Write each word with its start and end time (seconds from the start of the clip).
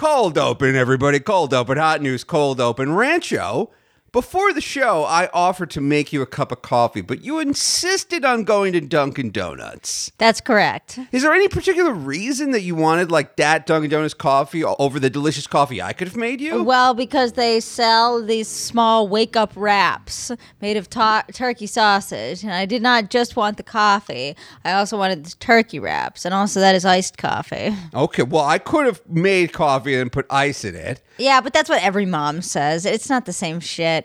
Cold 0.00 0.38
open, 0.38 0.76
everybody. 0.76 1.20
Cold 1.20 1.52
open. 1.52 1.76
Hot 1.76 2.00
news, 2.00 2.24
cold 2.24 2.58
open. 2.58 2.94
Rancho. 2.94 3.68
Before 4.12 4.52
the 4.52 4.60
show, 4.60 5.04
I 5.04 5.28
offered 5.32 5.70
to 5.70 5.80
make 5.80 6.12
you 6.12 6.20
a 6.20 6.26
cup 6.26 6.50
of 6.50 6.62
coffee, 6.62 7.00
but 7.00 7.22
you 7.22 7.38
insisted 7.38 8.24
on 8.24 8.42
going 8.42 8.72
to 8.72 8.80
Dunkin' 8.80 9.30
Donuts. 9.30 10.10
That's 10.18 10.40
correct. 10.40 10.98
Is 11.12 11.22
there 11.22 11.32
any 11.32 11.46
particular 11.46 11.92
reason 11.92 12.50
that 12.50 12.62
you 12.62 12.74
wanted 12.74 13.12
like 13.12 13.36
that 13.36 13.66
Dunkin' 13.66 13.88
Donuts 13.88 14.14
coffee 14.14 14.64
over 14.64 14.98
the 14.98 15.10
delicious 15.10 15.46
coffee 15.46 15.80
I 15.80 15.92
could 15.92 16.08
have 16.08 16.16
made 16.16 16.40
you? 16.40 16.64
Well, 16.64 16.92
because 16.92 17.34
they 17.34 17.60
sell 17.60 18.20
these 18.20 18.48
small 18.48 19.06
wake 19.06 19.36
up 19.36 19.52
wraps 19.54 20.32
made 20.60 20.76
of 20.76 20.90
ta- 20.90 21.24
turkey 21.32 21.68
sausage. 21.68 22.42
And 22.42 22.52
I 22.52 22.66
did 22.66 22.82
not 22.82 23.10
just 23.10 23.36
want 23.36 23.58
the 23.58 23.62
coffee, 23.62 24.34
I 24.64 24.72
also 24.72 24.98
wanted 24.98 25.22
the 25.22 25.36
turkey 25.36 25.78
wraps. 25.78 26.24
And 26.24 26.34
also, 26.34 26.58
that 26.58 26.74
is 26.74 26.84
iced 26.84 27.16
coffee. 27.16 27.76
Okay, 27.94 28.24
well, 28.24 28.44
I 28.44 28.58
could 28.58 28.86
have 28.86 29.00
made 29.08 29.52
coffee 29.52 29.94
and 29.94 30.10
put 30.10 30.26
ice 30.30 30.64
in 30.64 30.74
it. 30.74 31.00
Yeah, 31.16 31.40
but 31.42 31.52
that's 31.52 31.68
what 31.68 31.82
every 31.82 32.06
mom 32.06 32.40
says. 32.42 32.86
It's 32.86 33.10
not 33.10 33.26
the 33.26 33.32
same 33.32 33.60
shit. 33.60 33.99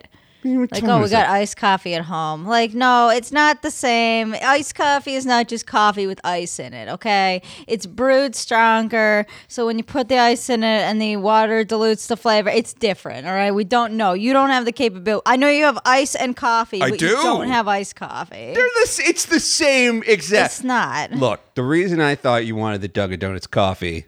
Like, 0.45 0.83
oh, 0.83 1.01
we 1.01 1.09
got 1.09 1.27
iced 1.27 1.57
coffee 1.57 1.95
at 1.95 2.03
home. 2.03 2.45
Like, 2.45 2.75
no, 2.75 3.09
it's 3.09 3.31
not 3.31 3.63
the 3.63 3.71
same. 3.71 4.35
Iced 4.39 4.75
coffee 4.75 5.15
is 5.15 5.25
not 5.25 5.47
just 5.47 5.65
coffee 5.65 6.05
with 6.05 6.21
ice 6.23 6.59
in 6.59 6.73
it, 6.75 6.87
okay? 6.87 7.41
It's 7.67 7.87
brewed 7.87 8.35
stronger. 8.35 9.25
So 9.47 9.65
when 9.65 9.79
you 9.79 9.83
put 9.83 10.07
the 10.07 10.19
ice 10.19 10.47
in 10.49 10.63
it 10.63 10.83
and 10.83 11.01
the 11.01 11.17
water 11.17 11.63
dilutes 11.63 12.05
the 12.05 12.15
flavor, 12.15 12.49
it's 12.49 12.73
different, 12.73 13.25
all 13.25 13.33
right? 13.33 13.49
We 13.49 13.63
don't 13.63 13.93
know. 13.93 14.13
You 14.13 14.33
don't 14.33 14.51
have 14.51 14.65
the 14.65 14.71
capability. 14.71 15.23
I 15.25 15.35
know 15.35 15.49
you 15.49 15.63
have 15.63 15.79
ice 15.83 16.13
and 16.13 16.35
coffee, 16.35 16.81
I 16.81 16.91
but 16.91 16.99
do. 16.99 17.07
you 17.07 17.13
don't 17.13 17.47
have 17.47 17.67
iced 17.67 17.95
coffee. 17.95 18.53
They're 18.53 18.53
the, 18.53 19.01
it's 19.03 19.25
the 19.25 19.39
same 19.39 20.03
exact. 20.05 20.53
It's 20.53 20.63
not. 20.63 21.11
Look, 21.11 21.41
the 21.55 21.63
reason 21.63 21.99
I 21.99 22.13
thought 22.13 22.45
you 22.45 22.55
wanted 22.55 22.81
the 22.81 22.87
Dunkin' 22.87 23.19
Donuts 23.19 23.47
coffee, 23.47 24.05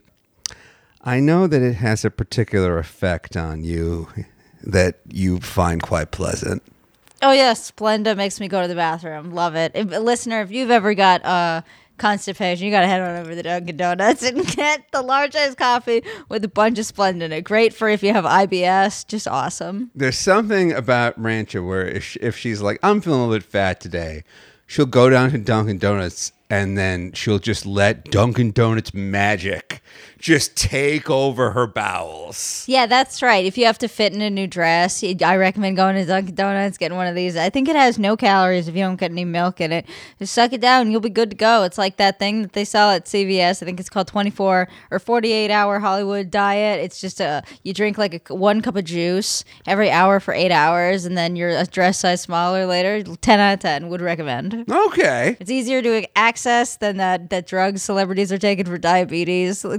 I 1.02 1.20
know 1.20 1.48
that 1.48 1.64
it 1.64 1.76
has 1.76 2.06
a 2.06 2.12
particular 2.12 2.78
effect 2.78 3.36
on 3.36 3.64
you 3.64 4.10
that 4.68 5.00
you 5.08 5.40
find 5.40 5.82
quite 5.82 6.12
pleasant. 6.12 6.62
Oh 7.22 7.32
yes, 7.32 7.72
Splenda 7.72 8.16
makes 8.16 8.40
me 8.40 8.48
go 8.48 8.62
to 8.62 8.68
the 8.68 8.76
bathroom. 8.76 9.32
Love 9.32 9.56
it. 9.56 9.72
If, 9.74 9.88
listener, 9.88 10.42
if 10.42 10.52
you've 10.52 10.70
ever 10.70 10.94
got 10.94 11.26
uh, 11.26 11.62
constipation, 11.98 12.66
you 12.66 12.72
got 12.72 12.82
to 12.82 12.88
head 12.88 13.02
on 13.02 13.16
over 13.16 13.34
to 13.34 13.42
Dunkin' 13.42 13.78
Donuts 13.78 14.22
and 14.28 14.46
get 14.46 14.84
the 14.92 15.02
large 15.02 15.36
iced 15.36 15.58
coffee 15.58 16.04
with 16.30 16.44
a 16.44 16.48
bunch 16.48 16.78
of 16.78 16.86
Splenda 16.86 17.24
in 17.24 17.32
it. 17.32 17.42
Great 17.42 17.74
for 17.74 17.90
if 17.90 18.04
you 18.04 18.14
have 18.14 18.26
IBS. 18.26 19.08
Just 19.08 19.28
awesome. 19.28 19.90
There's 19.96 20.18
something 20.18 20.72
about 20.74 21.20
Rancho 21.20 21.64
where 21.64 21.88
if, 21.88 22.04
sh- 22.04 22.18
if 22.22 22.38
she's 22.38 22.62
like, 22.62 22.78
I'm 22.84 23.02
feeling 23.02 23.22
a 23.22 23.24
little 23.26 23.40
bit 23.40 23.50
fat 23.50 23.80
today, 23.80 24.24
she'll 24.68 24.86
go 24.86 25.10
down 25.10 25.32
to 25.32 25.40
Dunkin' 25.40 25.80
Donuts 25.80 26.34
and 26.52 26.78
then 26.78 27.14
she'll 27.14 27.40
just 27.40 27.66
let 27.66 28.06
Dunkin' 28.12 28.52
Donuts 28.52 28.94
magic 28.94 29.82
just 30.18 30.56
take 30.56 31.10
over 31.10 31.52
her 31.52 31.68
bowels. 31.68 32.66
Yeah, 32.68 32.86
that's 32.86 33.22
right. 33.22 33.46
If 33.46 33.58
you 33.58 33.66
have 33.66 33.78
to 33.80 33.88
fit 33.88 34.14
in 34.14 34.22
a 34.22 34.30
new 34.30 34.48
dress, 34.48 35.04
I 35.04 35.36
recommend 35.36 35.76
going 35.76 35.96
to 35.96 36.06
Dunkin' 36.06 36.36
Donuts, 36.36 36.78
getting 36.78 36.98
one 36.98 37.08
of 37.08 37.16
these. 37.16 37.36
I 37.38 37.50
think 37.50 37.70
it 37.70 37.76
has 37.76 38.00
no 38.00 38.18
calories 38.18 38.68
if 38.68 38.76
you 38.76 38.82
don't 38.82 39.00
get 39.00 39.12
any 39.12 39.26
milk 39.26 39.62
in 39.62 39.72
it. 39.72 39.86
Just 40.20 40.34
suck 40.34 40.54
it 40.54 40.62
down, 40.62 40.92
you'll 40.92 41.02
be 41.02 41.10
good 41.10 41.30
to 41.30 41.36
go. 41.36 41.64
It's 41.64 41.78
like 41.78 41.98
that 41.98 42.20
thing 42.20 42.42
that 42.42 42.54
they 42.54 42.66
sell 42.66 42.90
at 42.92 43.06
CVS. 43.06 43.62
I 43.62 43.66
think 43.66 43.80
it's 43.80 43.90
called 43.90 44.08
24 44.08 44.68
or 44.92 45.00
48 45.00 45.52
hour 45.52 45.80
Hollywood 45.80 46.32
diet. 46.32 46.84
It's 46.84 47.00
just 47.00 47.20
a 47.20 47.44
you 47.64 47.74
drink 47.74 47.98
like 47.98 48.30
a, 48.30 48.36
one 48.36 48.62
cup 48.62 48.76
of 48.76 48.86
juice 48.86 49.44
every 49.66 49.92
hour 49.92 50.20
for 50.20 50.34
eight 50.34 50.52
hours, 50.52 51.06
and 51.06 51.18
then 51.18 51.36
you're 51.36 51.50
a 51.50 51.66
dress 51.66 52.00
size 52.00 52.22
smaller 52.22 52.66
later. 52.66 53.04
10 53.04 53.40
out 53.40 53.54
of 53.54 53.60
10 53.60 53.90
would 53.90 54.02
recommend. 54.02 54.66
Okay. 54.70 55.38
It's 55.40 55.52
easier 55.52 55.82
to 55.82 56.08
access 56.18 56.78
than 56.78 56.98
that 56.98 57.30
that 57.30 57.48
drugs 57.48 57.84
celebrities 57.84 58.32
are 58.32 58.38
taking 58.38 58.66
for 58.66 58.78
diabetes. 58.78 59.66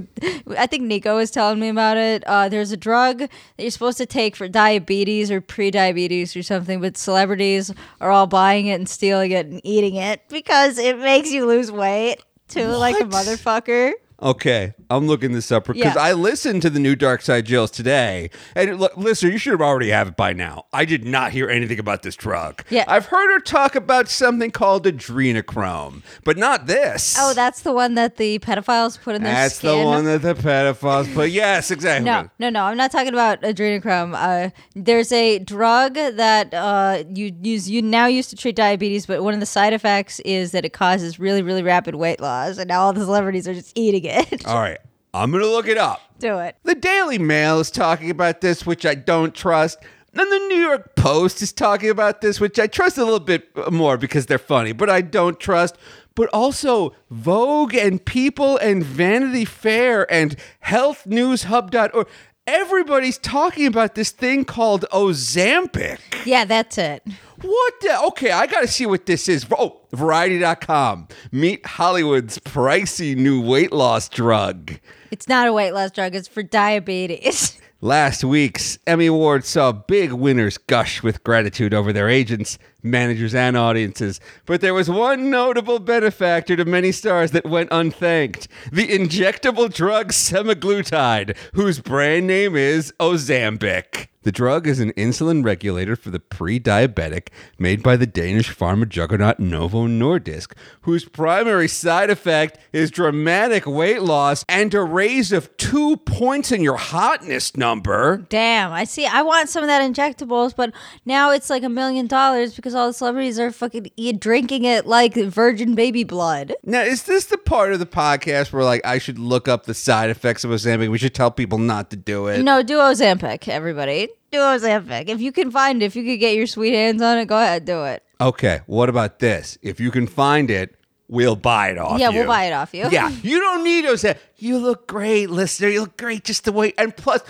I 0.57 0.67
think 0.67 0.83
Nico 0.83 1.15
was 1.15 1.31
telling 1.31 1.59
me 1.59 1.69
about 1.69 1.97
it. 1.97 2.23
Uh, 2.25 2.49
there's 2.49 2.71
a 2.71 2.77
drug 2.77 3.19
that 3.19 3.29
you're 3.57 3.71
supposed 3.71 3.97
to 3.97 4.05
take 4.05 4.35
for 4.35 4.47
diabetes 4.47 5.31
or 5.31 5.41
pre-diabetes 5.41 6.35
or 6.35 6.43
something, 6.43 6.81
but 6.81 6.97
celebrities 6.97 7.73
are 8.01 8.11
all 8.11 8.27
buying 8.27 8.67
it 8.67 8.73
and 8.75 8.89
stealing 8.89 9.31
it 9.31 9.45
and 9.45 9.61
eating 9.63 9.95
it 9.95 10.21
because 10.29 10.77
it 10.77 10.97
makes 10.99 11.31
you 11.31 11.45
lose 11.45 11.71
weight 11.71 12.23
too, 12.47 12.67
like 12.67 12.99
a 12.99 13.03
motherfucker. 13.03 13.93
Okay, 14.21 14.73
I'm 14.89 15.07
looking 15.07 15.31
this 15.31 15.51
up 15.51 15.65
because 15.67 15.79
Yeah. 15.79 15.93
I 15.97 16.11
listened 16.13 16.61
to 16.63 16.69
the 16.69 16.79
new 16.79 16.95
Dark 16.95 17.21
Side 17.21 17.45
Jills 17.45 17.71
today, 17.71 18.29
and 18.53 18.77
look, 18.79 18.97
listener, 18.97 19.29
you 19.31 19.37
should 19.37 19.51
have 19.51 19.61
already 19.61 19.89
have 19.89 20.09
it 20.09 20.17
by 20.17 20.33
now. 20.33 20.65
I 20.73 20.83
did 20.83 21.05
not 21.05 21.31
hear 21.31 21.49
anything 21.49 21.79
about 21.79 22.03
this 22.03 22.15
drug. 22.15 22.63
Yeah. 22.69 22.83
I've 22.87 23.05
heard 23.05 23.31
her 23.33 23.39
talk 23.39 23.75
about 23.75 24.09
something 24.09 24.51
called 24.51 24.85
adrenochrome, 24.85 26.01
but 26.23 26.37
not 26.37 26.67
this. 26.67 27.15
Oh, 27.19 27.33
that's 27.33 27.61
the 27.61 27.71
one 27.71 27.95
that 27.95 28.17
the 28.17 28.39
pedophiles 28.39 28.99
put 29.01 29.15
in 29.15 29.23
their 29.23 29.33
that's 29.33 29.55
skin. 29.55 29.79
the 29.79 29.85
one 29.85 30.05
that 30.05 30.21
the 30.21 30.33
pedophiles 30.35 31.13
put. 31.13 31.29
Yes, 31.29 31.71
exactly. 31.71 32.05
No, 32.05 32.29
no, 32.39 32.49
no. 32.49 32.63
I'm 32.63 32.77
not 32.77 32.91
talking 32.91 33.13
about 33.13 33.41
adrenochrome. 33.41 34.13
Uh, 34.15 34.49
there's 34.75 35.11
a 35.11 35.39
drug 35.39 35.93
that 35.93 36.53
uh, 36.53 37.03
you 37.13 37.31
use 37.41 37.69
you 37.69 37.81
now 37.81 38.07
used 38.07 38.29
to 38.31 38.35
treat 38.35 38.55
diabetes, 38.55 39.05
but 39.05 39.23
one 39.23 39.33
of 39.33 39.39
the 39.39 39.45
side 39.45 39.71
effects 39.73 40.19
is 40.21 40.51
that 40.51 40.65
it 40.65 40.73
causes 40.73 41.19
really, 41.19 41.41
really 41.41 41.63
rapid 41.63 41.95
weight 41.95 42.19
loss, 42.19 42.57
and 42.57 42.67
now 42.67 42.81
all 42.81 42.91
the 42.93 43.05
celebrities 43.05 43.47
are 43.47 43.53
just 43.53 43.71
eating 43.77 44.08
it. 44.09 44.45
All 44.45 44.59
right, 44.59 44.79
I'm 45.13 45.31
gonna 45.31 45.45
look 45.45 45.67
it 45.67 45.77
up. 45.77 46.01
Do 46.19 46.37
it. 46.39 46.55
The 46.63 46.75
Daily 46.75 47.17
Mail 47.17 47.59
is 47.59 47.71
talking 47.71 48.09
about 48.09 48.41
this, 48.41 48.65
which 48.65 48.85
I 48.85 48.95
don't 48.95 49.33
trust. 49.33 49.79
And 50.11 50.31
the 50.31 50.39
New 50.49 50.57
York 50.57 50.95
Post 50.95 51.41
is 51.41 51.53
talking 51.53 51.89
about 51.89 52.21
this, 52.21 52.39
which 52.39 52.59
I 52.59 52.67
trust 52.67 52.97
a 52.97 53.03
little 53.03 53.19
bit 53.19 53.47
more 53.71 53.95
because 53.95 54.25
they're 54.25 54.39
funny, 54.39 54.71
but 54.71 54.89
I 54.89 55.01
don't 55.01 55.39
trust. 55.39 55.77
But 56.15 56.29
also 56.33 56.93
Vogue 57.11 57.75
and 57.75 58.03
People 58.03 58.57
and 58.57 58.83
Vanity 58.83 59.45
Fair 59.45 60.11
and 60.11 60.35
HealthNewsHub.org. 60.65 62.07
Everybody's 62.51 63.19
talking 63.19 63.67
about 63.67 63.93
this 63.93 64.09
thing 64.09 64.43
called 64.43 64.83
Ozempic. 64.91 65.99
Yeah, 66.25 66.45
that's 66.45 66.79
it. 66.79 67.03
What 67.41 67.73
the? 67.81 68.01
Okay, 68.07 68.31
I 68.31 68.47
got 68.47 68.61
to 68.61 68.67
see 68.67 68.87
what 68.87 69.05
this 69.05 69.29
is. 69.29 69.45
Oh, 69.51 69.81
Variety.com. 69.91 71.07
Meet 71.31 71.63
Hollywood's 71.63 72.39
pricey 72.39 73.15
new 73.15 73.39
weight 73.39 73.71
loss 73.71 74.09
drug. 74.09 74.79
It's 75.11 75.27
not 75.27 75.47
a 75.47 75.53
weight 75.53 75.73
loss 75.73 75.91
drug. 75.91 76.15
It's 76.15 76.27
for 76.27 76.41
diabetes. 76.41 77.59
Last 77.81 78.25
week's 78.25 78.77
Emmy 78.85 79.05
Awards 79.05 79.47
saw 79.47 79.71
big 79.71 80.11
winners 80.11 80.57
gush 80.57 81.01
with 81.01 81.23
gratitude 81.23 81.73
over 81.73 81.93
their 81.93 82.09
agents, 82.09 82.59
managers, 82.83 83.33
and 83.33 83.55
audiences. 83.55 84.19
But 84.45 84.59
there 84.59 84.73
was 84.73 84.89
one 84.89 85.29
notable 85.29 85.79
benefactor 85.79 86.57
to 86.57 86.65
many 86.65 86.91
stars 86.91 87.31
that 87.31 87.45
went 87.45 87.69
unthanked 87.71 88.49
the 88.69 88.85
injectable 88.85 89.73
drug 89.73 90.09
semaglutide, 90.11 91.37
whose 91.53 91.79
brand 91.79 92.27
name 92.27 92.57
is 92.57 92.93
Ozempic. 92.99 94.08
The 94.23 94.33
drug 94.33 94.67
is 94.67 94.81
an 94.81 94.91
insulin 94.93 95.45
regulator 95.45 95.95
for 95.95 96.09
the 96.09 96.19
pre 96.19 96.59
diabetic 96.59 97.29
made 97.57 97.81
by 97.81 97.95
the 97.95 98.05
Danish 98.05 98.53
pharma 98.53 98.87
juggernaut 98.87 99.39
Novo 99.39 99.87
Nordisk, 99.87 100.51
whose 100.81 101.05
primary 101.05 101.69
side 101.69 102.09
effect 102.09 102.59
is 102.73 102.91
dramatic 102.91 103.65
weight 103.65 104.01
loss 104.01 104.43
and 104.49 104.73
a 104.73 104.81
raise 104.81 105.31
of 105.31 105.55
two 105.55 105.95
points 105.95 106.51
in 106.51 106.61
your 106.61 106.75
hotness 106.75 107.55
number. 107.55 108.17
Damn, 108.27 108.73
I 108.73 108.83
see. 108.83 109.05
I 109.05 109.21
want 109.21 109.47
some 109.47 109.63
of 109.63 109.67
that 109.67 109.81
injectables, 109.81 110.53
but 110.53 110.73
now 111.05 111.31
it's 111.31 111.49
like 111.49 111.63
a 111.63 111.69
million 111.69 112.05
dollars 112.05 112.53
because 112.55 112.75
all 112.75 112.87
the 112.87 112.93
celebrities 112.93 113.39
are 113.39 113.51
fucking 113.51 113.89
drinking 114.19 114.65
it 114.65 114.85
like 114.85 115.15
virgin 115.15 115.75
baby 115.75 116.03
blood. 116.03 116.53
Now, 116.65 116.81
is 116.81 117.03
this 117.03 117.27
the 117.27 117.37
part 117.37 117.71
of 117.71 117.79
the 117.79 117.85
podcast 117.85 118.51
where, 118.51 118.65
like, 118.65 118.85
I 118.85 118.97
should 118.97 119.17
look 119.17 119.47
up 119.47 119.65
the 119.65 119.73
side 119.73 120.09
effects 120.09 120.43
of 120.43 120.51
Ozempic? 120.51 120.91
We 120.91 120.97
should 120.97 121.15
tell 121.15 121.31
people 121.31 121.57
not 121.57 121.89
to 121.91 121.95
do 121.95 122.27
it. 122.27 122.43
No, 122.43 122.61
do 122.63 122.79
Ozempic, 122.79 123.47
everybody. 123.47 124.09
Do 124.31 124.37
Ozempic. 124.37 125.09
If 125.09 125.21
you 125.21 125.31
can 125.31 125.51
find 125.51 125.81
it, 125.81 125.85
if 125.85 125.95
you 125.95 126.03
could 126.03 126.19
get 126.19 126.35
your 126.35 126.47
sweet 126.47 126.73
hands 126.73 127.01
on 127.01 127.17
it, 127.17 127.25
go 127.25 127.37
ahead, 127.37 127.65
do 127.65 127.83
it. 127.85 128.03
Okay, 128.21 128.61
what 128.67 128.89
about 128.89 129.19
this? 129.19 129.57
If 129.61 129.79
you 129.79 129.91
can 129.91 130.07
find 130.07 130.51
it, 130.51 130.75
we'll 131.07 131.35
buy 131.35 131.69
it 131.69 131.77
off 131.77 131.99
yeah, 131.99 132.09
you. 132.09 132.19
we'll 132.19 132.27
buy 132.27 132.45
it 132.45 132.51
off 132.51 132.73
you. 132.73 132.87
Yeah, 132.91 133.09
you 133.23 133.39
don't 133.39 133.63
need 133.63 133.85
Ozempic. 133.85 134.17
You 134.37 134.57
look 134.57 134.87
great, 134.87 135.29
listener. 135.29 135.69
You 135.69 135.81
look 135.81 135.97
great 135.97 136.25
just 136.25 136.45
the 136.45 136.51
way. 136.51 136.73
And 136.77 136.95
plus, 136.95 137.21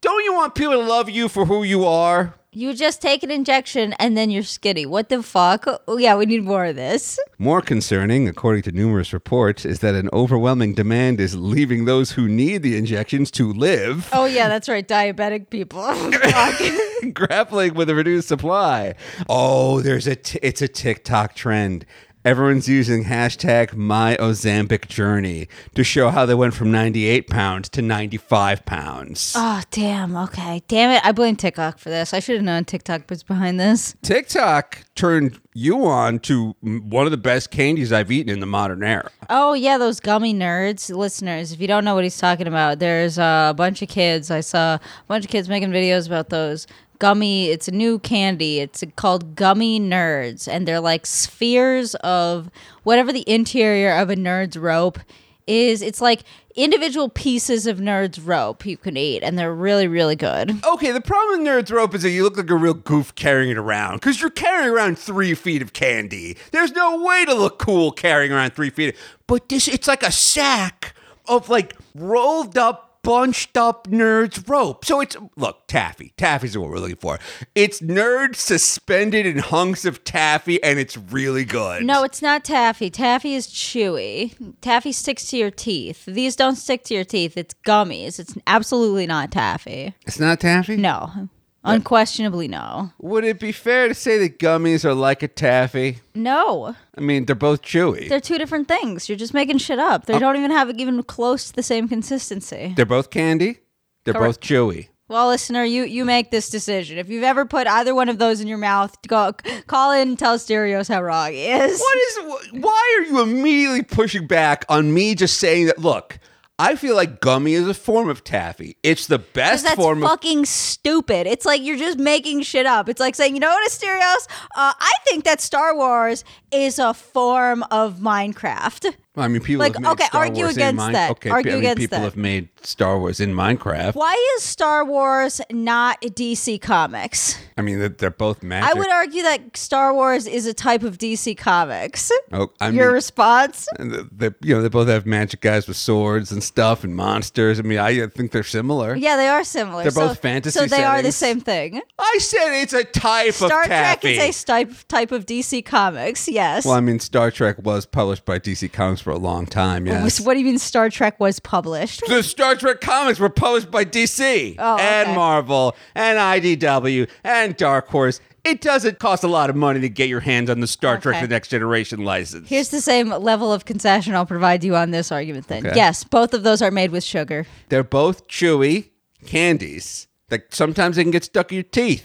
don't 0.00 0.24
you 0.24 0.34
want 0.34 0.54
people 0.54 0.74
to 0.74 0.80
love 0.80 1.08
you 1.08 1.28
for 1.28 1.44
who 1.44 1.62
you 1.62 1.84
are? 1.84 2.34
You 2.58 2.74
just 2.74 3.00
take 3.00 3.22
an 3.22 3.30
injection 3.30 3.92
and 4.00 4.16
then 4.16 4.30
you're 4.30 4.42
skinny. 4.42 4.84
What 4.84 5.10
the 5.10 5.22
fuck? 5.22 5.64
Oh, 5.86 5.96
yeah, 5.96 6.16
we 6.16 6.26
need 6.26 6.42
more 6.42 6.64
of 6.64 6.74
this. 6.74 7.16
More 7.38 7.62
concerning, 7.62 8.26
according 8.26 8.62
to 8.62 8.72
numerous 8.72 9.12
reports, 9.12 9.64
is 9.64 9.78
that 9.78 9.94
an 9.94 10.10
overwhelming 10.12 10.74
demand 10.74 11.20
is 11.20 11.36
leaving 11.36 11.84
those 11.84 12.10
who 12.10 12.26
need 12.26 12.64
the 12.64 12.76
injections 12.76 13.30
to 13.30 13.52
live. 13.52 14.08
Oh, 14.12 14.24
yeah, 14.24 14.48
that's 14.48 14.68
right. 14.68 14.88
Diabetic 14.88 15.50
people. 15.50 15.84
Grappling 17.12 17.74
with 17.74 17.88
a 17.90 17.94
reduced 17.94 18.26
supply. 18.26 18.96
Oh, 19.28 19.80
there's 19.80 20.08
a 20.08 20.16
t- 20.16 20.40
it's 20.42 20.60
a 20.60 20.66
TikTok 20.66 21.36
trend. 21.36 21.86
Everyone's 22.24 22.68
using 22.68 23.04
hashtag 23.04 23.74
my 23.74 24.16
Ozempic 24.16 24.88
journey 24.88 25.48
to 25.74 25.84
show 25.84 26.10
how 26.10 26.26
they 26.26 26.34
went 26.34 26.54
from 26.54 26.70
98 26.70 27.28
pounds 27.28 27.68
to 27.70 27.82
95 27.82 28.64
pounds. 28.66 29.32
Oh 29.36 29.62
damn. 29.70 30.16
Okay. 30.16 30.62
Damn 30.68 30.90
it. 30.90 31.04
I 31.04 31.12
blame 31.12 31.36
TikTok 31.36 31.78
for 31.78 31.90
this. 31.90 32.12
I 32.12 32.20
should 32.20 32.36
have 32.36 32.44
known 32.44 32.64
TikTok 32.64 33.08
was 33.08 33.22
behind 33.22 33.58
this. 33.58 33.94
TikTok 34.02 34.84
turned 34.94 35.40
you 35.54 35.86
on 35.86 36.18
to 36.20 36.54
one 36.62 37.06
of 37.06 37.10
the 37.10 37.16
best 37.16 37.50
candies 37.50 37.92
I've 37.92 38.12
eaten 38.12 38.32
in 38.32 38.40
the 38.40 38.46
modern 38.46 38.84
era. 38.84 39.10
Oh 39.28 39.54
yeah, 39.54 39.78
those 39.78 40.00
gummy 40.00 40.34
nerds, 40.34 40.94
listeners. 40.94 41.52
If 41.52 41.60
you 41.60 41.66
don't 41.66 41.84
know 41.84 41.94
what 41.94 42.04
he's 42.04 42.18
talking 42.18 42.46
about, 42.46 42.78
there's 42.78 43.18
a 43.18 43.54
bunch 43.56 43.82
of 43.82 43.88
kids. 43.88 44.30
I 44.30 44.40
saw 44.40 44.74
a 44.74 44.80
bunch 45.08 45.24
of 45.24 45.30
kids 45.30 45.48
making 45.48 45.70
videos 45.70 46.06
about 46.06 46.28
those 46.28 46.66
gummy. 46.98 47.48
It's 47.48 47.68
a 47.68 47.72
new 47.72 47.98
candy. 47.98 48.60
It's 48.60 48.84
called 48.96 49.34
gummy 49.34 49.80
nerds, 49.80 50.48
and 50.48 50.66
they're 50.66 50.80
like 50.80 51.06
spheres 51.06 51.94
of 51.96 52.50
whatever 52.82 53.12
the 53.12 53.28
interior 53.30 53.92
of 53.92 54.10
a 54.10 54.16
nerd's 54.16 54.56
rope 54.56 54.98
is. 55.46 55.82
It's 55.82 56.00
like 56.00 56.22
individual 56.54 57.08
pieces 57.08 57.66
of 57.66 57.78
nerd's 57.78 58.20
rope 58.20 58.66
you 58.66 58.76
can 58.76 58.96
eat, 58.96 59.22
and 59.22 59.38
they're 59.38 59.54
really, 59.54 59.86
really 59.86 60.16
good. 60.16 60.60
Okay, 60.64 60.90
the 60.90 61.00
problem 61.00 61.38
with 61.38 61.48
Nerd's 61.48 61.70
Rope 61.70 61.94
is 61.94 62.02
that 62.02 62.10
you 62.10 62.22
look 62.24 62.36
like 62.36 62.50
a 62.50 62.56
real 62.56 62.74
goof 62.74 63.14
carrying 63.14 63.50
it 63.50 63.58
around 63.58 63.94
because 63.96 64.20
you're 64.20 64.30
carrying 64.30 64.70
around 64.70 64.98
three 64.98 65.34
feet 65.34 65.62
of 65.62 65.72
candy. 65.72 66.36
There's 66.52 66.72
no 66.72 67.02
way 67.02 67.24
to 67.24 67.34
look 67.34 67.58
cool 67.58 67.92
carrying 67.92 68.32
around 68.32 68.54
three 68.54 68.70
feet. 68.70 68.96
But 69.26 69.48
this, 69.48 69.68
it's 69.68 69.88
like 69.88 70.02
a 70.02 70.12
sack 70.12 70.94
of 71.28 71.48
like 71.48 71.76
rolled 71.94 72.58
up, 72.58 72.87
bunched 73.08 73.56
up 73.56 73.88
Nerd's 73.88 74.46
Rope. 74.46 74.84
So 74.84 75.00
it's, 75.00 75.16
look, 75.34 75.66
taffy. 75.66 76.12
Taffy's 76.18 76.58
what 76.58 76.68
we're 76.68 76.78
looking 76.78 76.96
for. 76.96 77.18
It's 77.54 77.80
nerds 77.80 78.36
suspended 78.36 79.24
in 79.24 79.38
hunks 79.38 79.86
of 79.86 80.04
taffy 80.04 80.62
and 80.62 80.78
it's 80.78 80.94
really 80.98 81.46
good. 81.46 81.86
No, 81.86 82.04
it's 82.04 82.20
not 82.20 82.44
taffy. 82.44 82.90
Taffy 82.90 83.32
is 83.32 83.46
chewy. 83.46 84.34
Taffy 84.60 84.92
sticks 84.92 85.26
to 85.28 85.38
your 85.38 85.50
teeth. 85.50 86.04
These 86.04 86.36
don't 86.36 86.56
stick 86.56 86.84
to 86.84 86.94
your 86.94 87.04
teeth. 87.04 87.38
It's 87.38 87.54
gummies. 87.66 88.20
It's 88.20 88.36
absolutely 88.46 89.06
not 89.06 89.32
taffy. 89.32 89.94
It's 90.06 90.20
not 90.20 90.40
taffy? 90.40 90.76
No. 90.76 91.30
Unquestionably 91.64 92.48
no. 92.48 92.92
Would 92.98 93.24
it 93.24 93.40
be 93.40 93.52
fair 93.52 93.88
to 93.88 93.94
say 93.94 94.18
that 94.18 94.38
gummies 94.38 94.84
are 94.84 94.94
like 94.94 95.22
a 95.22 95.28
taffy? 95.28 95.98
No. 96.14 96.76
I 96.96 97.00
mean, 97.00 97.26
they're 97.26 97.36
both 97.36 97.62
chewy. 97.62 98.08
They're 98.08 98.20
two 98.20 98.38
different 98.38 98.68
things. 98.68 99.08
You're 99.08 99.18
just 99.18 99.34
making 99.34 99.58
shit 99.58 99.78
up. 99.78 100.06
They 100.06 100.14
oh. 100.14 100.18
don't 100.18 100.36
even 100.36 100.50
have 100.50 100.70
even 100.78 101.02
close 101.02 101.48
to 101.48 101.52
the 101.52 101.62
same 101.62 101.88
consistency. 101.88 102.72
They're 102.76 102.86
both 102.86 103.10
candy. 103.10 103.58
They're 104.04 104.14
both 104.14 104.40
chewy. 104.40 104.88
Well, 105.08 105.28
listener, 105.28 105.64
you 105.64 105.84
you 105.84 106.04
make 106.04 106.30
this 106.30 106.50
decision. 106.50 106.98
If 106.98 107.08
you've 107.08 107.24
ever 107.24 107.46
put 107.46 107.66
either 107.66 107.94
one 107.94 108.10
of 108.10 108.18
those 108.18 108.42
in 108.42 108.46
your 108.46 108.58
mouth, 108.58 108.94
go 109.08 109.34
call 109.66 109.92
in 109.92 110.08
and 110.08 110.18
tell 110.18 110.38
Stereos 110.38 110.86
how 110.86 111.02
wrong 111.02 111.32
he 111.32 111.46
is. 111.46 111.80
What 111.80 111.96
is? 111.96 112.62
Why 112.62 112.98
are 112.98 113.10
you 113.10 113.22
immediately 113.22 113.82
pushing 113.82 114.26
back 114.26 114.66
on 114.68 114.92
me 114.92 115.14
just 115.14 115.38
saying 115.38 115.66
that? 115.66 115.78
Look, 115.78 116.18
I 116.60 116.74
feel 116.74 116.96
like 116.96 117.20
gummy 117.20 117.52
is 117.52 117.68
a 117.68 117.74
form 117.74 118.08
of 118.08 118.24
taffy. 118.24 118.76
It's 118.82 119.06
the 119.06 119.20
best 119.20 119.62
That's 119.62 119.76
form 119.76 120.02
of. 120.02 120.10
fucking 120.10 120.44
stupid. 120.44 121.28
It's 121.28 121.46
like 121.46 121.62
you're 121.62 121.76
just 121.76 121.98
making 121.98 122.42
shit 122.42 122.66
up. 122.66 122.88
It's 122.88 122.98
like 122.98 123.14
saying, 123.14 123.34
you 123.34 123.40
know 123.40 123.48
what, 123.50 123.70
Asterios? 123.70 124.26
Uh, 124.56 124.72
I 124.76 124.92
think 125.06 125.24
that 125.24 125.40
Star 125.40 125.76
Wars 125.76 126.24
is 126.50 126.80
a 126.80 126.94
form 126.94 127.62
of 127.70 127.98
Minecraft. 127.98 128.92
I 129.18 129.28
mean, 129.28 129.42
people 129.42 129.60
like, 129.60 129.74
have 129.74 129.82
made 129.82 129.90
okay, 129.90 130.04
Star 130.06 130.20
argue 130.22 130.44
Wars 130.44 130.56
against 130.56 130.86
in 130.86 130.92
that. 130.92 131.10
Okay, 131.12 131.30
Argue 131.30 131.50
I 131.50 131.54
mean, 131.54 131.64
against 131.64 131.78
people 131.80 131.98
that. 131.98 132.04
have 132.04 132.16
made 132.16 132.48
Star 132.62 132.98
Wars 132.98 133.20
in 133.20 133.34
Minecraft. 133.34 133.94
Why 133.94 134.34
is 134.36 134.42
Star 134.42 134.84
Wars 134.84 135.40
not 135.50 136.00
DC 136.02 136.60
Comics? 136.60 137.38
I 137.56 137.62
mean, 137.62 137.78
they're, 137.78 137.88
they're 137.88 138.10
both 138.10 138.42
magic. 138.42 138.70
I 138.70 138.78
would 138.78 138.90
argue 138.90 139.22
that 139.22 139.56
Star 139.56 139.92
Wars 139.92 140.26
is 140.26 140.46
a 140.46 140.54
type 140.54 140.82
of 140.82 140.98
DC 140.98 141.36
Comics. 141.36 142.12
Oh, 142.32 142.50
I 142.60 142.68
Your 142.70 142.86
mean, 142.86 142.94
response? 142.94 143.68
they, 143.78 144.30
you 144.42 144.54
know, 144.54 144.62
they 144.62 144.68
both 144.68 144.88
have 144.88 145.06
magic 145.06 145.40
guys 145.40 145.66
with 145.66 145.76
swords 145.76 146.30
and 146.30 146.42
stuff 146.42 146.84
and 146.84 146.94
monsters. 146.94 147.58
I 147.58 147.62
mean, 147.62 147.78
I 147.78 148.06
think 148.06 148.30
they're 148.32 148.42
similar. 148.42 148.94
Yeah, 148.96 149.16
they 149.16 149.28
are 149.28 149.44
similar. 149.44 149.82
They're 149.82 149.90
So- 149.90 150.08
both 150.08 150.20
fantasy 150.20 150.58
So 150.58 150.66
they 150.66 150.84
are 150.84 151.02
the 151.02 151.12
same 151.12 151.40
thing. 151.40 151.80
I 151.98 152.18
said 152.20 152.62
it's 152.62 152.72
a 152.72 152.84
type 152.84 153.34
Star 153.34 153.46
of 153.46 153.52
Star 153.52 153.64
Trek 153.64 154.00
taffy. 154.02 154.18
is 154.18 154.42
a 154.42 154.46
type 154.46 154.72
type 154.88 155.12
of 155.12 155.26
DC 155.26 155.64
Comics. 155.64 156.28
Yes. 156.28 156.64
well, 156.64 156.74
I 156.74 156.80
mean, 156.80 157.00
Star 157.00 157.30
Trek 157.30 157.56
was 157.62 157.86
published 157.86 158.24
by 158.24 158.38
DC 158.38 158.72
Comics 158.72 159.00
for 159.08 159.12
a 159.14 159.16
long 159.18 159.46
time. 159.46 159.88
Oh, 159.88 159.90
yes. 159.90 160.20
What 160.20 160.34
do 160.34 160.40
you 160.40 160.44
mean 160.44 160.58
Star 160.58 160.90
Trek 160.90 161.18
was 161.18 161.40
published? 161.40 162.02
The 162.06 162.22
Star 162.22 162.54
Trek 162.54 162.82
comics 162.82 163.18
were 163.18 163.30
published 163.30 163.70
by 163.70 163.86
DC 163.86 164.56
Oh, 164.58 164.76
and 164.76 165.08
okay. 165.08 165.16
Marvel 165.16 165.74
and 165.94 166.18
IDW 166.18 167.08
and 167.24 167.56
Dark 167.56 167.88
Horse. 167.88 168.20
It 168.44 168.60
doesn't 168.60 168.98
cost 168.98 169.24
a 169.24 169.28
lot 169.28 169.48
of 169.48 169.56
money 169.56 169.80
to 169.80 169.88
get 169.88 170.10
your 170.10 170.20
hands 170.20 170.50
on 170.50 170.60
the 170.60 170.66
Star 170.66 170.98
Trek 171.00 171.22
The 171.22 171.28
Next 171.28 171.48
Generation 171.48 172.04
license. 172.04 172.50
Here's 172.50 172.68
the 172.68 172.82
same 172.82 173.08
level 173.08 173.50
of 173.50 173.64
concession 173.64 174.14
I'll 174.14 174.26
provide 174.26 174.62
you 174.62 174.76
on 174.76 174.90
this 174.90 175.10
argument 175.10 175.48
then. 175.48 175.66
Okay. 175.66 175.74
Yes, 175.74 176.04
both 176.04 176.34
of 176.34 176.42
those 176.42 176.60
are 176.60 176.70
made 176.70 176.90
with 176.90 177.02
sugar. 177.02 177.46
They're 177.70 177.82
both 177.82 178.28
chewy 178.28 178.90
candies 179.24 180.06
that 180.28 180.52
sometimes 180.54 180.96
they 180.96 181.02
can 181.02 181.12
get 181.12 181.24
stuck 181.24 181.50
in 181.50 181.56
your 181.56 181.62
teeth. 181.62 182.04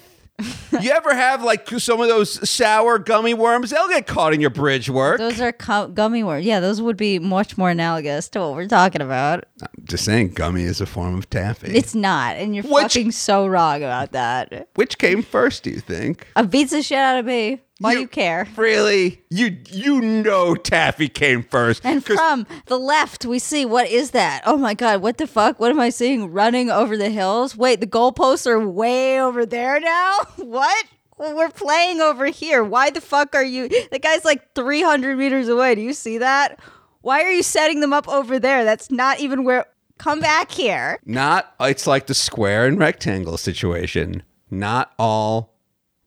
You 0.81 0.91
ever 0.91 1.13
have 1.13 1.43
like 1.43 1.69
some 1.69 2.01
of 2.01 2.07
those 2.07 2.49
sour 2.49 2.97
gummy 2.97 3.33
worms? 3.33 3.69
They'll 3.69 3.87
get 3.87 4.07
caught 4.07 4.33
in 4.33 4.41
your 4.41 4.49
bridge 4.49 4.89
work. 4.89 5.19
Those 5.19 5.39
are 5.39 5.51
cu- 5.51 5.89
gummy 5.89 6.23
worms. 6.23 6.45
Yeah, 6.45 6.59
those 6.59 6.81
would 6.81 6.97
be 6.97 7.19
much 7.19 7.57
more 7.57 7.69
analogous 7.69 8.29
to 8.29 8.39
what 8.39 8.53
we're 8.55 8.67
talking 8.67 9.01
about. 9.01 9.45
I'm 9.61 9.67
just 9.85 10.05
saying, 10.05 10.29
gummy 10.29 10.63
is 10.63 10.81
a 10.81 10.85
form 10.85 11.15
of 11.17 11.29
taffy. 11.29 11.75
It's 11.75 11.93
not, 11.95 12.35
and 12.35 12.55
you're 12.55 12.63
Which- 12.63 12.93
fucking 12.93 13.11
so 13.11 13.45
wrong 13.47 13.83
about 13.83 14.11
that. 14.13 14.69
Which 14.75 14.97
came 14.97 15.21
first, 15.21 15.63
do 15.63 15.69
you 15.69 15.79
think? 15.79 16.27
Beats 16.49 16.71
the 16.71 16.81
shit 16.81 16.97
out 16.97 17.19
of 17.19 17.25
me. 17.25 17.61
Why 17.79 17.93
You- 17.93 17.99
you 18.01 18.07
care? 18.07 18.47
Really? 18.55 19.21
You 19.29 19.57
you 19.69 19.99
know 20.01 20.55
taffy 20.55 21.09
came 21.09 21.43
first. 21.43 21.85
And 21.85 22.03
from 22.05 22.45
the 22.67 22.77
left, 22.77 23.25
we 23.25 23.39
see 23.39 23.65
what 23.65 23.89
is 23.89 24.11
that? 24.11 24.41
Oh 24.45 24.57
my 24.57 24.73
god, 24.73 25.01
what 25.01 25.17
the 25.17 25.27
fuck? 25.27 25.59
What 25.59 25.71
am 25.71 25.79
I 25.79 25.89
seeing 25.89 26.31
running 26.31 26.69
over 26.69 26.95
the 26.97 27.09
hills? 27.09 27.55
Wait, 27.57 27.79
the 27.79 27.87
goalposts 27.87 28.45
are 28.47 28.59
way 28.59 29.19
over 29.21 29.45
there 29.45 29.79
now? 29.79 30.17
What? 30.37 30.85
Well, 31.17 31.35
we're 31.35 31.49
playing 31.51 32.01
over 32.01 32.25
here. 32.27 32.63
Why 32.63 32.89
the 32.89 32.99
fuck 33.01 33.35
are 33.35 33.43
you? 33.43 33.69
The 33.91 33.99
guy's 33.99 34.25
like 34.25 34.53
300 34.55 35.15
meters 35.17 35.47
away. 35.47 35.75
Do 35.75 35.81
you 35.81 35.93
see 35.93 36.17
that? 36.17 36.59
Why 37.01 37.21
are 37.21 37.31
you 37.31 37.43
setting 37.43 37.81
them 37.81 37.93
up 37.93 38.07
over 38.09 38.39
there? 38.39 38.63
That's 38.65 38.89
not 38.91 39.19
even 39.19 39.43
where. 39.43 39.65
Come 39.99 40.19
back 40.19 40.51
here. 40.51 40.97
Not, 41.05 41.53
it's 41.59 41.85
like 41.85 42.07
the 42.07 42.15
square 42.15 42.65
and 42.65 42.79
rectangle 42.79 43.37
situation. 43.37 44.23
Not 44.49 44.91
all 44.97 45.53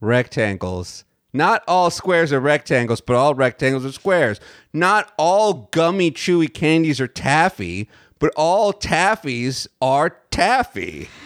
rectangles. 0.00 1.04
Not 1.36 1.62
all 1.68 1.90
squares 1.90 2.32
are 2.32 2.40
rectangles, 2.40 3.00
but 3.00 3.16
all 3.16 3.34
rectangles 3.34 3.84
are 3.84 3.92
squares. 3.92 4.40
Not 4.72 5.12
all 5.18 5.68
gummy, 5.70 6.10
chewy 6.10 6.52
candies 6.52 7.00
are 7.00 7.06
taffy, 7.06 7.88
but 8.18 8.32
all 8.36 8.72
taffies 8.72 9.66
are 9.80 10.16
taffy. 10.30 11.08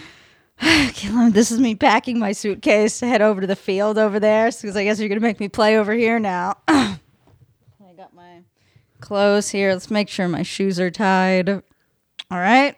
Okay, 0.62 1.30
this 1.30 1.50
is 1.50 1.58
me 1.58 1.74
packing 1.74 2.18
my 2.18 2.32
suitcase 2.32 2.98
to 2.98 3.06
head 3.06 3.22
over 3.22 3.40
to 3.40 3.46
the 3.46 3.56
field 3.56 3.96
over 3.96 4.20
there 4.20 4.50
because 4.50 4.76
I 4.76 4.84
guess 4.84 5.00
you're 5.00 5.08
gonna 5.08 5.22
make 5.22 5.40
me 5.40 5.48
play 5.48 5.78
over 5.78 5.94
here 5.94 6.18
now. 6.18 6.58
I 6.68 6.98
got 7.96 8.12
my 8.12 8.42
clothes 9.00 9.48
here. 9.48 9.72
Let's 9.72 9.90
make 9.90 10.10
sure 10.10 10.28
my 10.28 10.42
shoes 10.42 10.78
are 10.78 10.90
tied. 10.90 11.48
All 11.48 11.62
right. 12.30 12.76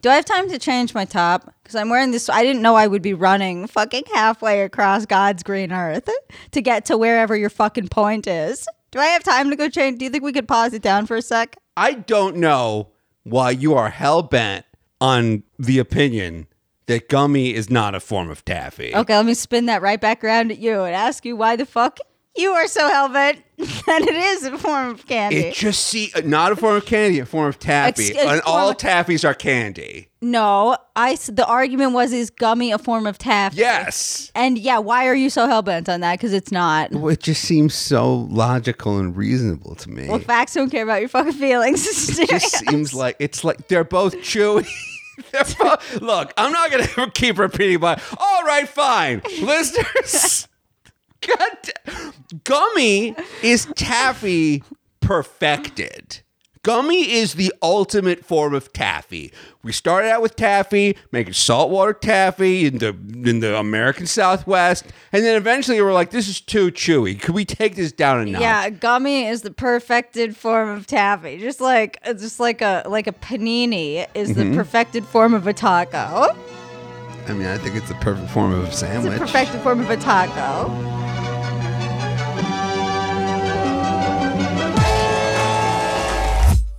Do 0.00 0.08
I 0.08 0.14
have 0.14 0.24
time 0.24 0.48
to 0.48 0.58
change 0.58 0.94
my 0.94 1.04
top? 1.04 1.54
Because 1.62 1.74
I'm 1.74 1.90
wearing 1.90 2.10
this. 2.10 2.30
I 2.30 2.42
didn't 2.42 2.62
know 2.62 2.74
I 2.74 2.86
would 2.86 3.02
be 3.02 3.12
running 3.12 3.66
fucking 3.66 4.04
halfway 4.14 4.62
across 4.62 5.04
God's 5.04 5.42
green 5.42 5.72
earth 5.72 6.08
to 6.52 6.62
get 6.62 6.86
to 6.86 6.96
wherever 6.96 7.36
your 7.36 7.50
fucking 7.50 7.88
point 7.88 8.26
is. 8.26 8.66
Do 8.92 8.98
I 8.98 9.06
have 9.06 9.22
time 9.22 9.50
to 9.50 9.56
go 9.56 9.68
change? 9.68 9.98
Do 9.98 10.06
you 10.06 10.10
think 10.10 10.24
we 10.24 10.32
could 10.32 10.48
pause 10.48 10.72
it 10.72 10.80
down 10.80 11.06
for 11.06 11.16
a 11.16 11.22
sec? 11.22 11.56
I 11.76 11.92
don't 11.92 12.36
know 12.36 12.88
why 13.24 13.50
you 13.50 13.74
are 13.74 13.90
hell 13.90 14.22
bent 14.22 14.64
on 15.02 15.42
the 15.58 15.78
opinion 15.78 16.46
that 16.86 17.08
gummy 17.08 17.54
is 17.54 17.68
not 17.70 17.94
a 17.94 18.00
form 18.00 18.30
of 18.30 18.44
taffy. 18.44 18.94
Okay, 18.94 19.14
let 19.14 19.26
me 19.26 19.34
spin 19.34 19.66
that 19.66 19.82
right 19.82 20.00
back 20.00 20.24
around 20.24 20.50
at 20.50 20.58
you 20.58 20.82
and 20.82 20.94
ask 20.94 21.24
you 21.26 21.36
why 21.36 21.56
the 21.56 21.66
fuck 21.66 21.98
you 22.36 22.50
are 22.52 22.66
so 22.68 22.88
hellbent 22.90 23.42
that 23.86 24.02
it 24.02 24.14
is 24.14 24.44
a 24.44 24.56
form 24.56 24.90
of 24.90 25.06
candy. 25.06 25.36
It 25.38 25.54
just 25.54 25.84
see 25.86 26.10
uh, 26.14 26.22
not 26.24 26.52
a 26.52 26.56
form 26.56 26.76
of 26.76 26.86
candy, 26.86 27.18
a 27.18 27.26
form 27.26 27.48
of 27.48 27.58
taffy, 27.58 28.10
Ex- 28.14 28.18
and 28.18 28.40
all 28.42 28.70
of- 28.70 28.76
taffies 28.78 29.28
are 29.28 29.34
candy. 29.34 30.08
no, 30.22 30.76
I. 30.96 31.16
The 31.16 31.44
argument 31.46 31.92
was 31.92 32.12
is 32.12 32.30
gummy 32.30 32.72
a 32.72 32.78
form 32.78 33.06
of 33.06 33.18
taffy? 33.18 33.56
Yes. 33.58 34.30
And 34.34 34.56
yeah, 34.58 34.78
why 34.78 35.06
are 35.08 35.14
you 35.14 35.28
so 35.30 35.46
hellbent 35.46 35.88
on 35.88 36.00
that? 36.00 36.14
Because 36.18 36.32
it's 36.32 36.50
not. 36.52 36.92
Well, 36.92 37.08
it 37.12 37.20
just 37.20 37.42
seems 37.42 37.74
so 37.74 38.14
logical 38.30 38.98
and 38.98 39.14
reasonable 39.16 39.74
to 39.76 39.90
me. 39.90 40.08
Well, 40.08 40.18
facts 40.20 40.54
don't 40.54 40.70
care 40.70 40.84
about 40.84 41.00
your 41.00 41.08
fucking 41.08 41.32
feelings. 41.32 41.86
it 42.18 42.28
just 42.30 42.56
seems 42.68 42.94
like 42.94 43.16
it's 43.18 43.44
like 43.44 43.68
they're 43.68 43.84
both 43.84 44.16
chewy. 44.18 44.66
They're 45.32 45.44
both- 45.58 46.00
look, 46.00 46.32
I'm 46.38 46.50
not 46.50 46.70
gonna 46.70 47.10
keep 47.10 47.38
repeating, 47.38 47.78
but 47.78 48.00
all 48.18 48.42
right, 48.44 48.66
fine, 48.66 49.20
listeners. 49.42 50.48
God, 51.26 52.02
gummy 52.44 53.14
is 53.42 53.66
taffy 53.76 54.62
perfected. 55.00 56.20
Gummy 56.62 57.10
is 57.10 57.34
the 57.34 57.54
ultimate 57.62 58.22
form 58.22 58.52
of 58.52 58.70
taffy. 58.74 59.32
We 59.62 59.72
started 59.72 60.10
out 60.10 60.20
with 60.20 60.36
taffy, 60.36 60.94
making 61.10 61.32
saltwater 61.32 61.94
taffy 61.94 62.66
in 62.66 62.78
the 62.78 62.88
in 63.28 63.40
the 63.40 63.56
American 63.58 64.06
Southwest, 64.06 64.84
and 65.10 65.24
then 65.24 65.36
eventually 65.36 65.80
we're 65.80 65.94
like, 65.94 66.10
this 66.10 66.28
is 66.28 66.38
too 66.38 66.70
chewy. 66.70 67.18
Could 67.18 67.34
we 67.34 67.46
take 67.46 67.76
this 67.76 67.92
down 67.92 68.20
a 68.20 68.26
notch? 68.26 68.42
Yeah, 68.42 68.68
gummy 68.68 69.24
is 69.26 69.40
the 69.40 69.50
perfected 69.50 70.36
form 70.36 70.68
of 70.68 70.86
taffy. 70.86 71.38
Just 71.38 71.62
like 71.62 71.98
just 72.04 72.38
like 72.40 72.60
a 72.60 72.82
like 72.86 73.06
a 73.06 73.12
panini 73.12 74.06
is 74.14 74.30
Mm-hmm. 74.32 74.50
the 74.50 74.56
perfected 74.56 75.06
form 75.06 75.32
of 75.32 75.46
a 75.46 75.54
taco. 75.54 76.36
I 77.26 77.32
mean, 77.32 77.46
I 77.46 77.56
think 77.56 77.74
it's 77.76 77.88
the 77.88 77.94
perfect 77.96 78.30
form 78.30 78.52
of 78.52 78.64
a 78.64 78.66
It's 78.66 78.80
sandwich. 78.80 79.18
perfected 79.18 79.62
form 79.62 79.80
of 79.80 79.88
a 79.88 79.96
taco. 79.96 80.68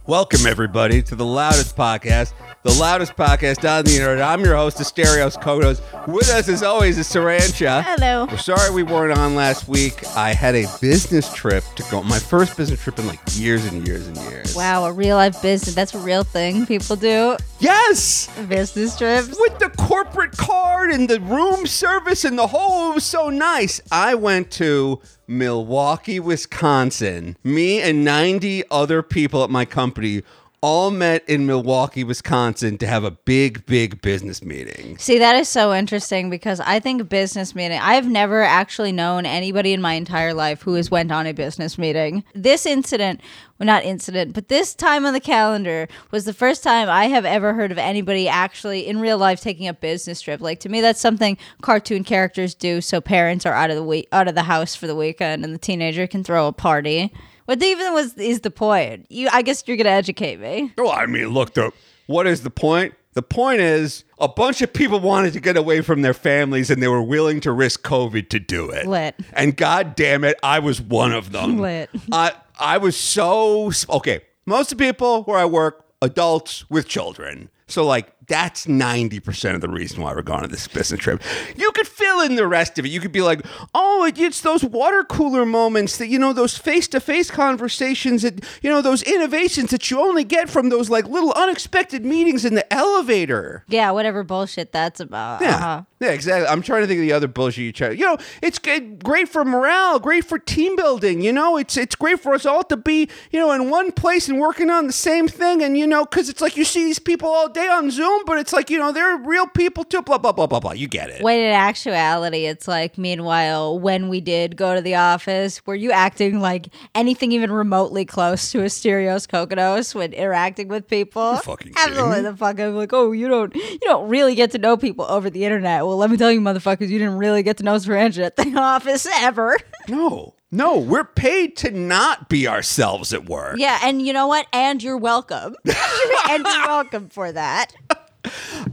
Welcome, 0.08 0.48
everybody, 0.48 1.03
to 1.03 1.15
the 1.15 1.25
loudest 1.25 1.77
podcast, 1.77 2.34
the 2.63 2.74
loudest 2.74 3.15
podcast 3.15 3.70
on 3.70 3.86
the 3.86 3.93
internet. 3.93 4.24
I'm 4.24 4.43
your 4.43 4.55
host, 4.55 4.79
Asterios 4.79 5.39
Kodos. 5.39 5.79
With 6.08 6.27
us, 6.29 6.50
as 6.50 6.63
always, 6.63 6.98
is 6.98 7.08
Sarancha. 7.08 7.84
Hello. 7.84 8.25
We're 8.25 8.38
sorry 8.38 8.72
we 8.72 8.81
weren't 8.81 9.15
on 9.15 9.36
last 9.36 9.67
week. 9.67 10.03
I 10.17 10.34
had 10.34 10.55
a 10.55 10.65
business 10.81 11.31
trip 11.31 11.63
to 11.75 11.84
go, 11.91 12.01
my 12.01 12.17
first 12.17 12.58
business 12.58 12.81
trip 12.81 12.98
in 12.98 13.05
like 13.05 13.20
years 13.34 13.63
and 13.65 13.88
years 13.88 14.08
and 14.08 14.17
years. 14.17 14.55
Wow, 14.55 14.86
a 14.86 14.91
real 14.91 15.17
life 15.17 15.39
business. 15.39 15.75
That's 15.75 15.93
a 15.93 16.00
real 16.00 16.24
thing 16.24 16.65
people 16.65 16.96
do. 16.96 17.38
Yes! 17.60 18.27
Business 18.48 18.98
trips. 18.98 19.27
With 19.39 19.60
the 19.60 19.70
corporate 19.77 20.36
card 20.36 20.89
and 20.89 21.08
the 21.08 21.22
room 21.22 21.67
service 21.67 22.25
and 22.25 22.39
the 22.39 22.48
whole, 22.48 22.91
it 22.91 22.96
was 22.96 23.05
so 23.05 23.29
nice. 23.29 23.79
I 23.91 24.15
went 24.15 24.50
to 24.53 25.00
Milwaukee, 25.31 26.19
Wisconsin. 26.19 27.38
Me 27.41 27.81
and 27.81 28.03
90 28.03 28.63
other 28.69 29.01
people 29.01 29.43
at 29.45 29.50
my 29.50 29.63
company 29.63 30.23
all 30.62 30.91
met 30.91 31.27
in 31.27 31.48
Milwaukee, 31.48 32.03
Wisconsin 32.03 32.77
to 32.77 32.86
have 32.86 33.03
a 33.03 33.10
big, 33.10 33.65
big 33.65 34.00
business 34.01 34.44
meeting. 34.44 34.96
See, 35.00 35.18
that 35.18 35.36
is 35.36 35.50
so 35.50 35.74
interesting 35.74 36.30
because 36.30 36.60
I 36.60 36.80
think 36.80 37.10
business 37.10 37.56
meeting, 37.56 37.80
I've 37.82 38.08
never 38.08 38.44
actually 38.44 38.91
known 38.91 39.25
anybody 39.25 39.74
in 39.74 39.82
my 39.82 39.94
entire 39.94 40.36
life 40.36 40.62
who 40.62 40.75
has 40.75 40.91
went 40.91 41.12
on 41.12 41.25
a 41.25 41.34
business 41.34 41.80
meeting. 41.80 42.24
This 42.36 42.68
incident, 42.68 43.22
well, 43.58 43.65
not 43.65 43.84
incident, 43.84 44.34
but 44.34 44.50
this 44.50 44.75
time 44.75 45.03
on 45.03 45.13
the 45.13 45.20
calendar 45.20 45.88
was 46.12 46.25
the 46.25 46.34
first 46.34 46.62
time 46.62 46.89
I 46.89 47.06
have 47.06 47.25
ever 47.25 47.56
heard 47.56 47.72
of 47.72 47.80
anybody 47.80 48.27
actually 48.27 48.88
in 48.88 49.00
real 49.00 49.18
life 49.18 49.41
taking 49.41 49.68
a 49.68 49.74
business 49.74 50.22
trip. 50.22 50.41
Like 50.41 50.60
to 50.60 50.70
me, 50.70 50.80
that's 50.80 51.01
something 51.01 51.39
cartoon 51.62 52.03
characters 52.03 52.53
do 52.53 52.82
so 52.82 53.01
parents 53.01 53.48
are 53.48 53.53
out 53.53 53.72
of 53.72 53.75
the 53.75 53.84
week, 53.84 54.08
out 54.12 54.27
of 54.27 54.36
the 54.36 54.44
house 54.44 54.75
for 54.75 54.86
the 54.86 54.96
weekend 54.96 55.44
and 55.44 55.56
the 55.56 55.60
teenager 55.60 56.06
can 56.06 56.24
throw 56.24 56.46
a 56.46 56.53
party. 56.53 57.12
What 57.45 57.62
even 57.62 57.93
was 57.93 58.13
is 58.15 58.41
the 58.41 58.51
point? 58.51 59.07
You, 59.10 59.29
I 59.31 59.41
guess 59.41 59.63
you're 59.67 59.77
gonna 59.77 59.89
educate 59.89 60.39
me. 60.39 60.74
Well, 60.77 60.91
I 60.91 61.05
mean, 61.05 61.29
look, 61.29 61.53
the, 61.53 61.71
what 62.07 62.27
is 62.27 62.43
the 62.43 62.50
point? 62.50 62.93
The 63.13 63.21
point 63.21 63.60
is 63.60 64.05
a 64.19 64.27
bunch 64.29 64.62
of 64.62 64.71
people 64.71 65.00
wanted 65.01 65.33
to 65.33 65.41
get 65.41 65.57
away 65.57 65.81
from 65.81 66.01
their 66.01 66.13
families 66.13 66.69
and 66.69 66.81
they 66.81 66.88
were 66.88 67.01
willing 67.01 67.41
to 67.41 67.51
risk 67.51 67.81
COVID 67.83 68.29
to 68.29 68.39
do 68.39 68.69
it. 68.69 68.88
Lit. 68.88 69.15
And 69.33 69.57
god 69.57 69.95
damn 69.95 70.24
it, 70.24 70.39
I 70.41 70.60
was 70.60 70.79
one 70.79 71.12
of 71.12 71.31
them. 71.33 71.57
Lit. 71.57 71.89
I 72.12 72.31
I 72.60 72.77
was 72.77 72.95
so 72.95 73.71
okay. 73.89 74.21
Most 74.45 74.71
of 74.71 74.77
the 74.77 74.86
people 74.86 75.24
where 75.24 75.38
I 75.38 75.45
work, 75.45 75.86
adults 76.01 76.69
with 76.69 76.88
children. 76.88 77.50
So 77.67 77.86
like 77.86 78.13
that's 78.31 78.65
90% 78.65 79.55
of 79.55 79.59
the 79.59 79.67
reason 79.67 80.01
why 80.01 80.13
we're 80.13 80.21
going 80.21 80.41
on 80.43 80.50
this 80.50 80.65
business 80.65 81.01
trip. 81.01 81.21
You 81.57 81.69
could 81.73 81.85
fill 81.85 82.21
in 82.21 82.35
the 82.35 82.47
rest 82.47 82.79
of 82.79 82.85
it. 82.85 82.88
You 82.88 83.01
could 83.01 83.11
be 83.11 83.21
like, 83.21 83.45
oh, 83.75 84.09
it's 84.15 84.39
those 84.39 84.63
water 84.63 85.03
cooler 85.03 85.45
moments 85.45 85.97
that, 85.97 86.07
you 86.07 86.17
know, 86.17 86.31
those 86.31 86.57
face 86.57 86.88
to 86.89 87.01
face 87.01 87.29
conversations 87.29 88.21
that, 88.21 88.41
you 88.61 88.69
know, 88.69 88.81
those 88.81 89.03
innovations 89.03 89.71
that 89.71 89.91
you 89.91 90.00
only 90.00 90.23
get 90.23 90.50
from 90.50 90.69
those 90.69 90.89
like 90.89 91.07
little 91.07 91.33
unexpected 91.33 92.05
meetings 92.05 92.45
in 92.45 92.55
the 92.55 92.73
elevator. 92.73 93.65
Yeah, 93.67 93.91
whatever 93.91 94.23
bullshit 94.23 94.71
that's 94.71 95.01
about. 95.01 95.41
Yeah. 95.41 95.55
Uh-huh. 95.57 95.83
Yeah, 96.01 96.11
exactly. 96.13 96.47
I'm 96.47 96.63
trying 96.63 96.81
to 96.81 96.88
think 96.88 96.97
of 96.97 97.03
the 97.03 97.13
other 97.13 97.27
bullshit 97.27 97.63
you 97.63 97.71
try. 97.71 97.91
You 97.91 98.05
know, 98.05 98.17
it's 98.41 98.57
good, 98.57 99.03
great 99.03 99.29
for 99.29 99.45
morale, 99.45 100.00
great 100.00 100.25
for 100.25 100.39
team 100.39 100.75
building. 100.75 101.21
You 101.21 101.31
know, 101.31 101.57
it's 101.57 101.77
it's 101.77 101.93
great 101.93 102.19
for 102.19 102.33
us 102.33 102.43
all 102.43 102.63
to 102.63 102.77
be, 102.77 103.07
you 103.29 103.39
know, 103.39 103.51
in 103.51 103.69
one 103.69 103.91
place 103.91 104.27
and 104.27 104.39
working 104.39 104.71
on 104.71 104.88
the 104.88 104.93
same 104.93 105.27
thing. 105.27 105.61
And 105.61 105.77
you 105.77 105.85
know, 105.85 106.03
because 106.05 106.27
it's 106.27 106.41
like 106.41 106.57
you 106.57 106.65
see 106.65 106.85
these 106.85 106.97
people 106.97 107.29
all 107.29 107.47
day 107.47 107.67
on 107.67 107.91
Zoom, 107.91 108.20
but 108.25 108.37
it's 108.37 108.53
like 108.53 108.69
you 108.69 108.77
know 108.79 108.91
they're 108.91 109.17
real 109.17 109.47
people 109.47 109.83
too. 109.83 110.01
Blah 110.01 110.17
blah 110.17 110.31
blah 110.31 110.47
blah 110.47 110.59
blah. 110.59 110.71
You 110.71 110.87
get 110.87 111.09
it. 111.09 111.21
When 111.21 111.39
in 111.39 111.51
actuality, 111.51 112.45
it's 112.45 112.67
like, 112.67 112.97
meanwhile, 112.97 113.77
when 113.79 114.09
we 114.09 114.21
did 114.21 114.55
go 114.57 114.75
to 114.75 114.81
the 114.81 114.95
office, 114.95 115.65
were 115.65 115.75
you 115.75 115.91
acting 115.91 116.39
like 116.39 116.69
anything 116.95 117.31
even 117.31 117.51
remotely 117.51 118.05
close 118.05 118.51
to 118.51 118.61
a 118.61 118.65
Asterios 118.65 119.27
Kokonos 119.27 119.93
when 119.93 120.13
interacting 120.13 120.67
with 120.67 120.87
people? 120.87 121.37
fucking 121.37 121.73
Absolutely 121.77 122.21
the 122.21 122.35
fuck. 122.35 122.59
I'm 122.59 122.75
like, 122.75 122.93
oh, 122.93 123.11
you 123.11 123.27
don't, 123.27 123.53
you 123.55 123.79
don't 123.81 124.09
really 124.09 124.35
get 124.35 124.51
to 124.51 124.57
know 124.57 124.77
people 124.77 125.05
over 125.05 125.29
the 125.29 125.43
internet. 125.45 125.85
Well, 125.85 125.97
let 125.97 126.09
me 126.09 126.17
tell 126.17 126.31
you, 126.31 126.41
motherfuckers, 126.41 126.89
you 126.89 126.99
didn't 126.99 127.17
really 127.17 127.43
get 127.43 127.57
to 127.57 127.63
know 127.63 127.75
Saranja 127.75 128.25
at 128.25 128.35
the 128.35 128.53
office 128.55 129.05
ever. 129.05 129.57
No, 129.87 130.35
no, 130.51 130.77
we're 130.77 131.05
paid 131.05 131.55
to 131.57 131.71
not 131.71 132.27
be 132.29 132.47
ourselves 132.47 133.13
at 133.13 133.27
work. 133.29 133.57
yeah, 133.57 133.79
and 133.83 134.01
you 134.05 134.13
know 134.13 134.27
what? 134.27 134.47
And 134.51 134.81
you're 134.83 134.97
welcome. 134.97 135.55
and 136.29 136.45
you're 136.45 136.67
welcome 136.67 137.09
for 137.09 137.31
that. 137.31 137.73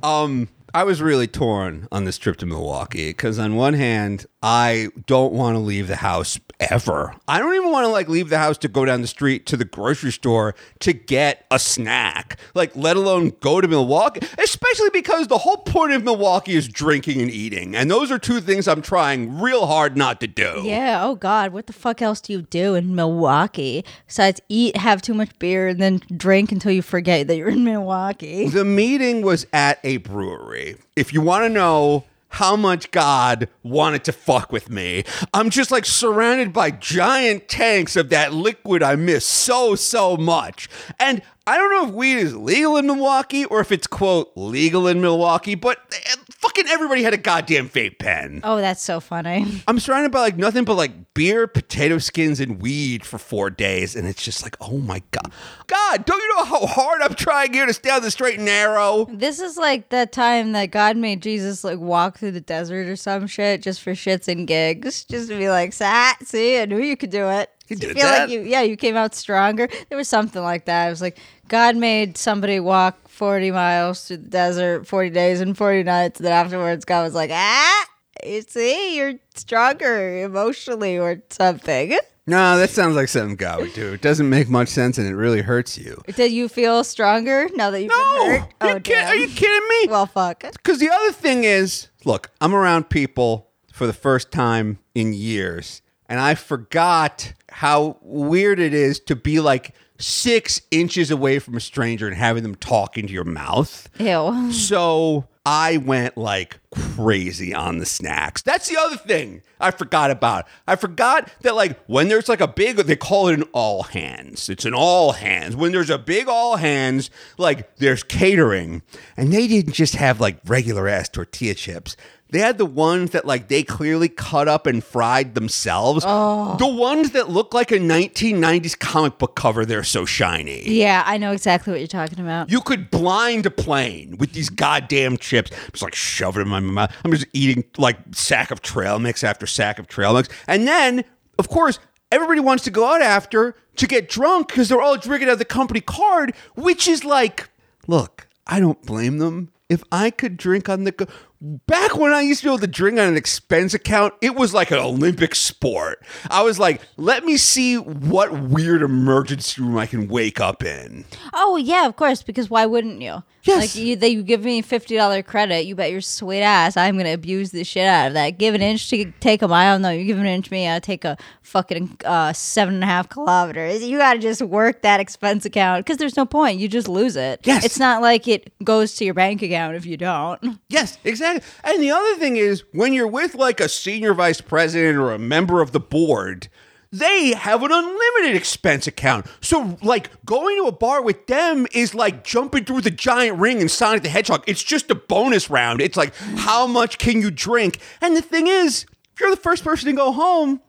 Um, 0.03 0.49
I 0.75 0.85
was 0.85 1.01
really 1.01 1.27
torn 1.27 1.89
on 1.91 2.05
this 2.05 2.19
trip 2.19 2.37
to 2.39 2.47
Milwaukee 2.47 3.11
because 3.11 3.39
on 3.39 3.57
one 3.57 3.75
hand, 3.75 4.27
I 4.43 4.89
don't 5.07 5.33
want 5.33 5.57
to 5.57 5.59
leave 5.59 5.89
the 5.89 5.97
house 5.97 6.39
ever. 6.61 7.15
I 7.27 7.39
don't 7.39 7.55
even 7.55 7.71
want 7.71 7.85
to 7.85 7.89
like 7.89 8.09
leave 8.09 8.29
the 8.29 8.39
house 8.39 8.59
to 8.59 8.69
go 8.69 8.85
down 8.85 9.01
the 9.01 9.09
street 9.09 9.47
to 9.47 9.57
the 9.57 9.65
grocery 9.65 10.13
store 10.13 10.55
to 10.81 10.93
get 10.93 11.47
a 11.51 11.59
snack. 11.59 12.39
Like, 12.55 12.75
let 12.77 12.97
alone 12.97 13.33
go 13.41 13.61
to 13.61 13.69
Milwaukee, 13.69 14.27
especially 14.39 14.91
because 14.91 15.27
the 15.27 15.39
whole 15.39 15.59
point 15.59 15.93
of 15.93 16.05
Milwaukee 16.05 16.55
is 16.55 16.69
drinking 16.69 17.21
and 17.21 17.31
eating, 17.31 17.75
and 17.75 17.91
those 17.91 18.11
are 18.11 18.19
two 18.19 18.41
things 18.41 18.69
I'm 18.69 18.83
trying 18.83 19.41
real 19.41 19.67
hard 19.67 19.97
not 19.97 20.21
to 20.21 20.27
do. 20.27 20.63
Yeah. 20.65 21.05
Oh 21.05 21.15
God, 21.15 21.53
what 21.53 21.67
the 21.67 21.73
fuck 21.73 22.03
else 22.03 22.21
do 22.21 22.33
you 22.33 22.43
do 22.43 22.75
in 22.75 22.95
Milwaukee 22.95 23.85
besides 24.07 24.41
eat, 24.49 24.77
have 24.77 25.03
too 25.03 25.15
much 25.15 25.37
beer, 25.39 25.69
and 25.69 25.81
then 25.81 26.01
drink 26.17 26.53
until 26.53 26.73
you 26.73 26.83
forget 26.83 27.27
that 27.27 27.37
you're 27.37 27.49
in 27.49 27.65
Milwaukee? 27.65 28.49
The 28.49 28.65
meeting 28.65 29.23
was 29.23 29.47
at 29.53 29.81
a 29.85 29.99
brewery. 29.99 30.77
If 30.97 31.13
you 31.13 31.21
want 31.21 31.45
to 31.45 31.49
know 31.49 32.05
how 32.31 32.57
much 32.57 32.91
God 32.91 33.49
wanted 33.63 34.05
to 34.05 34.13
fuck 34.13 34.53
with 34.53 34.71
me, 34.71 35.05
I'm 35.33 35.51
just 35.51 35.71
like 35.71 35.85
surrounded 35.85 36.53
by 36.53 36.71
giant 36.71 37.49
tanks 37.49 37.97
of 37.97 38.11
that 38.11 38.33
liquid 38.33 38.83
I 38.83 38.97
miss 38.97 39.25
so, 39.27 39.75
so 39.75 40.17
much. 40.17 40.69
And 40.99 41.23
I 41.47 41.57
don't 41.57 41.71
know 41.71 41.89
if 41.89 41.95
weed 41.95 42.19
is 42.19 42.37
legal 42.37 42.77
in 42.77 42.87
Milwaukee 42.87 43.45
or 43.47 43.61
if 43.61 43.73
it's, 43.73 43.87
quote, 43.87 44.31
legal 44.37 44.87
in 44.87 45.01
Milwaukee, 45.01 45.55
but 45.55 45.79
eh, 46.07 46.17
fucking 46.39 46.67
everybody 46.69 47.03
had 47.03 47.13
a 47.13 47.19
goddamn 47.19 47.69
vape 47.69 47.99
pen. 47.99 48.41
Oh, 48.45 48.57
that's 48.57 48.83
so 48.83 49.01
funny. 49.01 49.63
I'm 49.69 49.79
surrounded 49.81 50.13
by 50.13 50.21
like 50.21 50.37
nothing 50.37 50.65
but 50.65 50.75
like 50.75 51.15
beer, 51.15 51.47
potato 51.47 51.99
skins, 51.99 52.41
and 52.41 52.61
weed 52.61 53.05
for 53.05 53.19
four 53.19 53.51
days, 53.51 53.95
and 53.97 54.07
it's 54.07 54.23
just 54.23 54.43
like, 54.43 54.57
oh 54.61 54.79
my 54.79 55.03
god, 55.11 55.33
God, 55.67 56.05
don't 56.05 56.21
you 56.21 56.37
know 56.37 56.45
how 56.45 56.67
hard 56.67 57.03
I'm 57.03 57.15
trying 57.15 57.53
here 57.53 57.67
to 57.67 57.73
stay 57.73 57.91
on 57.91 58.03
the 58.03 58.11
straight 58.11 58.37
and 58.37 58.45
narrow? 58.45 59.07
This 59.11 59.41
is 59.41 59.57
like 59.57 59.91
that 59.91 60.13
time 60.13 60.53
that 60.53 60.71
God 60.71 60.97
made 60.97 61.23
Jesus 61.23 61.65
like 61.65 61.79
walk 61.79 62.19
through 62.19 62.33
the 62.33 62.41
desert 62.41 62.89
or 62.89 62.97
some 62.97 63.27
shit 63.27 63.63
just 63.63 63.83
for 63.83 63.93
shits 63.93 64.29
and 64.29 64.47
gigs, 64.47 65.05
just 65.05 65.29
to 65.29 65.37
be 65.37 65.51
like, 65.51 65.73
"Sat, 65.73 66.25
see, 66.27 66.59
I 66.61 66.67
knew 66.67 66.79
you 66.79 66.97
could 66.97 67.11
do 67.11 67.29
it." 67.29 67.51
You 67.69 67.77
did 67.77 67.97
feel 67.97 68.07
that? 68.07 68.21
like 68.21 68.31
you, 68.31 68.41
yeah, 68.41 68.63
you 68.63 68.77
came 68.77 68.97
out 68.97 69.15
stronger. 69.15 69.69
There 69.89 69.99
was 69.99 70.09
something 70.09 70.43
like 70.43 70.65
that. 70.65 70.87
It 70.87 70.91
was 70.91 71.03
like 71.03 71.19
God 71.49 71.77
made 71.77 72.17
somebody 72.17 72.61
walk 72.61 73.08
forty 73.19 73.51
miles 73.51 74.05
through 74.07 74.19
the 74.19 74.29
desert, 74.29 74.87
forty 74.87 75.11
days 75.11 75.41
and 75.41 75.57
forty 75.59 75.83
nights. 75.83 76.19
And 76.21 76.27
then 76.27 76.33
afterwards, 76.33 76.85
God 76.87 77.03
was 77.03 77.15
like, 77.15 77.31
"Ah, 77.33 77.87
you 78.25 78.43
see, 78.43 78.97
you're 78.97 79.15
stronger 79.35 80.23
emotionally 80.23 80.97
or 80.99 81.23
something." 81.31 81.99
No, 82.27 82.59
that 82.59 82.69
sounds 82.71 82.95
like 82.95 83.09
something 83.09 83.37
God 83.37 83.61
would 83.61 83.73
do. 83.73 83.95
It 83.95 84.03
doesn't 84.03 84.29
make 84.29 84.49
much 84.51 84.69
sense, 84.69 84.99
and 84.99 85.09
it 85.09 85.15
really 85.15 85.41
hurts 85.41 85.79
you. 85.79 86.03
Did 86.15 86.31
you 86.31 86.49
feel 86.49 86.85
stronger 86.85 87.49
now 87.55 87.71
that 87.71 87.81
you've 87.83 87.91
No, 87.91 88.25
been 88.29 88.41
hurt? 88.61 88.75
you 88.75 88.81
kid- 88.81 89.05
are 89.05 89.17
you 89.17 89.29
kidding 89.29 89.69
me? 89.69 89.89
Well, 89.89 90.05
fuck. 90.07 90.41
Because 90.53 90.79
the 90.79 90.91
other 90.91 91.13
thing 91.13 91.45
is, 91.45 91.89
look, 92.05 92.31
I'm 92.43 92.55
around 92.55 92.91
people 92.91 93.49
for 93.73 93.87
the 93.87 93.95
first 93.95 94.31
time 94.31 94.79
in 94.95 95.15
years, 95.15 95.81
and 96.07 96.21
I 96.21 96.35
forgot 96.35 97.33
how 97.51 97.97
weird 98.03 98.59
it 98.61 98.75
is 98.75 99.01
to 99.01 99.17
be 99.17 99.41
like 99.41 99.75
six 99.99 100.61
inches 100.71 101.11
away 101.11 101.39
from 101.39 101.57
a 101.57 101.61
stranger 101.61 102.07
and 102.07 102.17
having 102.17 102.43
them 102.43 102.55
talk 102.55 102.97
into 102.97 103.13
your 103.13 103.25
mouth. 103.25 103.89
Ew. 103.99 104.53
So 104.53 105.27
I 105.45 105.79
went 105.79 106.19
like 106.19 106.59
crazy 106.71 107.55
on 107.55 107.79
the 107.79 107.87
snacks. 107.87 108.43
That's 108.43 108.69
the 108.69 108.77
other 108.77 108.97
thing 108.97 109.43
I 109.59 109.71
forgot 109.71 110.11
about. 110.11 110.47
I 110.67 110.77
forgot 110.77 111.31
that 111.41 111.55
like 111.55 111.79
when 111.87 112.09
there's 112.09 112.29
like 112.29 112.43
a 112.43 112.47
big 112.47 112.77
they 112.77 112.97
call 112.97 113.29
it 113.29 113.35
an 113.35 113.45
all 113.53 113.85
hands. 113.85 114.49
It's 114.49 114.67
an 114.67 114.75
all 114.75 115.13
hands. 115.13 115.57
When 115.57 115.73
there's 115.73 115.91
a 115.91 115.99
big 115.99 116.29
all 116.29 116.57
hands, 116.57 117.11
like 117.39 117.77
there's 117.77 118.03
catering 118.03 118.83
and 119.17 119.33
they 119.33 119.49
didn't 119.49 119.73
just 119.73 119.95
have 119.97 120.21
like 120.21 120.39
regular 120.45 120.87
ass 120.87 121.09
tortilla 121.09 121.55
chips. 121.55 121.97
They 122.31 122.41
had 122.41 122.59
the 122.59 122.67
ones 122.67 123.11
that 123.13 123.25
like 123.25 123.49
they 123.49 123.63
clearly 123.63 124.09
cut 124.09 124.49
up 124.49 124.67
and 124.67 124.85
fried 124.85 125.35
themselves. 125.35 126.05
Oh. 126.07 126.57
The 126.59 126.67
ones 126.67 127.13
that 127.13 127.31
look 127.31 127.55
like 127.55 127.71
a 127.71 127.79
1990s 127.79 128.79
comic 128.79 129.19
book 129.19 129.35
cover, 129.35 129.65
they're 129.65 129.83
so 129.83 130.05
shiny. 130.05 130.69
Yeah, 130.69 131.03
I 131.07 131.17
know 131.17 131.33
exactly 131.33 131.73
what 131.73 131.81
you're 131.81 131.87
talking 131.87 132.21
about. 132.21 132.51
You 132.51 132.61
could 132.61 132.91
blind 132.91 133.47
a 133.47 133.51
plane 133.51 134.17
with 134.19 134.33
these 134.33 134.51
goddamn 134.51 135.17
chips. 135.17 135.51
I'm 135.53 135.71
Just 135.73 135.83
like 135.83 135.95
shove 135.95 136.37
it 136.37 136.43
in 136.43 136.49
my 136.49 136.61
mouth. 136.61 136.95
I'm 137.05 137.13
just 137.13 137.27
eating 137.33 137.65
like 137.79 137.97
sack 138.13 138.51
of 138.51 138.61
trail 138.61 138.99
mix 138.99 139.25
after 139.25 139.47
sack 139.47 139.79
of 139.79 139.87
trail 139.87 140.13
mix. 140.15 140.29
And 140.47 140.69
then, 140.69 141.05
of 141.39 141.49
course, 141.49 141.79
everybody 142.13 142.41
wants 142.41 142.65
to 142.65 142.71
go 142.71 142.85
out 142.95 143.01
after 143.01 143.57
to 143.77 143.87
get 143.87 144.09
drunk 144.09 144.49
because 144.49 144.69
they're 144.69 144.83
all 144.83 144.99
drinking 144.99 145.29
out 145.29 145.33
of 145.35 145.39
the 145.39 145.45
company 145.47 145.81
card, 145.81 146.35
which 146.57 146.87
is 146.89 147.05
like, 147.05 147.49
look, 147.87 148.29
I 148.47 148.61
don't 148.61 148.83
blame 148.83 149.17
them. 149.19 149.51
If 149.69 149.83
I 149.93 150.11
could 150.11 150.39
drink 150.39 150.69
on 150.71 150.85
the 150.85 150.93
go- 150.93 151.07
back 151.41 151.97
when 151.97 152.13
I 152.13 152.23
used 152.23 152.41
to 152.41 152.47
be 152.47 152.51
able 152.51 152.59
to 152.61 152.67
drink 152.67 152.99
on 152.99 153.09
an 153.09 153.17
expense 153.17 153.75
account, 153.75 154.15
it 154.21 154.35
was 154.35 154.55
like 154.55 154.71
an 154.71 154.79
Olympic 154.79 155.35
sport. 155.35 156.05
I 156.31 156.43
was 156.43 156.59
like, 156.59 156.81
let 156.97 157.25
me 157.25 157.37
see 157.37 157.77
what 157.77 158.33
weird 158.33 158.83
emergency 158.83 159.63
room 159.63 159.79
I 159.79 159.87
can 159.87 160.09
wake 160.09 160.41
up 160.41 160.65
in. 160.65 161.05
Oh 161.33 161.57
yeah, 161.57 161.87
of 161.87 161.97
course. 161.97 162.23
Because 162.23 162.51
why 162.51 162.67
wouldn't 162.67 163.01
you? 163.01 163.23
Yes. 163.49 163.61
Like 163.61 163.75
you, 163.75 163.97
they 163.97 164.09
you 164.09 164.23
give 164.23 164.45
me 164.45 164.63
fifty 164.63 164.97
dollar 164.97 165.23
credit. 165.23 165.67
You 165.67 165.75
bet 165.75 165.91
your 165.91 166.01
sweet 166.01 166.43
ass 166.43 166.77
I'm 166.77 166.97
gonna 166.97 167.15
abuse 167.15 167.51
the 167.51 167.65
shit 167.65 167.87
out 167.87 168.09
of 168.09 168.15
that. 168.15 168.39
Give 168.39 168.55
an 168.55 168.63
inch 168.63 168.89
to 168.91 169.11
take 169.21 169.43
a 169.43 169.49
mile. 169.49 169.79
No, 169.79 169.91
you 169.91 170.05
give 170.05 170.19
an 170.19 170.27
inch 170.27 170.47
to 170.47 170.53
me. 170.53 170.71
I 170.71 170.79
take 170.81 171.05
a 171.05 171.17
fucking 171.43 171.99
uh, 172.05 172.33
seven 172.33 172.75
and 172.75 172.85
a 172.85 172.87
half 172.87 173.09
kilometers. 173.09 173.83
You 173.83 173.99
gotta 173.99 174.19
just 174.19 174.43
work 174.43 174.83
that 174.83 175.01
expense 175.01 175.45
account 175.45 175.85
because 175.85 175.97
there's 175.97 176.17
no 176.17 176.27
point. 176.27 176.59
You 176.59 176.69
just 176.69 176.89
lose 176.89 177.17
it. 177.17 177.41
Yes. 177.45 177.65
It's 177.65 177.79
not 177.79 178.03
like 178.03 178.29
it 178.29 178.53
goes 178.63 178.95
to 178.97 179.05
your 179.05 179.15
bank 179.15 179.43
account 179.43 179.77
if 179.77 179.87
you 179.87 179.97
don't. 179.97 180.59
Yes, 180.69 180.99
exactly. 181.05 181.43
And 181.65 181.83
the 181.83 181.91
other 181.91 182.17
thing 182.17 182.37
is 182.37 182.65
when 182.73 182.93
you're 182.93 183.09
with 183.09 183.35
like 183.35 183.61
a 183.61 183.69
senior 183.69 184.15
vice 184.15 184.41
president 184.41 184.99
or 184.99 185.13
a 185.13 185.19
member 185.19 185.63
of 185.63 185.73
the 185.73 185.81
board, 185.81 186.49
they 186.91 187.33
have 187.33 187.63
an 187.63 187.71
unlimited 187.73 188.35
expense 188.35 188.87
account. 188.87 189.27
So 189.41 189.77
like 189.83 190.11
going 190.25 190.57
to 190.63 190.69
a 190.69 190.73
bar 190.73 191.03
with 191.03 191.27
them 191.27 191.67
is 191.73 191.95
like 191.95 192.25
jumping 192.25 192.65
through 192.65 192.83
the 192.83 192.91
giant 192.91 193.39
ring 193.39 193.61
in 193.61 193.69
Sonic 193.69 194.03
the 194.03 194.09
Hedgehog. 194.09 194.45
It's 194.47 194.63
just 194.63 194.91
a 194.91 194.95
bonus 194.95 195.51
round. 195.51 195.81
It's 195.81 195.97
like 195.97 196.15
how 196.17 196.67
much 196.67 196.99
can 196.99 197.21
you 197.21 197.31
drink? 197.31 197.79
And 198.01 198.17
the 198.17 198.23
thing 198.23 198.47
is, 198.47 198.87
if 199.15 199.21
you're 199.21 199.31
the 199.31 199.37
first 199.37 199.65
person 199.65 199.87
to 199.87 199.93
go 199.93 200.13
home, 200.13 200.61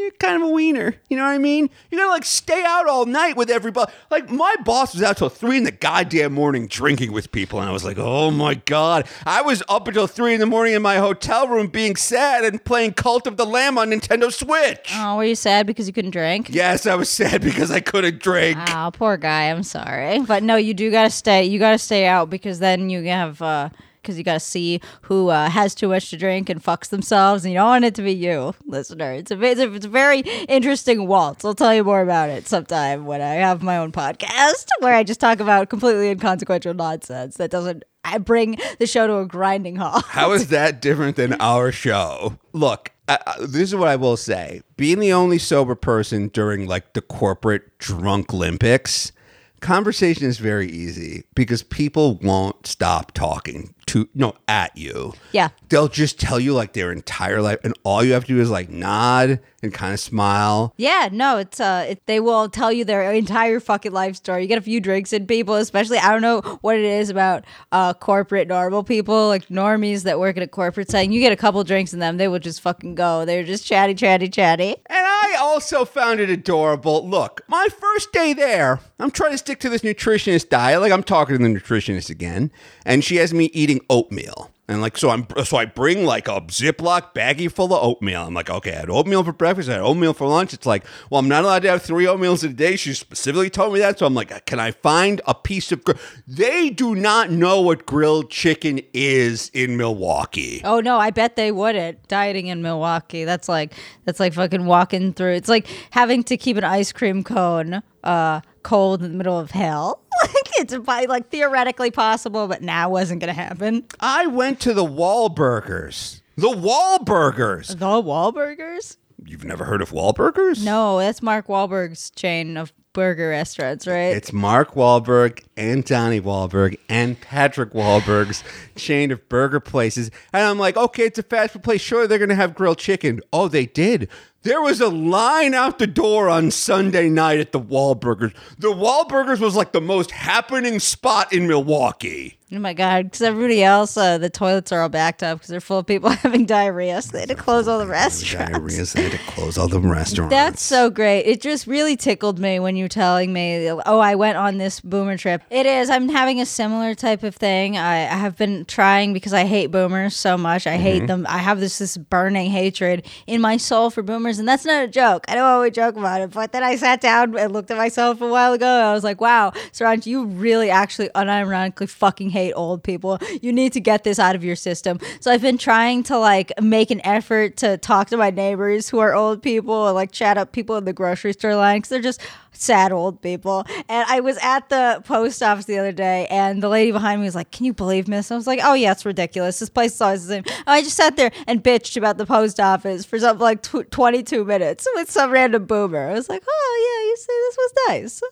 you're 0.00 0.10
kind 0.12 0.42
of 0.42 0.48
a 0.48 0.52
wiener. 0.52 0.94
You 1.08 1.16
know 1.16 1.24
what 1.24 1.30
I 1.30 1.38
mean? 1.38 1.70
You 1.90 1.98
gotta 1.98 2.10
like 2.10 2.24
stay 2.24 2.64
out 2.64 2.88
all 2.88 3.06
night 3.06 3.36
with 3.36 3.50
everybody. 3.50 3.92
Like 4.10 4.30
my 4.30 4.54
boss 4.64 4.94
was 4.94 5.02
out 5.02 5.16
till 5.16 5.28
three 5.28 5.56
in 5.56 5.64
the 5.64 5.72
goddamn 5.72 6.32
morning 6.32 6.66
drinking 6.66 7.12
with 7.12 7.32
people, 7.32 7.60
and 7.60 7.68
I 7.68 7.72
was 7.72 7.84
like, 7.84 7.98
oh 7.98 8.30
my 8.30 8.54
god. 8.54 9.06
I 9.26 9.42
was 9.42 9.62
up 9.68 9.88
until 9.88 10.06
three 10.06 10.34
in 10.34 10.40
the 10.40 10.46
morning 10.46 10.74
in 10.74 10.82
my 10.82 10.96
hotel 10.96 11.48
room 11.48 11.68
being 11.68 11.96
sad 11.96 12.44
and 12.44 12.64
playing 12.64 12.94
Cult 12.94 13.26
of 13.26 13.36
the 13.36 13.46
Lamb 13.46 13.78
on 13.78 13.90
Nintendo 13.90 14.32
Switch. 14.32 14.92
Oh, 14.94 15.16
were 15.16 15.24
you 15.24 15.34
sad 15.34 15.66
because 15.66 15.86
you 15.86 15.92
couldn't 15.92 16.10
drink? 16.12 16.48
Yes, 16.50 16.86
I 16.86 16.94
was 16.94 17.08
sad 17.08 17.42
because 17.42 17.70
I 17.70 17.80
couldn't 17.80 18.20
drink. 18.20 18.58
Oh, 18.70 18.90
poor 18.92 19.16
guy. 19.16 19.50
I'm 19.50 19.62
sorry, 19.62 20.20
but 20.20 20.42
no, 20.42 20.56
you 20.56 20.74
do 20.74 20.90
gotta 20.90 21.10
stay. 21.10 21.44
You 21.44 21.58
gotta 21.58 21.78
stay 21.78 22.06
out 22.06 22.30
because 22.30 22.58
then 22.58 22.90
you 22.90 23.02
have 23.04 23.40
uh 23.42 23.68
because 24.02 24.18
you 24.18 24.24
gotta 24.24 24.40
see 24.40 24.80
who 25.02 25.28
uh, 25.28 25.48
has 25.48 25.74
too 25.74 25.88
much 25.88 26.10
to 26.10 26.16
drink 26.16 26.50
and 26.50 26.62
fucks 26.62 26.88
themselves, 26.88 27.44
and 27.44 27.52
you 27.52 27.58
don't 27.58 27.68
want 27.68 27.84
it 27.84 27.94
to 27.94 28.02
be 28.02 28.12
you, 28.12 28.54
listener. 28.66 29.12
It's 29.12 29.30
a 29.30 29.40
it's 29.42 29.60
a, 29.60 29.72
it's 29.72 29.86
a 29.86 29.88
very 29.88 30.20
interesting 30.48 31.06
waltz. 31.06 31.44
I'll 31.44 31.54
tell 31.54 31.74
you 31.74 31.84
more 31.84 32.02
about 32.02 32.28
it 32.28 32.46
sometime 32.48 33.06
when 33.06 33.20
I 33.20 33.34
have 33.34 33.62
my 33.62 33.78
own 33.78 33.92
podcast 33.92 34.66
where 34.80 34.94
I 34.94 35.04
just 35.04 35.20
talk 35.20 35.40
about 35.40 35.68
completely 35.68 36.10
inconsequential 36.10 36.74
nonsense 36.74 37.36
that 37.36 37.50
doesn't. 37.50 37.84
I 38.04 38.18
bring 38.18 38.58
the 38.80 38.86
show 38.88 39.06
to 39.06 39.18
a 39.18 39.26
grinding 39.26 39.76
halt. 39.76 40.04
How 40.06 40.32
is 40.32 40.48
that 40.48 40.82
different 40.82 41.14
than 41.14 41.34
our 41.34 41.70
show? 41.70 42.36
Look, 42.52 42.90
this 43.38 43.68
is 43.68 43.76
what 43.76 43.86
I 43.86 43.94
will 43.94 44.16
say. 44.16 44.62
Being 44.76 44.98
the 44.98 45.12
only 45.12 45.38
sober 45.38 45.76
person 45.76 46.28
during 46.28 46.66
like 46.66 46.94
the 46.94 47.00
corporate 47.00 47.78
drunk 47.78 48.34
Olympics, 48.34 49.12
conversation 49.60 50.26
is 50.26 50.38
very 50.38 50.68
easy 50.68 51.24
because 51.34 51.62
people 51.62 52.16
won't 52.16 52.66
stop 52.66 53.12
talking 53.12 53.74
to 53.92 54.08
no 54.14 54.34
at 54.48 54.74
you. 54.76 55.12
Yeah. 55.32 55.50
They'll 55.68 55.88
just 55.88 56.18
tell 56.18 56.40
you 56.40 56.54
like 56.54 56.72
their 56.72 56.92
entire 56.92 57.42
life 57.42 57.58
and 57.62 57.74
all 57.84 58.02
you 58.02 58.14
have 58.14 58.24
to 58.24 58.34
do 58.34 58.40
is 58.40 58.50
like 58.50 58.70
nod 58.70 59.38
and 59.62 59.72
kind 59.72 59.94
of 59.94 60.00
smile. 60.00 60.74
Yeah, 60.76 61.08
no, 61.12 61.38
it's 61.38 61.60
uh, 61.60 61.86
it, 61.90 62.06
they 62.06 62.20
will 62.20 62.48
tell 62.48 62.72
you 62.72 62.84
their 62.84 63.12
entire 63.12 63.60
fucking 63.60 63.92
life 63.92 64.16
story. 64.16 64.42
You 64.42 64.48
get 64.48 64.58
a 64.58 64.62
few 64.62 64.80
drinks 64.80 65.12
in 65.12 65.26
people, 65.26 65.54
especially 65.54 65.98
I 65.98 66.10
don't 66.12 66.22
know 66.22 66.40
what 66.60 66.76
it 66.76 66.84
is 66.84 67.10
about 67.10 67.44
uh 67.70 67.94
corporate 67.94 68.48
normal 68.48 68.82
people 68.82 69.28
like 69.28 69.48
normies 69.48 70.02
that 70.04 70.18
work 70.18 70.36
at 70.36 70.42
a 70.42 70.48
corporate 70.48 70.90
setting. 70.90 71.12
You 71.12 71.20
get 71.20 71.32
a 71.32 71.36
couple 71.36 71.62
drinks 71.64 71.92
in 71.92 71.98
them, 72.00 72.16
they 72.16 72.28
will 72.28 72.38
just 72.38 72.60
fucking 72.60 72.94
go. 72.94 73.24
They're 73.24 73.44
just 73.44 73.66
chatty, 73.66 73.94
chatty, 73.94 74.28
chatty. 74.28 74.76
And 74.86 75.06
I 75.06 75.36
also 75.38 75.84
found 75.84 76.20
it 76.20 76.30
adorable. 76.30 77.08
Look, 77.08 77.42
my 77.48 77.68
first 77.78 78.12
day 78.12 78.32
there, 78.32 78.80
I'm 78.98 79.10
trying 79.10 79.32
to 79.32 79.38
stick 79.38 79.60
to 79.60 79.68
this 79.68 79.82
nutritionist 79.82 80.48
diet. 80.48 80.80
Like 80.80 80.92
I'm 80.92 81.02
talking 81.02 81.38
to 81.38 81.42
the 81.42 81.48
nutritionist 81.48 82.10
again, 82.10 82.50
and 82.84 83.04
she 83.04 83.16
has 83.16 83.32
me 83.32 83.46
eating 83.52 83.80
oatmeal. 83.88 84.51
And 84.68 84.80
like 84.80 84.96
so 84.96 85.10
I'm 85.10 85.26
so 85.44 85.56
I 85.56 85.64
bring 85.64 86.04
like 86.04 86.28
a 86.28 86.40
Ziploc 86.42 87.14
baggie 87.14 87.50
full 87.50 87.74
of 87.74 87.82
oatmeal. 87.82 88.22
I'm 88.22 88.32
like, 88.32 88.48
okay, 88.48 88.72
I 88.74 88.80
had 88.80 88.90
oatmeal 88.90 89.24
for 89.24 89.32
breakfast, 89.32 89.68
I 89.68 89.72
had 89.72 89.80
oatmeal 89.80 90.14
for 90.14 90.28
lunch. 90.28 90.54
It's 90.54 90.66
like, 90.66 90.84
well, 91.10 91.18
I'm 91.18 91.28
not 91.28 91.42
allowed 91.42 91.62
to 91.62 91.70
have 91.70 91.82
three 91.82 92.04
oatmeals 92.04 92.44
a 92.44 92.48
day. 92.48 92.76
She 92.76 92.94
specifically 92.94 93.50
told 93.50 93.74
me 93.74 93.80
that. 93.80 93.98
So 93.98 94.06
I'm 94.06 94.14
like, 94.14 94.46
can 94.46 94.60
I 94.60 94.70
find 94.70 95.20
a 95.26 95.34
piece 95.34 95.72
of 95.72 95.82
gr-? 95.82 95.92
They 96.28 96.70
do 96.70 96.94
not 96.94 97.30
know 97.30 97.60
what 97.60 97.86
grilled 97.86 98.30
chicken 98.30 98.80
is 98.94 99.50
in 99.52 99.76
Milwaukee. 99.76 100.62
Oh 100.64 100.80
no, 100.80 100.96
I 100.96 101.10
bet 101.10 101.34
they 101.34 101.50
wouldn't. 101.50 102.06
Dieting 102.06 102.46
in 102.46 102.62
Milwaukee, 102.62 103.24
that's 103.24 103.48
like 103.48 103.74
that's 104.04 104.20
like 104.20 104.32
fucking 104.32 104.64
walking 104.64 105.12
through. 105.12 105.32
It's 105.32 105.48
like 105.48 105.66
having 105.90 106.22
to 106.24 106.36
keep 106.36 106.56
an 106.56 106.64
ice 106.64 106.92
cream 106.92 107.24
cone 107.24 107.82
uh 108.04 108.40
cold 108.62 109.02
in 109.02 109.10
the 109.12 109.16
middle 109.16 109.38
of 109.38 109.50
hell. 109.50 110.00
Like 110.22 110.50
it's 110.60 110.76
by 110.76 111.06
like 111.06 111.30
theoretically 111.30 111.90
possible, 111.90 112.46
but 112.46 112.62
now 112.62 112.88
wasn't 112.90 113.20
gonna 113.20 113.32
happen. 113.32 113.84
I 113.98 114.26
went 114.28 114.60
to 114.60 114.72
the 114.72 114.84
Wahlburgers. 114.84 116.20
The 116.36 116.48
Wahlburgers. 116.48 117.78
The 117.78 118.00
Wahlburgers? 118.02 118.98
You've 119.24 119.44
never 119.44 119.64
heard 119.64 119.82
of 119.82 119.90
Wahlburgers? 119.90 120.64
No, 120.64 120.98
that's 120.98 121.22
Mark 121.22 121.48
Wahlberg's 121.48 122.10
chain 122.10 122.56
of 122.56 122.72
burger 122.92 123.30
restaurants, 123.30 123.86
right? 123.86 124.14
It's 124.14 124.32
Mark 124.32 124.74
Wahlberg 124.74 125.42
and 125.56 125.84
Donnie 125.84 126.20
Wahlberg 126.20 126.78
and 126.88 127.20
Patrick 127.20 127.72
Wahlberg's 127.72 128.44
chain 128.76 129.10
of 129.10 129.28
burger 129.28 129.60
places. 129.60 130.10
And 130.32 130.42
I'm 130.46 130.58
like, 130.58 130.76
okay, 130.76 131.04
it's 131.06 131.18
a 131.18 131.22
fast 131.22 131.54
food 131.54 131.62
place. 131.62 131.80
Sure, 131.80 132.06
they're 132.06 132.18
going 132.18 132.28
to 132.28 132.34
have 132.34 132.54
grilled 132.54 132.78
chicken. 132.78 133.20
Oh, 133.32 133.48
they 133.48 133.66
did. 133.66 134.08
There 134.42 134.60
was 134.60 134.80
a 134.80 134.88
line 134.88 135.54
out 135.54 135.78
the 135.78 135.86
door 135.86 136.28
on 136.28 136.50
Sunday 136.50 137.08
night 137.08 137.38
at 137.38 137.52
the 137.52 137.60
Wahlburgers. 137.60 138.34
The 138.58 138.72
Wahlburgers 138.72 139.38
was 139.38 139.54
like 139.54 139.70
the 139.70 139.80
most 139.80 140.10
happening 140.10 140.80
spot 140.80 141.32
in 141.32 141.46
Milwaukee. 141.46 142.38
Oh 142.52 142.58
my 142.58 142.74
god! 142.74 143.04
Because 143.04 143.22
everybody 143.22 143.62
else, 143.62 143.96
uh, 143.96 144.18
the 144.18 144.30
toilets 144.30 144.72
are 144.72 144.82
all 144.82 144.88
backed 144.88 145.22
up 145.22 145.38
because 145.38 145.48
they're 145.48 145.60
full 145.60 145.78
of 145.78 145.86
people 145.86 146.10
having 146.24 146.46
diarrhea, 146.46 147.00
so 147.02 147.12
they 147.12 147.20
had 147.20 147.28
to 147.28 147.34
close 147.34 147.68
all 147.68 147.78
the 147.78 147.86
restaurants. 147.86 148.52
Diarrhea, 148.52 148.86
so 148.86 148.98
they 148.98 149.08
had 149.08 149.12
to 149.12 149.26
close 149.26 149.58
all 149.58 149.68
the 149.68 149.80
restaurants. 149.80 150.30
That's 150.30 150.62
so 150.62 150.90
great. 150.90 151.22
It 151.22 151.40
just 151.40 151.66
really 151.66 151.96
tickled 151.96 152.38
me 152.38 152.58
when 152.58 152.76
you 152.76 152.84
were 152.84 152.88
telling 152.88 153.32
me, 153.32 153.70
oh, 153.70 153.98
I 153.98 154.14
went 154.14 154.36
on 154.36 154.58
this 154.58 154.80
boomer 154.80 155.16
trip. 155.16 155.42
It 155.50 155.66
is. 155.66 155.90
I'm 155.90 156.08
having 156.08 156.40
a 156.40 156.46
similar 156.46 156.94
type 156.94 157.22
of 157.22 157.34
thing. 157.34 157.76
I, 157.76 158.02
I 158.02 158.16
have 158.16 158.36
been 158.36 158.64
trying 158.64 159.12
because 159.12 159.32
I 159.32 159.44
hate 159.44 159.68
boomers 159.68 160.16
so 160.16 160.36
much. 160.36 160.66
I 160.66 160.76
hate 160.76 161.06
them. 161.06 161.26
I 161.28 161.38
have 161.38 161.60
this 161.60 161.78
this 161.78 161.96
burning 161.96 162.50
hatred 162.50 163.06
in 163.26 163.40
my 163.40 163.56
soul 163.56 163.90
for 163.90 164.02
boomers, 164.02 164.38
and 164.38 164.46
that's 164.46 164.64
not 164.64 164.84
a 164.84 164.88
joke. 164.88 165.24
I 165.28 165.34
don't 165.34 165.44
always 165.44 165.72
joke 165.72 165.96
about 165.96 166.20
it, 166.20 166.30
but 166.30 166.52
then 166.52 166.62
I 166.62 166.76
sat 166.76 167.00
down 167.00 167.36
and 167.38 167.52
looked 167.52 167.70
at 167.70 167.76
myself 167.76 168.20
a 168.20 168.28
while 168.28 168.52
ago, 168.52 168.66
and 168.66 168.84
I 168.84 168.92
was 168.92 169.04
like, 169.04 169.20
wow, 169.20 169.52
Saranj, 169.72 170.06
you 170.06 170.24
really 170.26 170.70
actually 170.70 171.08
unironically 171.10 171.88
fucking 171.88 172.30
hate 172.30 172.41
old 172.50 172.82
people. 172.82 173.18
You 173.40 173.52
need 173.52 173.72
to 173.74 173.80
get 173.80 174.02
this 174.02 174.18
out 174.18 174.34
of 174.34 174.42
your 174.42 174.56
system. 174.56 174.98
So 175.20 175.30
I've 175.30 175.42
been 175.42 175.58
trying 175.58 176.02
to 176.04 176.18
like 176.18 176.52
make 176.60 176.90
an 176.90 177.00
effort 177.04 177.56
to 177.58 177.76
talk 177.76 178.08
to 178.08 178.16
my 178.16 178.30
neighbors 178.30 178.88
who 178.88 178.98
are 178.98 179.14
old 179.14 179.42
people 179.42 179.92
like 179.94 180.10
chat 180.10 180.36
up 180.36 180.52
people 180.52 180.76
in 180.76 180.84
the 180.84 180.92
grocery 180.92 181.32
store 181.32 181.54
line 181.54 181.78
because 181.78 181.90
they're 181.90 182.00
just 182.00 182.20
sad 182.52 182.92
old 182.92 183.20
people. 183.22 183.64
And 183.88 184.06
I 184.08 184.20
was 184.20 184.38
at 184.42 184.68
the 184.68 185.02
post 185.04 185.42
office 185.42 185.64
the 185.64 185.78
other 185.78 185.92
day 185.92 186.26
and 186.30 186.62
the 186.62 186.68
lady 186.68 186.92
behind 186.92 187.20
me 187.20 187.26
was 187.26 187.34
like, 187.34 187.50
Can 187.50 187.66
you 187.66 187.72
believe 187.72 188.06
this? 188.06 188.30
I 188.30 188.36
was 188.36 188.46
like, 188.46 188.60
Oh, 188.62 188.74
yeah, 188.74 188.92
it's 188.92 189.04
ridiculous. 189.04 189.58
This 189.58 189.68
place 189.68 189.94
is 189.94 190.00
always 190.00 190.26
the 190.26 190.34
same. 190.34 190.44
And 190.46 190.64
I 190.66 190.82
just 190.82 190.96
sat 190.96 191.16
there 191.16 191.30
and 191.46 191.62
bitched 191.62 191.96
about 191.96 192.18
the 192.18 192.26
post 192.26 192.60
office 192.60 193.04
for 193.04 193.18
something 193.18 193.42
like 193.42 193.62
tw- 193.62 193.90
22 193.90 194.44
minutes 194.44 194.86
with 194.94 195.10
some 195.10 195.30
random 195.30 195.64
boomer. 195.64 196.08
I 196.08 196.12
was 196.12 196.28
like, 196.28 196.44
Oh, 196.46 197.00
yeah, 197.00 197.08
you 197.08 197.16
see, 197.16 197.26
this 197.26 197.56
was 197.56 197.72
nice. 197.88 198.22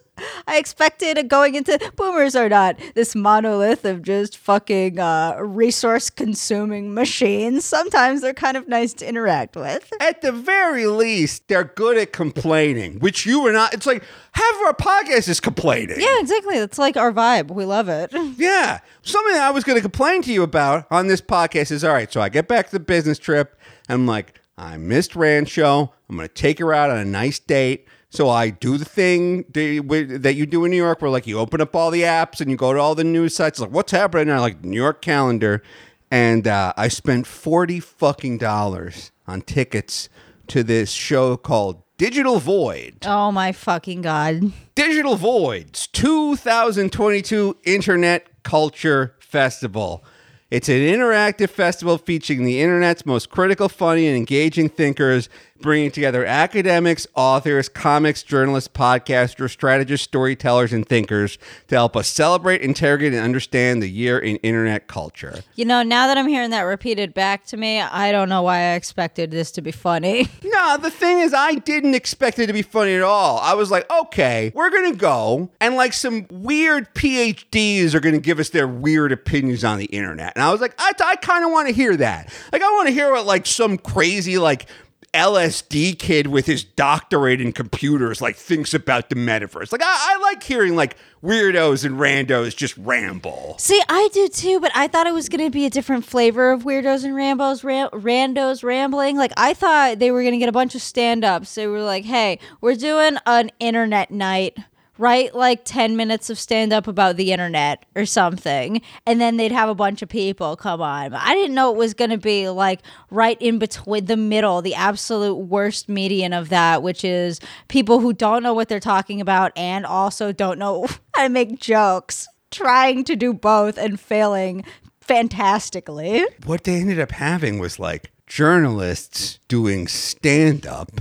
I 0.46 0.58
expected 0.58 1.28
going 1.28 1.54
into 1.54 1.78
boomers 1.96 2.36
are 2.36 2.48
not 2.48 2.76
this 2.94 3.14
monolith 3.14 3.84
of 3.84 4.02
just 4.02 4.36
fucking 4.36 4.98
uh, 4.98 5.36
resource 5.40 6.10
consuming 6.10 6.92
machines. 6.94 7.64
Sometimes 7.64 8.20
they're 8.20 8.34
kind 8.34 8.56
of 8.56 8.68
nice 8.68 8.92
to 8.94 9.08
interact 9.08 9.56
with. 9.56 9.90
At 10.00 10.22
the 10.22 10.32
very 10.32 10.86
least, 10.86 11.48
they're 11.48 11.64
good 11.64 11.96
at 11.96 12.12
complaining, 12.12 12.98
which 12.98 13.24
you 13.26 13.46
are 13.46 13.52
not. 13.52 13.72
It's 13.74 13.86
like 13.86 14.02
half 14.32 14.54
of 14.56 14.60
our 14.66 14.74
podcast 14.74 15.28
is 15.28 15.40
complaining. 15.40 16.00
Yeah, 16.00 16.20
exactly. 16.20 16.58
That's 16.58 16.78
like 16.78 16.96
our 16.96 17.12
vibe. 17.12 17.50
We 17.50 17.64
love 17.64 17.88
it. 17.88 18.12
Yeah. 18.36 18.78
Something 19.02 19.36
I 19.36 19.50
was 19.50 19.64
going 19.64 19.76
to 19.76 19.82
complain 19.82 20.22
to 20.22 20.32
you 20.32 20.42
about 20.42 20.86
on 20.90 21.08
this 21.08 21.20
podcast 21.20 21.70
is 21.70 21.84
all 21.84 21.92
right, 21.92 22.10
so 22.12 22.20
I 22.20 22.28
get 22.28 22.48
back 22.48 22.66
to 22.66 22.72
the 22.72 22.80
business 22.80 23.18
trip. 23.18 23.58
And 23.88 23.94
I'm 24.02 24.06
like, 24.06 24.40
I 24.56 24.76
missed 24.76 25.16
Rancho. 25.16 25.92
I'm 26.08 26.16
going 26.16 26.28
to 26.28 26.34
take 26.34 26.58
her 26.58 26.72
out 26.72 26.90
on 26.90 26.98
a 26.98 27.04
nice 27.04 27.38
date. 27.38 27.86
So 28.10 28.28
I 28.28 28.50
do 28.50 28.76
the 28.76 28.84
thing 28.84 29.44
that 29.52 30.34
you 30.36 30.46
do 30.46 30.64
in 30.64 30.70
New 30.70 30.76
York 30.76 31.00
where 31.00 31.10
like 31.10 31.26
you 31.26 31.38
open 31.38 31.60
up 31.60 31.76
all 31.76 31.90
the 31.90 32.02
apps 32.02 32.40
and 32.40 32.50
you 32.50 32.56
go 32.56 32.72
to 32.72 32.78
all 32.80 32.94
the 32.96 33.04
news 33.04 33.34
sites 33.36 33.60
like 33.60 33.70
what's 33.70 33.92
happening 33.92 34.26
now 34.26 34.40
like 34.40 34.64
New 34.64 34.76
York 34.76 35.00
calendar 35.00 35.62
and 36.10 36.48
uh, 36.48 36.72
I 36.76 36.88
spent 36.88 37.28
40 37.28 37.78
fucking 37.78 38.38
dollars 38.38 39.12
on 39.28 39.42
tickets 39.42 40.08
to 40.48 40.64
this 40.64 40.90
show 40.90 41.36
called 41.36 41.82
Digital 42.00 42.38
Void. 42.38 42.96
Oh 43.04 43.30
my 43.30 43.52
fucking 43.52 44.00
god. 44.00 44.52
Digital 44.74 45.16
Voids 45.16 45.86
2022 45.88 47.58
Internet 47.64 48.42
Culture 48.42 49.14
Festival. 49.18 50.02
It's 50.50 50.70
an 50.70 50.76
interactive 50.76 51.50
festival 51.50 51.98
featuring 51.98 52.44
the 52.46 52.62
internet's 52.62 53.04
most 53.04 53.28
critical, 53.28 53.68
funny, 53.68 54.06
and 54.06 54.16
engaging 54.16 54.70
thinkers 54.70 55.28
bringing 55.60 55.90
together 55.90 56.24
academics, 56.24 57.06
authors, 57.14 57.68
comics, 57.68 58.22
journalists, 58.22 58.68
podcasters, 58.72 59.50
strategists, 59.50 60.04
storytellers, 60.04 60.72
and 60.72 60.86
thinkers 60.88 61.38
to 61.68 61.74
help 61.74 61.96
us 61.96 62.08
celebrate, 62.08 62.60
interrogate, 62.60 63.12
and 63.12 63.22
understand 63.22 63.82
the 63.82 63.88
year 63.88 64.18
in 64.18 64.36
internet 64.36 64.86
culture. 64.86 65.42
You 65.54 65.64
know, 65.64 65.82
now 65.82 66.06
that 66.06 66.18
I'm 66.18 66.28
hearing 66.28 66.50
that 66.50 66.62
repeated 66.62 67.14
back 67.14 67.44
to 67.46 67.56
me, 67.56 67.80
I 67.80 68.12
don't 68.12 68.28
know 68.28 68.42
why 68.42 68.58
I 68.58 68.74
expected 68.74 69.30
this 69.30 69.50
to 69.52 69.62
be 69.62 69.72
funny. 69.72 70.28
No, 70.50 70.76
the 70.78 70.90
thing 70.90 71.20
is, 71.20 71.32
I 71.32 71.54
didn't 71.54 71.94
expect 71.94 72.38
it 72.38 72.48
to 72.48 72.52
be 72.52 72.62
funny 72.62 72.94
at 72.94 73.02
all. 73.02 73.38
I 73.38 73.54
was 73.54 73.70
like, 73.70 73.88
okay, 73.90 74.50
we're 74.54 74.70
going 74.70 74.90
to 74.92 74.98
go, 74.98 75.48
and 75.60 75.76
like 75.76 75.92
some 75.92 76.26
weird 76.28 76.92
PhDs 76.94 77.94
are 77.94 78.00
going 78.00 78.14
to 78.14 78.20
give 78.20 78.40
us 78.40 78.48
their 78.50 78.66
weird 78.66 79.12
opinions 79.12 79.62
on 79.62 79.78
the 79.78 79.84
internet. 79.86 80.32
And 80.34 80.42
I 80.42 80.50
was 80.50 80.60
like, 80.60 80.74
I, 80.78 80.92
I 81.04 81.16
kind 81.16 81.44
of 81.44 81.52
want 81.52 81.68
to 81.68 81.74
hear 81.74 81.96
that. 81.96 82.32
Like, 82.52 82.62
I 82.62 82.70
want 82.72 82.88
to 82.88 82.92
hear 82.92 83.12
what 83.12 83.26
like 83.26 83.46
some 83.46 83.78
crazy, 83.78 84.38
like, 84.38 84.66
LSD 85.12 85.98
kid 85.98 86.28
with 86.28 86.46
his 86.46 86.62
doctorate 86.62 87.40
in 87.40 87.52
computers 87.52 88.20
like 88.20 88.36
thinks 88.36 88.72
about 88.72 89.08
the 89.08 89.16
metaverse. 89.16 89.72
Like 89.72 89.82
I, 89.82 89.86
I, 90.14 90.18
like 90.22 90.42
hearing 90.42 90.76
like 90.76 90.96
weirdos 91.22 91.84
and 91.84 91.98
randos 91.98 92.54
just 92.54 92.76
ramble. 92.76 93.56
See, 93.58 93.82
I 93.88 94.08
do 94.12 94.28
too, 94.28 94.60
but 94.60 94.70
I 94.74 94.86
thought 94.86 95.08
it 95.08 95.12
was 95.12 95.28
going 95.28 95.44
to 95.44 95.50
be 95.50 95.66
a 95.66 95.70
different 95.70 96.04
flavor 96.04 96.52
of 96.52 96.62
weirdos 96.62 97.04
and 97.04 97.14
rambos, 97.14 97.64
ra- 97.64 97.90
randos 97.98 98.62
rambling. 98.62 99.16
Like 99.16 99.32
I 99.36 99.52
thought 99.52 99.98
they 99.98 100.12
were 100.12 100.22
going 100.22 100.32
to 100.32 100.38
get 100.38 100.48
a 100.48 100.52
bunch 100.52 100.76
of 100.76 100.82
stand-ups. 100.82 101.56
They 101.56 101.66
were 101.66 101.82
like, 101.82 102.04
"Hey, 102.04 102.38
we're 102.60 102.76
doing 102.76 103.16
an 103.26 103.50
internet 103.58 104.12
night." 104.12 104.58
Write 105.00 105.34
like 105.34 105.64
10 105.64 105.96
minutes 105.96 106.28
of 106.28 106.38
stand 106.38 106.72
up 106.72 106.86
about 106.86 107.16
the 107.16 107.32
internet 107.32 107.84
or 107.96 108.04
something 108.04 108.82
and 109.06 109.20
then 109.20 109.36
they'd 109.36 109.50
have 109.50 109.68
a 109.68 109.74
bunch 109.74 110.02
of 110.02 110.08
people 110.08 110.56
come 110.56 110.80
on. 110.80 111.10
But 111.10 111.20
i 111.22 111.34
didn't 111.34 111.54
know 111.54 111.72
it 111.72 111.76
was 111.76 111.94
going 111.94 112.10
to 112.10 112.18
be 112.18 112.48
like 112.48 112.80
right 113.10 113.40
in 113.40 113.58
between 113.58 114.04
the 114.04 114.16
middle 114.16 114.62
the 114.62 114.74
absolute 114.74 115.34
worst 115.36 115.88
median 115.88 116.32
of 116.32 116.50
that 116.50 116.82
which 116.82 117.04
is 117.04 117.40
people 117.68 118.00
who 118.00 118.12
don't 118.12 118.42
know 118.42 118.54
what 118.54 118.68
they're 118.68 118.80
talking 118.80 119.20
about 119.20 119.52
and 119.56 119.86
also 119.86 120.32
don't 120.32 120.58
know 120.58 120.86
how 121.14 121.22
to 121.24 121.28
make 121.28 121.58
jokes 121.58 122.28
trying 122.50 123.04
to 123.04 123.16
do 123.16 123.32
both 123.32 123.78
and 123.78 123.98
failing 123.98 124.64
fantastically. 125.00 126.24
What 126.44 126.64
they 126.64 126.76
ended 126.76 127.00
up 127.00 127.12
having 127.12 127.58
was 127.58 127.78
like 127.78 128.12
journalists 128.26 129.38
doing 129.48 129.88
stand 129.88 130.66
up 130.66 131.00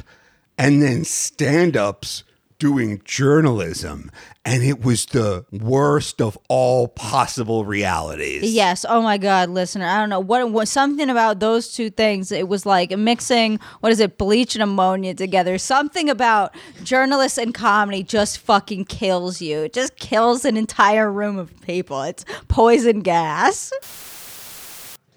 and 0.57 0.81
then 0.81 1.03
stand 1.03 1.77
ups 1.77 2.23
doing 2.59 3.01
journalism 3.05 4.11
and 4.45 4.63
it 4.63 4.83
was 4.83 5.05
the 5.07 5.45
worst 5.51 6.21
of 6.21 6.37
all 6.49 6.87
possible 6.87 7.65
realities. 7.65 8.51
Yes. 8.51 8.85
Oh 8.87 9.01
my 9.01 9.17
god, 9.17 9.49
listener. 9.49 9.85
I 9.85 9.97
don't 9.99 10.09
know 10.09 10.19
what 10.19 10.51
was 10.51 10.69
something 10.69 11.09
about 11.09 11.39
those 11.39 11.71
two 11.73 11.89
things. 11.89 12.31
It 12.31 12.47
was 12.47 12.65
like 12.65 12.91
mixing 12.97 13.59
what 13.79 13.91
is 13.91 13.99
it, 13.99 14.17
bleach 14.17 14.55
and 14.55 14.63
ammonia 14.63 15.13
together. 15.13 15.57
Something 15.57 16.09
about 16.09 16.53
journalists 16.83 17.37
and 17.37 17.53
comedy 17.53 18.03
just 18.03 18.39
fucking 18.39 18.85
kills 18.85 19.41
you. 19.41 19.59
It 19.59 19.73
just 19.73 19.95
kills 19.97 20.45
an 20.45 20.57
entire 20.57 21.11
room 21.11 21.37
of 21.37 21.59
people. 21.61 22.01
It's 22.03 22.25
poison 22.47 23.01
gas. 23.01 23.71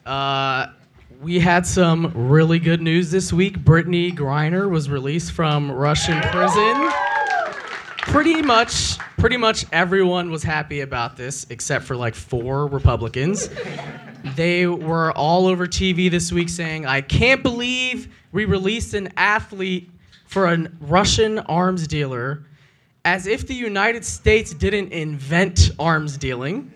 Uh 0.07 0.69
we 1.21 1.39
had 1.39 1.65
some 1.65 2.13
really 2.15 2.59
good 2.59 2.83
news 2.83 3.13
this 3.13 3.33
week. 3.33 3.61
Brittney 3.61 4.13
Griner 4.13 4.69
was 4.69 4.91
released 4.91 5.31
from 5.33 5.71
Russian 5.71 6.21
prison 6.21 6.91
pretty 8.03 8.43
much 8.43 8.99
pretty 9.17 9.37
much 9.37 9.65
everyone 9.73 10.31
was 10.31 10.43
happy 10.43 10.81
about 10.81 11.17
this 11.17 11.47
except 11.51 11.85
for 11.85 11.97
like 11.97 12.15
four 12.15 12.67
Republicans. 12.67 13.49
They 14.37 14.67
were 14.67 15.13
all 15.13 15.47
over 15.47 15.67
TV 15.67 16.11
this 16.11 16.33
week 16.33 16.49
saying, 16.49 16.87
"I 16.87 17.01
can't 17.01 17.43
believe 17.43 18.09
we 18.33 18.45
released 18.45 18.95
an 18.95 19.13
athlete 19.17 19.91
for 20.27 20.53
a 20.53 20.69
Russian 20.81 21.39
arms 21.41 21.87
dealer 21.87 22.45
as 23.05 23.27
if 23.27 23.47
the 23.47 23.55
United 23.55 24.05
States 24.05 24.53
didn't 24.53 24.93
invent 24.93 25.71
arms 25.79 26.17
dealing." 26.17 26.73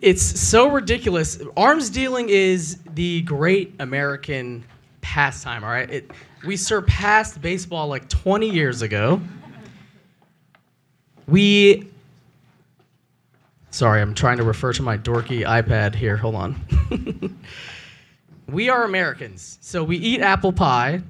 It's 0.00 0.22
so 0.22 0.70
ridiculous. 0.70 1.38
Arms 1.56 1.90
dealing 1.90 2.28
is 2.28 2.78
the 2.94 3.22
great 3.22 3.74
American 3.80 4.64
pastime, 5.00 5.64
all 5.64 5.70
right? 5.70 5.90
It, 5.90 6.10
we 6.44 6.56
surpassed 6.56 7.40
baseball 7.40 7.88
like 7.88 8.08
20 8.08 8.48
years 8.48 8.82
ago. 8.82 9.20
We. 11.26 11.88
Sorry, 13.70 14.00
I'm 14.00 14.14
trying 14.14 14.38
to 14.38 14.42
refer 14.42 14.72
to 14.72 14.82
my 14.82 14.98
dorky 14.98 15.44
iPad 15.46 15.94
here. 15.94 16.16
Hold 16.16 16.34
on. 16.34 17.38
we 18.48 18.68
are 18.68 18.84
Americans, 18.84 19.58
so 19.60 19.84
we 19.84 19.96
eat 19.96 20.20
apple 20.20 20.52
pie, 20.52 21.02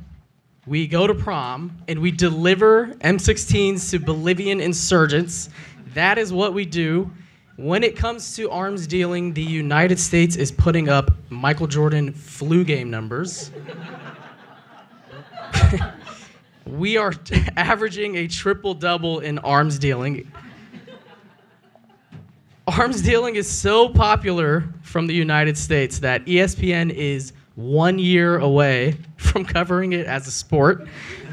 we 0.67 0.87
go 0.87 1.07
to 1.07 1.15
prom, 1.15 1.75
and 1.89 1.99
we 2.01 2.11
deliver 2.11 2.89
M16s 3.01 3.91
to 3.91 3.99
Bolivian 3.99 4.61
insurgents. 4.61 5.49
That 5.95 6.19
is 6.19 6.35
what 6.35 6.53
we 6.53 6.67
do. 6.67 7.11
When 7.57 7.83
it 7.83 7.97
comes 7.97 8.37
to 8.37 8.51
arms 8.51 8.87
dealing, 8.87 9.33
the 9.33 9.43
United 9.43 9.99
States 9.99 10.37
is 10.37 10.53
putting 10.53 10.91
up 10.91 11.11
Michael 11.31 11.67
Jordan 11.67 12.13
flu 12.13 12.63
game 12.63 12.91
numbers. 12.91 13.51
we 16.67 16.97
are 16.97 17.13
averaging 17.57 18.17
a 18.17 18.27
triple 18.27 18.75
double 18.75 19.21
in 19.21 19.39
arms 19.39 19.79
dealing. 19.79 20.31
Arms 22.67 23.03
dealing 23.03 23.37
is 23.37 23.49
so 23.51 23.89
popular 23.89 24.65
from 24.83 25.07
the 25.07 25.15
United 25.15 25.59
States 25.59 25.99
that 26.01 26.25
ESPN 26.27 26.91
is 26.91 27.33
one 27.57 27.99
year 27.99 28.39
away 28.39 28.97
from 29.17 29.45
covering 29.45 29.93
it 29.93 30.07
as 30.07 30.27
a 30.27 30.31
sport, 30.31 30.87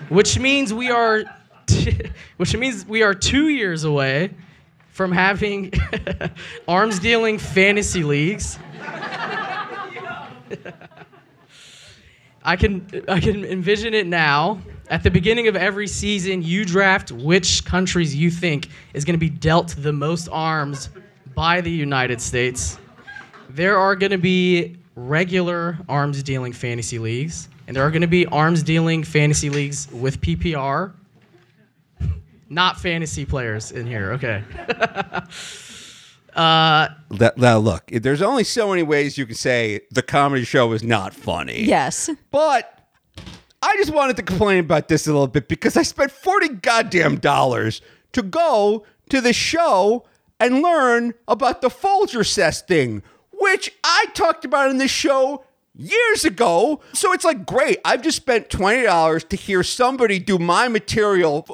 which 0.09 0.39
means 0.39 0.73
we 0.73 0.89
are, 0.89 1.23
t- 1.67 1.99
which 2.37 2.55
means 2.55 2.85
we 2.85 3.03
are 3.03 3.13
two 3.13 3.49
years 3.49 3.83
away 3.83 4.31
from 4.89 5.11
having 5.11 5.71
arms 6.67 6.97
dealing 6.97 7.37
fantasy 7.37 8.03
leagues. 8.03 8.57
I 12.47 12.55
can 12.55 13.03
I 13.09 13.19
can 13.19 13.43
envision 13.43 13.93
it 13.93 14.07
now. 14.07 14.61
At 14.89 15.03
the 15.03 15.11
beginning 15.11 15.49
of 15.49 15.57
every 15.57 15.85
season, 15.85 16.41
you 16.41 16.63
draft 16.63 17.11
which 17.11 17.65
countries 17.65 18.15
you 18.15 18.31
think 18.31 18.69
is 18.93 19.03
going 19.03 19.15
to 19.15 19.19
be 19.19 19.29
dealt 19.29 19.75
the 19.77 19.91
most 19.91 20.29
arms 20.31 20.89
by 21.35 21.59
the 21.59 21.69
United 21.69 22.21
States. 22.21 22.79
There 23.49 23.77
are 23.77 23.97
going 23.97 24.13
to 24.13 24.17
be 24.17 24.77
regular 24.95 25.77
arms 25.89 26.23
dealing 26.23 26.53
fantasy 26.53 26.99
leagues, 26.99 27.49
and 27.67 27.75
there 27.75 27.83
are 27.83 27.91
going 27.91 28.01
to 28.01 28.07
be 28.07 28.25
arms 28.27 28.63
dealing 28.63 29.03
fantasy 29.03 29.49
leagues 29.49 29.91
with 29.91 30.21
PPR. 30.21 30.93
Not 32.49 32.79
fantasy 32.79 33.25
players 33.25 33.73
in 33.73 33.85
here. 33.85 34.13
Okay. 34.13 34.41
Uh, 36.37 36.89
now 37.35 37.57
look, 37.57 37.87
there's 37.87 38.21
only 38.21 38.43
so 38.43 38.69
many 38.69 38.83
ways 38.83 39.17
you 39.17 39.25
can 39.25 39.35
say 39.35 39.81
the 39.89 40.03
comedy 40.03 40.43
show 40.43 40.71
is 40.71 40.83
not 40.83 41.13
funny. 41.13 41.63
Yes. 41.63 42.09
But 42.29 42.87
I 43.63 43.75
just 43.77 43.91
wanted 43.91 44.17
to 44.17 44.23
complain 44.23 44.59
about 44.59 44.87
this 44.87 45.07
a 45.07 45.11
little 45.11 45.27
bit 45.27 45.47
because 45.47 45.75
I 45.75 45.81
spent 45.81 46.11
40 46.11 46.49
goddamn 46.49 47.17
dollars 47.17 47.81
to 48.13 48.21
go 48.21 48.85
to 49.09 49.19
the 49.19 49.33
show 49.33 50.05
and 50.39 50.61
learn 50.61 51.15
about 51.27 51.61
the 51.61 51.69
Folgers 51.69 52.61
thing, 52.67 53.01
which 53.31 53.73
I 53.83 54.05
talked 54.13 54.45
about 54.45 54.69
in 54.69 54.77
this 54.77 54.91
show 54.91 55.43
years 55.75 56.23
ago. 56.23 56.81
So 56.93 57.13
it's 57.13 57.25
like, 57.25 57.47
great. 57.47 57.79
I've 57.83 58.03
just 58.03 58.17
spent 58.17 58.49
$20 58.49 59.27
to 59.29 59.35
hear 59.35 59.63
somebody 59.63 60.19
do 60.19 60.37
my 60.37 60.67
material 60.67 61.47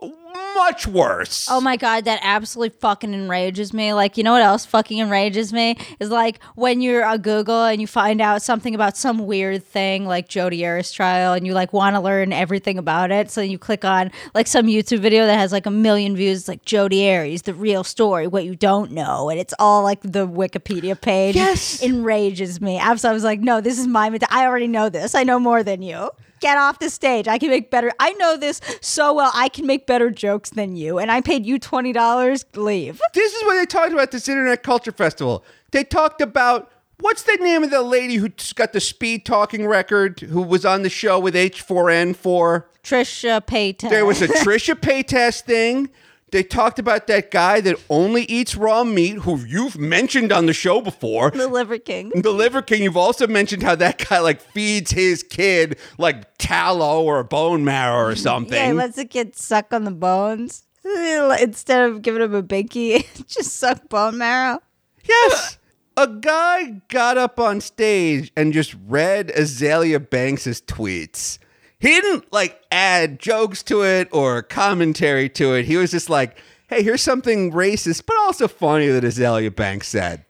much 0.55 0.87
worse. 0.87 1.47
Oh 1.49 1.61
my 1.61 1.77
god, 1.77 2.05
that 2.05 2.19
absolutely 2.23 2.77
fucking 2.79 3.13
enrages 3.13 3.73
me. 3.73 3.93
Like, 3.93 4.17
you 4.17 4.23
know 4.23 4.31
what 4.33 4.41
else 4.41 4.65
fucking 4.65 4.99
enrages 4.99 5.53
me 5.53 5.77
is 5.99 6.09
like 6.09 6.39
when 6.55 6.81
you're 6.81 7.03
a 7.07 7.17
Google 7.17 7.63
and 7.65 7.81
you 7.81 7.87
find 7.87 8.21
out 8.21 8.41
something 8.41 8.75
about 8.75 8.97
some 8.97 9.25
weird 9.25 9.63
thing 9.63 10.05
like 10.05 10.27
Jodi 10.27 10.65
Arias 10.65 10.91
trial, 10.91 11.33
and 11.33 11.45
you 11.45 11.53
like 11.53 11.73
want 11.73 11.95
to 11.95 11.99
learn 11.99 12.33
everything 12.33 12.77
about 12.77 13.11
it. 13.11 13.31
So 13.31 13.41
you 13.41 13.57
click 13.57 13.85
on 13.85 14.11
like 14.33 14.47
some 14.47 14.67
YouTube 14.67 14.99
video 14.99 15.25
that 15.25 15.37
has 15.37 15.51
like 15.51 15.65
a 15.65 15.71
million 15.71 16.15
views, 16.15 16.39
it's 16.39 16.47
like 16.47 16.65
Jodi 16.65 17.09
Arias, 17.09 17.43
the 17.43 17.53
real 17.53 17.83
story, 17.83 18.27
what 18.27 18.45
you 18.45 18.55
don't 18.55 18.91
know, 18.91 19.29
and 19.29 19.39
it's 19.39 19.53
all 19.59 19.83
like 19.83 20.01
the 20.01 20.27
Wikipedia 20.27 20.99
page. 20.99 21.35
Yes. 21.35 21.81
enrages 21.81 22.61
me. 22.61 22.77
Absolutely, 22.77 23.13
I 23.13 23.15
was 23.15 23.23
like, 23.23 23.39
no, 23.39 23.61
this 23.61 23.79
is 23.79 23.87
my. 23.87 24.11
I 24.29 24.45
already 24.45 24.67
know 24.67 24.89
this. 24.89 25.15
I 25.15 25.23
know 25.23 25.39
more 25.39 25.63
than 25.63 25.81
you. 25.81 26.09
Get 26.43 26.57
off 26.57 26.79
the 26.79 26.89
stage. 26.89 27.29
I 27.29 27.37
can 27.37 27.49
make 27.49 27.71
better. 27.71 27.89
I 28.01 28.11
know 28.13 28.35
this 28.35 28.59
so 28.81 29.13
well. 29.13 29.31
I 29.33 29.47
can 29.47 29.65
make 29.65 29.87
better 29.87 30.11
jokes 30.11 30.49
than 30.49 30.75
you. 30.75 30.99
And 30.99 31.09
I 31.09 31.21
paid 31.21 31.45
you 31.45 31.57
twenty 31.57 31.93
dollars. 31.93 32.43
Leave. 32.53 32.99
This 33.13 33.33
is 33.33 33.43
what 33.45 33.55
they 33.55 33.65
talked 33.65 33.93
about 33.93 34.01
at 34.01 34.11
this 34.11 34.27
Internet 34.27 34.61
Culture 34.61 34.91
Festival. 34.91 35.45
They 35.71 35.85
talked 35.85 36.19
about 36.19 36.69
what's 36.99 37.23
the 37.23 37.37
name 37.39 37.63
of 37.63 37.71
the 37.71 37.81
lady 37.81 38.15
who 38.15 38.27
got 38.55 38.73
the 38.73 38.81
speed 38.81 39.25
talking 39.25 39.65
record, 39.67 40.19
who 40.19 40.41
was 40.41 40.65
on 40.65 40.81
the 40.81 40.89
show 40.89 41.17
with 41.17 41.33
H4N 41.33 42.13
for. 42.13 42.67
Trisha 42.83 43.39
Paytas. 43.39 43.89
There 43.89 44.05
was 44.05 44.21
a 44.21 44.27
Trisha 44.27 44.75
Paytas 44.75 45.39
thing. 45.41 45.89
They 46.33 46.41
talked 46.41 46.79
about 46.79 47.05
that 47.07 47.29
guy 47.29 47.61
that 47.61 47.75
only 47.91 48.23
eats 48.23 48.55
raw 48.55 48.83
meat, 48.83 49.19
who 49.19 49.37
you've 49.45 49.77
mentioned 49.77 50.31
on 50.31 50.47
the 50.47 50.53
show 50.53 50.81
before. 50.81 51.29
the 51.29 51.47
Liver 51.47 51.77
King. 51.77 52.11
The 52.15 52.31
Liver 52.31 52.63
King, 52.63 52.81
you've 52.81 52.97
also 52.97 53.27
mentioned 53.27 53.61
how 53.61 53.75
that 53.75 54.03
guy 54.09 54.17
like 54.17 54.41
feeds 54.41 54.89
his 54.89 55.21
kid 55.21 55.77
like 55.99 56.35
tallow 56.39 57.03
or 57.03 57.23
bone 57.23 57.63
marrow 57.63 58.03
or 58.07 58.15
something. 58.15 58.55
Yeah, 58.55 58.65
he 58.65 58.73
lets 58.73 58.95
the 58.95 59.05
kid 59.05 59.35
suck 59.35 59.71
on 59.73 59.83
the 59.83 59.91
bones 59.91 60.63
instead 60.83 61.87
of 61.87 62.01
giving 62.01 62.23
him 62.23 62.33
a 62.33 62.41
binky. 62.41 63.05
just 63.27 63.57
suck 63.57 63.87
bone 63.87 64.17
marrow. 64.17 64.59
Yes. 65.07 65.59
A 65.95 66.07
guy 66.07 66.81
got 66.87 67.19
up 67.19 67.39
on 67.39 67.61
stage 67.61 68.31
and 68.35 68.51
just 68.51 68.75
read 68.87 69.27
Azealia 69.27 69.99
Banks's 70.09 70.59
tweets. 70.59 71.37
He 71.83 71.89
didn't 71.89 72.31
like 72.31 72.61
add 72.71 73.19
jokes 73.19 73.61
to 73.63 73.83
it 73.83 74.07
or 74.13 74.41
commentary 74.41 75.27
to 75.31 75.53
it. 75.53 75.65
He 75.65 75.75
was 75.75 75.91
just 75.91 76.09
like, 76.09 76.37
hey, 76.69 76.81
here's 76.81 77.01
something 77.01 77.51
racist, 77.51 78.05
but 78.05 78.15
also 78.21 78.47
funny 78.47 78.87
that 78.87 79.03
Azealia 79.03 79.53
Banks 79.53 79.89
said. 79.89 80.23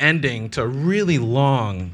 ending 0.00 0.48
to 0.50 0.62
a 0.62 0.66
really 0.66 1.18
long 1.18 1.92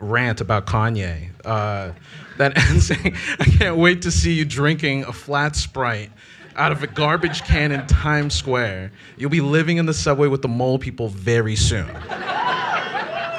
rant 0.00 0.42
about 0.42 0.66
Kanye. 0.66 1.30
Uh, 1.46 1.92
that 2.36 2.58
ends 2.70 2.88
saying, 2.88 3.16
I 3.40 3.44
can't 3.44 3.78
wait 3.78 4.02
to 4.02 4.10
see 4.10 4.34
you 4.34 4.44
drinking 4.44 5.04
a 5.04 5.12
flat 5.14 5.56
Sprite 5.56 6.10
out 6.56 6.72
of 6.72 6.82
a 6.82 6.86
garbage 6.86 7.42
can 7.42 7.72
in 7.72 7.86
Times 7.86 8.34
Square. 8.34 8.92
You'll 9.16 9.30
be 9.30 9.40
living 9.40 9.78
in 9.78 9.86
the 9.86 9.94
subway 9.94 10.28
with 10.28 10.42
the 10.42 10.48
mole 10.48 10.78
people 10.78 11.08
very 11.08 11.56
soon. 11.56 11.88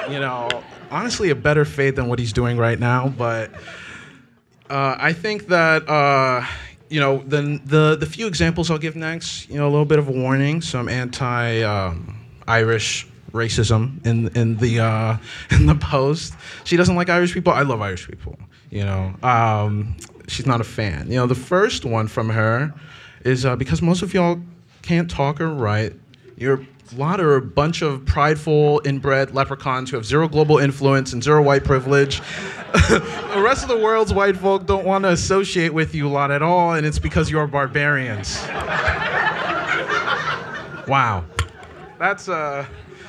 you 0.09 0.19
know, 0.19 0.49
honestly, 0.89 1.29
a 1.29 1.35
better 1.35 1.65
fate 1.65 1.95
than 1.95 2.07
what 2.07 2.17
he's 2.17 2.33
doing 2.33 2.57
right 2.57 2.79
now, 2.79 3.09
but 3.09 3.51
uh, 4.73 4.97
I 4.99 5.13
think 5.13 5.47
that 5.47 5.87
uh, 5.87 6.43
you 6.89 6.99
know 6.99 7.19
the, 7.19 7.61
the 7.63 7.95
the 7.95 8.05
few 8.07 8.25
examples 8.25 8.71
I'll 8.71 8.79
give 8.79 8.95
next, 8.95 9.47
you 9.47 9.57
know, 9.57 9.67
a 9.67 9.69
little 9.69 9.85
bit 9.85 9.99
of 9.99 10.07
a 10.07 10.11
warning, 10.11 10.61
some 10.61 10.89
anti 10.89 11.61
um, 11.61 12.17
Irish 12.47 13.07
racism 13.33 14.03
in 14.03 14.29
in 14.29 14.57
the 14.57 14.79
uh, 14.79 15.17
in 15.51 15.67
the 15.67 15.75
post. 15.75 16.33
She 16.63 16.75
doesn't 16.75 16.95
like 16.95 17.09
Irish 17.09 17.35
people. 17.35 17.53
I 17.53 17.61
love 17.61 17.81
Irish 17.81 18.07
people. 18.07 18.35
You 18.71 18.85
know, 18.85 19.13
um, 19.21 19.95
she's 20.27 20.47
not 20.47 20.59
a 20.59 20.63
fan. 20.63 21.07
You 21.07 21.17
know, 21.17 21.27
the 21.27 21.35
first 21.35 21.85
one 21.85 22.07
from 22.07 22.29
her 22.29 22.73
is 23.23 23.45
uh, 23.45 23.55
because 23.55 23.83
most 23.83 24.01
of 24.01 24.15
y'all 24.15 24.41
can't 24.81 25.09
talk 25.09 25.39
or 25.39 25.53
write. 25.53 25.93
You're 26.37 26.65
lot 26.95 27.19
are 27.19 27.35
a 27.35 27.41
bunch 27.41 27.81
of 27.81 28.05
prideful, 28.05 28.81
inbred 28.85 29.33
leprechauns 29.33 29.89
who 29.89 29.97
have 29.97 30.05
zero 30.05 30.27
global 30.27 30.59
influence 30.59 31.13
and 31.13 31.23
zero 31.23 31.41
white 31.41 31.63
privilege. 31.63 32.19
the 32.73 33.41
rest 33.43 33.63
of 33.63 33.69
the 33.69 33.77
world's 33.77 34.13
white 34.13 34.37
folk 34.37 34.65
don't 34.65 34.85
want 34.85 35.03
to 35.03 35.09
associate 35.09 35.73
with 35.73 35.95
you 35.95 36.07
a 36.07 36.09
lot 36.09 36.31
at 36.31 36.41
all, 36.41 36.73
and 36.73 36.85
it's 36.85 36.99
because 36.99 37.29
you're 37.31 37.47
barbarians. 37.47 38.41
wow, 40.87 41.23
that's 41.97 42.29
uh, 42.29 42.65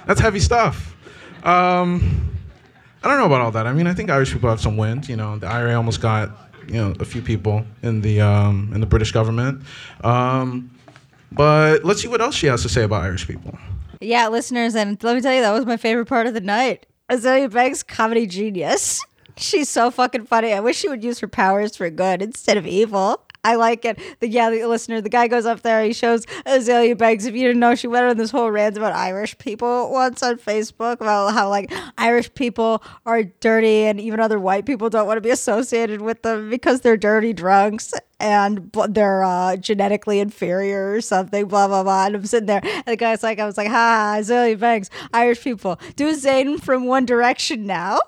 that's 0.07 0.21
heavy 0.21 0.41
stuff. 0.41 0.97
Um, 1.45 2.31
I 3.03 3.09
don't 3.09 3.19
know 3.19 3.27
about 3.27 3.43
all 3.43 3.51
that. 3.53 3.67
I 3.67 3.73
mean, 3.73 3.87
I 3.87 3.95
think 3.95 4.11
Irish 4.11 4.33
people 4.33 4.49
have 4.49 4.61
some 4.61 4.77
wind. 4.77 5.09
You 5.09 5.17
know, 5.17 5.39
the 5.39 5.47
IRA 5.47 5.75
almost 5.75 6.01
got 6.01 6.31
you 6.67 6.75
know 6.75 6.95
a 7.01 7.05
few 7.05 7.21
people 7.21 7.65
in 7.83 8.01
the 8.01 8.21
um, 8.21 8.71
in 8.75 8.81
the 8.81 8.87
British 8.87 9.13
government. 9.13 9.63
Um, 10.03 10.71
but 11.33 11.85
let's 11.85 12.01
see 12.03 12.09
what 12.09 12.21
else 12.21 12.35
she 12.35 12.47
has 12.47 12.63
to 12.63 12.69
say 12.69 12.83
about 12.83 13.03
Irish 13.03 13.27
people. 13.27 13.59
Yeah, 14.01 14.29
listeners, 14.29 14.75
and 14.75 15.03
let 15.03 15.17
me 15.17 15.23
tell 15.23 15.35
you, 15.35 15.41
that 15.41 15.53
was 15.53 15.67
my 15.67 15.77
favorite 15.77 16.07
part 16.07 16.27
of 16.27 16.35
the 16.35 16.41
night. 16.41 16.87
Azealia 17.11 17.51
Banks, 17.51 17.83
comedy 17.83 18.27
genius. 18.27 19.01
She's 19.37 19.69
so 19.69 19.91
fucking 19.91 20.27
funny. 20.27 20.53
I 20.53 20.61
wish 20.61 20.77
she 20.77 20.89
would 20.89 21.03
use 21.03 21.19
her 21.21 21.29
powers 21.29 21.77
for 21.77 21.91
good 21.91 22.23
instead 22.23 22.57
of 22.57 22.67
evil. 22.67 23.24
I 23.45 23.57
like 23.57 23.85
it. 23.85 23.99
The 24.21 24.29
yeah, 24.29 24.51
the 24.51 24.65
listener, 24.67 25.01
the 25.01 25.11
guy 25.11 25.29
goes 25.29 25.45
up 25.45 25.61
there, 25.61 25.85
he 25.85 25.93
shows 25.93 26.25
Azealia 26.47 26.97
Banks. 26.97 27.27
If 27.27 27.35
you 27.35 27.43
didn't 27.47 27.61
know, 27.61 27.75
she 27.75 27.87
went 27.87 28.07
on 28.07 28.17
this 28.17 28.31
whole 28.31 28.51
rant 28.51 28.77
about 28.77 28.95
Irish 28.95 29.37
people 29.39 29.93
once 29.93 30.23
on 30.23 30.39
Facebook 30.39 30.95
about 30.95 31.35
how 31.35 31.51
like 31.51 31.73
Irish 31.99 32.33
people 32.35 32.83
are 33.05 33.23
dirty 33.23 33.85
and 33.85 34.01
even 34.01 34.19
other 34.19 34.41
white 34.41 34.65
people 34.65 34.89
don't 34.89 35.07
want 35.07 35.19
to 35.19 35.21
be 35.21 35.31
associated 35.31 36.01
with 36.01 36.23
them 36.23 36.49
because 36.49 36.81
they're 36.81 36.97
dirty 36.97 37.35
drunks 37.35 37.93
and 38.19 38.73
they're 38.89 39.23
uh, 39.23 39.57
genetically 39.57 40.19
inferior 40.21 40.93
or 40.95 41.01
something, 41.03 41.47
blah 41.47 41.69
blah 41.69 41.83
blah. 41.83 42.07
And 42.07 42.17
I'm 42.17 42.27
sitting 42.27 42.47
there, 42.47 42.63
and 42.65 42.85
the 42.87 42.97
guy's 42.97 43.23
like, 43.23 43.39
I 43.39 43.45
was 43.45 43.59
like, 43.59 43.69
ha, 43.69 44.17
Azealia 44.19 44.59
Banks, 44.59 44.89
Irish 45.13 45.43
people, 45.43 45.79
do 45.97 46.15
Zayn 46.15 46.61
from 46.61 46.87
One 46.87 47.05
Direction 47.05 47.67
now. 47.67 47.99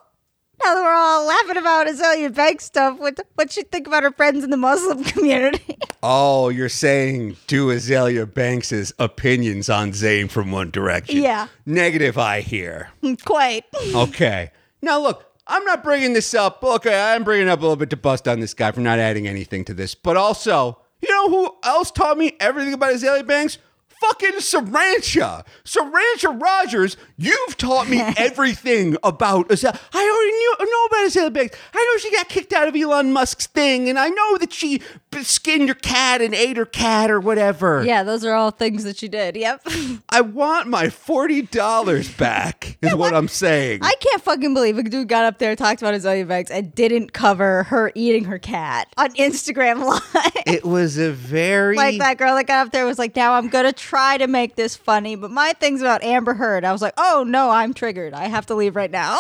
Now 0.65 0.75
that 0.75 0.83
we're 0.83 0.95
all 0.95 1.27
laughing 1.27 1.57
about 1.59 1.87
Azealia 1.87 2.35
Banks 2.35 2.65
stuff, 2.65 2.99
what 2.99 3.21
what 3.35 3.57
you 3.57 3.63
think 3.65 3.87
about 3.87 4.03
her 4.03 4.11
friends 4.11 4.43
in 4.43 4.51
the 4.51 4.57
Muslim 4.57 5.05
community? 5.15 5.79
Oh, 6.03 6.49
you're 6.49 6.69
saying 6.69 7.37
do 7.47 7.69
Azealia 7.69 8.33
Banks's 8.33 8.93
opinions 8.99 9.69
on 9.69 9.93
Zayn 9.93 10.31
from 10.31 10.51
One 10.51 10.71
Direction. 10.71 11.21
Yeah. 11.23 11.49
Negative, 11.67 12.17
I 12.17 12.41
hear. 12.41 12.91
Quite. 13.25 13.65
Okay. 13.95 14.51
Now, 14.83 15.01
look, 15.01 15.25
I'm 15.47 15.65
not 15.65 15.85
bringing 15.85 16.13
this 16.13 16.35
up. 16.35 16.63
Okay, 16.65 16.99
I'm 17.01 17.23
bringing 17.23 17.49
up 17.49 17.59
a 17.61 17.63
little 17.63 17.77
bit 17.77 17.91
to 17.91 17.97
bust 17.97 18.27
on 18.27 18.41
this 18.41 18.55
guy 18.55 18.71
for 18.73 18.81
not 18.81 18.99
adding 18.99 19.29
anything 19.29 19.65
to 19.67 19.75
this. 19.75 19.95
But 19.95 20.17
also, 20.17 20.81
you 21.01 21.09
know 21.11 21.29
who 21.29 21.57
else 21.65 21.91
taught 21.91 22.19
me 22.19 22.37
everything 22.41 22.73
about 22.73 22.95
Azealia 22.95 23.27
Banks? 23.27 23.59
Fucking 24.01 24.33
Sarancha. 24.35 25.45
Sarancha 25.65 26.41
Rogers, 26.41 26.97
you've 27.17 27.57
taught 27.57 27.89
me 27.89 28.01
everything 28.17 28.97
about 29.03 29.49
Azealia. 29.49 29.81
I 29.93 30.03
already 30.03 30.33
knew 30.33 30.47
know 30.77 30.85
about 30.87 31.07
Azealia 31.07 31.33
Banks. 31.33 31.59
I 31.75 31.85
know 31.85 31.99
she 31.99 32.11
got 32.11 32.29
kicked 32.29 32.53
out 32.53 32.69
of 32.69 32.77
Elon 32.77 33.13
Musk's 33.13 33.47
thing, 33.47 33.89
and 33.89 33.99
I 33.99 34.09
know 34.09 34.39
that 34.39 34.53
she 34.53 34.83
skinned 35.23 35.69
her 35.69 35.75
cat 35.75 36.21
and 36.21 36.35
ate 36.35 36.57
her 36.57 36.67
cat 36.67 37.11
or 37.11 37.21
whatever. 37.21 37.85
Yeah, 37.85 38.03
those 38.03 38.25
are 38.25 38.35
all 38.35 38.51
things 38.51 38.85
that 38.85 38.97
she 38.99 39.09
did. 39.09 39.37
Yep. 39.37 39.67
I 40.09 40.21
want 40.21 40.69
my 40.69 40.87
$40 40.87 42.17
back, 42.19 42.79
is 42.83 42.95
what 42.95 43.15
I'm 43.15 43.29
saying. 43.29 43.81
I 43.83 43.95
can't 44.01 44.23
fucking 44.23 44.55
believe 44.55 44.79
a 44.79 44.83
dude 44.83 45.09
got 45.09 45.25
up 45.25 45.39
there, 45.39 45.57
talked 45.57 45.81
about 45.83 45.95
Azealia 45.95 46.27
Banks, 46.27 46.51
and 46.51 46.75
didn't 46.75 47.13
cover 47.13 47.65
her 47.65 47.93
eating 47.95 48.25
her 48.25 48.39
cat 48.39 48.89
on 48.97 49.11
Instagram 49.15 49.85
Live. 49.87 50.33
it 50.47 50.65
was 50.65 50.99
a 50.99 51.13
very 51.13 51.77
like 51.77 51.99
that 51.99 52.19
girl 52.19 52.35
that 52.35 52.47
got 52.47 52.67
up 52.67 52.73
there 52.73 52.85
was 52.87 52.99
like, 52.99 53.17
now 53.17 53.35
I'm 53.35 53.49
gonna 53.49 53.73
try 53.73 53.96
to 54.19 54.27
make 54.27 54.57
this 54.57 54.77
funny, 54.77 55.17
but 55.17 55.31
my 55.31 55.53
thing's 55.55 55.81
about 55.81 56.03
Amber 56.03 56.35
Heard. 56.35 56.65
I 56.65 56.73
was 56.73 56.83
like, 56.83 56.95
oh 56.97 57.25
no, 57.27 57.51
I'm 57.51 57.75
triggered. 57.75 58.15
I 58.15 58.29
have 58.29 58.47
to 58.47 58.55
leave 58.55 58.77
right 58.77 58.91
now. 58.91 59.19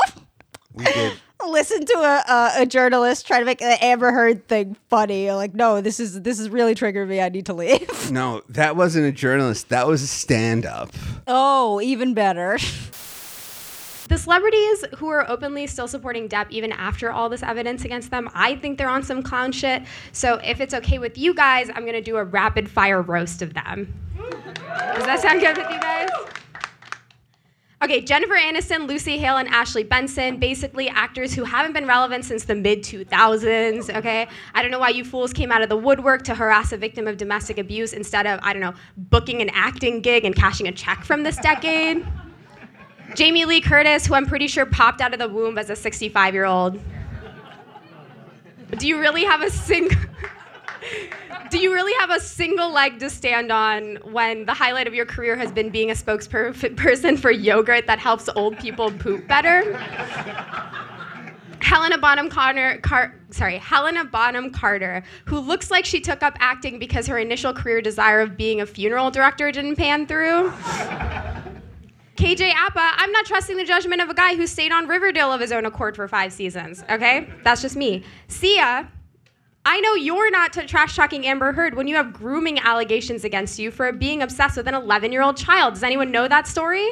we 0.74 0.84
did. 0.84 1.12
Listen 1.46 1.84
to 1.84 1.94
a, 1.98 2.24
a 2.32 2.62
a 2.62 2.66
journalist 2.66 3.26
try 3.26 3.38
to 3.40 3.44
make 3.44 3.58
the 3.58 3.84
Amber 3.84 4.10
Heard 4.10 4.48
thing 4.48 4.74
funny. 4.88 5.30
Like, 5.32 5.54
no, 5.54 5.80
this 5.82 6.00
is 6.00 6.22
this 6.22 6.40
is 6.40 6.48
really 6.48 6.74
triggering 6.74 7.08
me. 7.08 7.20
I 7.20 7.28
need 7.28 7.46
to 7.46 7.52
leave. 7.54 8.10
No, 8.10 8.42
that 8.48 8.74
wasn't 8.76 9.06
a 9.06 9.12
journalist. 9.12 9.68
That 9.68 9.86
was 9.86 10.02
a 10.02 10.06
stand-up. 10.06 10.90
oh, 11.26 11.80
even 11.82 12.14
better. 12.14 12.58
The 14.08 14.18
celebrities 14.18 14.84
who 14.98 15.08
are 15.08 15.28
openly 15.28 15.66
still 15.66 15.88
supporting 15.88 16.28
Depp 16.28 16.46
even 16.50 16.70
after 16.72 17.10
all 17.10 17.28
this 17.28 17.42
evidence 17.42 17.84
against 17.84 18.10
them, 18.10 18.30
I 18.34 18.56
think 18.56 18.78
they're 18.78 18.88
on 18.88 19.02
some 19.02 19.22
clown 19.22 19.52
shit. 19.52 19.82
So 20.12 20.40
if 20.44 20.60
it's 20.60 20.74
okay 20.74 20.98
with 20.98 21.18
you 21.18 21.34
guys, 21.34 21.68
I'm 21.74 21.84
gonna 21.84 22.00
do 22.00 22.16
a 22.16 22.24
rapid 22.24 22.70
fire 22.70 23.02
roast 23.02 23.42
of 23.42 23.54
them. 23.54 23.92
Does 24.16 25.04
that 25.04 25.20
sound 25.20 25.40
good 25.40 25.56
with 25.56 25.70
you 25.70 25.80
guys? 25.80 26.08
Okay, 27.82 28.00
Jennifer 28.00 28.34
Aniston, 28.34 28.88
Lucy 28.88 29.18
Hale, 29.18 29.36
and 29.36 29.48
Ashley 29.48 29.84
Benson, 29.84 30.38
basically 30.38 30.88
actors 30.88 31.34
who 31.34 31.44
haven't 31.44 31.74
been 31.74 31.86
relevant 31.86 32.24
since 32.24 32.44
the 32.44 32.54
mid 32.54 32.82
2000s, 32.82 33.94
okay? 33.94 34.28
I 34.54 34.62
don't 34.62 34.70
know 34.70 34.78
why 34.78 34.88
you 34.88 35.04
fools 35.04 35.32
came 35.34 35.52
out 35.52 35.60
of 35.60 35.68
the 35.68 35.76
woodwork 35.76 36.22
to 36.24 36.34
harass 36.34 36.72
a 36.72 36.78
victim 36.78 37.06
of 37.06 37.18
domestic 37.18 37.58
abuse 37.58 37.92
instead 37.92 38.26
of, 38.26 38.40
I 38.42 38.54
don't 38.54 38.62
know, 38.62 38.72
booking 38.96 39.42
an 39.42 39.50
acting 39.50 40.00
gig 40.00 40.24
and 40.24 40.34
cashing 40.34 40.66
a 40.68 40.72
check 40.72 41.04
from 41.04 41.22
this 41.22 41.36
decade. 41.36 42.06
Jamie 43.16 43.46
Lee 43.46 43.62
Curtis, 43.62 44.04
who 44.04 44.14
I'm 44.14 44.26
pretty 44.26 44.46
sure 44.46 44.66
popped 44.66 45.00
out 45.00 45.14
of 45.14 45.18
the 45.18 45.28
womb 45.28 45.56
as 45.56 45.70
a 45.70 45.76
65 45.76 46.34
year 46.34 46.44
old. 46.44 46.78
Do 48.76 48.86
you 48.86 49.00
really 49.00 49.24
have 49.24 49.40
a 49.40 49.50
single. 49.50 49.98
Do 51.50 51.58
you 51.58 51.72
really 51.72 51.92
have 52.00 52.10
a 52.10 52.20
single 52.20 52.70
leg 52.72 52.98
to 52.98 53.08
stand 53.08 53.50
on 53.50 53.96
when 54.02 54.44
the 54.44 54.52
highlight 54.52 54.86
of 54.86 54.94
your 54.94 55.06
career 55.06 55.36
has 55.36 55.50
been 55.50 55.70
being 55.70 55.90
a 55.90 55.94
spokesperson 55.94 57.18
for 57.18 57.30
yogurt 57.30 57.86
that 57.86 57.98
helps 57.98 58.28
old 58.36 58.58
people 58.58 58.90
poop 58.90 59.26
better? 59.28 59.78
Helena 61.62 61.98
Bonham 61.98 62.28
Carter, 62.28 62.78
Car- 62.82 63.14
sorry, 63.30 63.58
Helena 63.58 64.04
Bonham 64.04 64.50
Carter, 64.50 65.02
who 65.24 65.38
looks 65.38 65.70
like 65.70 65.84
she 65.84 66.00
took 66.00 66.22
up 66.22 66.36
acting 66.40 66.78
because 66.78 67.06
her 67.06 67.18
initial 67.18 67.54
career 67.54 67.80
desire 67.80 68.20
of 68.20 68.36
being 68.36 68.60
a 68.60 68.66
funeral 68.66 69.10
director 69.10 69.50
didn't 69.50 69.76
pan 69.76 70.06
through. 70.06 70.52
KJ 72.16 72.52
Apa, 72.54 72.92
I'm 72.96 73.12
not 73.12 73.26
trusting 73.26 73.56
the 73.56 73.64
judgment 73.64 74.00
of 74.00 74.08
a 74.08 74.14
guy 74.14 74.36
who 74.36 74.46
stayed 74.46 74.72
on 74.72 74.88
Riverdale 74.88 75.32
of 75.32 75.40
his 75.40 75.52
own 75.52 75.66
accord 75.66 75.94
for 75.94 76.08
five 76.08 76.32
seasons. 76.32 76.82
Okay, 76.90 77.28
that's 77.44 77.60
just 77.60 77.76
me. 77.76 78.04
Sia, 78.28 78.90
I 79.66 79.80
know 79.80 79.94
you're 79.94 80.30
not 80.30 80.52
t- 80.52 80.64
trash 80.64 80.96
talking 80.96 81.26
Amber 81.26 81.52
Heard 81.52 81.74
when 81.74 81.86
you 81.86 81.96
have 81.96 82.12
grooming 82.12 82.58
allegations 82.60 83.24
against 83.24 83.58
you 83.58 83.70
for 83.70 83.92
being 83.92 84.22
obsessed 84.22 84.56
with 84.56 84.66
an 84.66 84.74
11 84.74 85.12
year 85.12 85.22
old 85.22 85.36
child. 85.36 85.74
Does 85.74 85.82
anyone 85.82 86.10
know 86.10 86.26
that 86.26 86.46
story? 86.46 86.88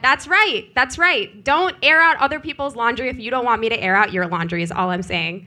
That's 0.00 0.26
right. 0.26 0.68
That's 0.74 0.96
right. 0.96 1.44
Don't 1.44 1.76
air 1.82 2.00
out 2.00 2.16
other 2.18 2.40
people's 2.40 2.74
laundry 2.74 3.08
if 3.08 3.18
you 3.18 3.30
don't 3.30 3.44
want 3.44 3.60
me 3.60 3.68
to 3.68 3.78
air 3.78 3.94
out 3.94 4.12
your 4.12 4.26
laundry, 4.26 4.62
is 4.62 4.72
all 4.72 4.90
I'm 4.90 5.02
saying. 5.02 5.46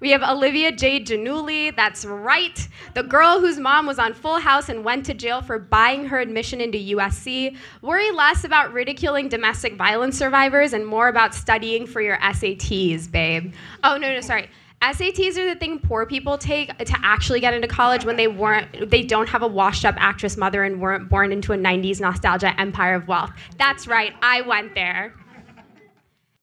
We 0.00 0.10
have 0.10 0.22
Olivia 0.22 0.70
Jade 0.70 1.06
Giannulli. 1.06 1.74
That's 1.74 2.04
right. 2.04 2.68
The 2.94 3.02
girl 3.02 3.40
whose 3.40 3.58
mom 3.58 3.86
was 3.86 3.98
on 3.98 4.14
Full 4.14 4.38
House 4.38 4.68
and 4.68 4.84
went 4.84 5.06
to 5.06 5.14
jail 5.14 5.42
for 5.42 5.58
buying 5.58 6.06
her 6.06 6.20
admission 6.20 6.60
into 6.60 6.78
USC. 6.78 7.56
Worry 7.82 8.10
less 8.12 8.44
about 8.44 8.72
ridiculing 8.72 9.28
domestic 9.28 9.74
violence 9.74 10.16
survivors 10.16 10.72
and 10.72 10.86
more 10.86 11.08
about 11.08 11.34
studying 11.34 11.86
for 11.86 12.00
your 12.00 12.16
SATs, 12.18 13.10
babe. 13.10 13.52
Oh, 13.82 13.96
no, 13.96 14.14
no, 14.14 14.20
sorry. 14.20 14.48
SATs 14.80 15.36
are 15.36 15.52
the 15.52 15.58
thing 15.58 15.80
poor 15.80 16.06
people 16.06 16.38
take 16.38 16.76
to 16.78 16.96
actually 17.02 17.40
get 17.40 17.52
into 17.52 17.66
college 17.66 18.04
when 18.04 18.14
they 18.14 18.28
weren't 18.28 18.88
they 18.88 19.02
don't 19.02 19.28
have 19.28 19.42
a 19.42 19.46
washed 19.48 19.84
up 19.84 19.96
actress 19.98 20.36
mother 20.36 20.62
and 20.62 20.80
weren't 20.80 21.08
born 21.08 21.32
into 21.32 21.52
a 21.52 21.56
90s 21.56 22.00
nostalgia 22.00 22.58
empire 22.60 22.94
of 22.94 23.08
wealth. 23.08 23.32
That's 23.58 23.88
right. 23.88 24.14
I 24.22 24.42
went 24.42 24.76
there. 24.76 25.14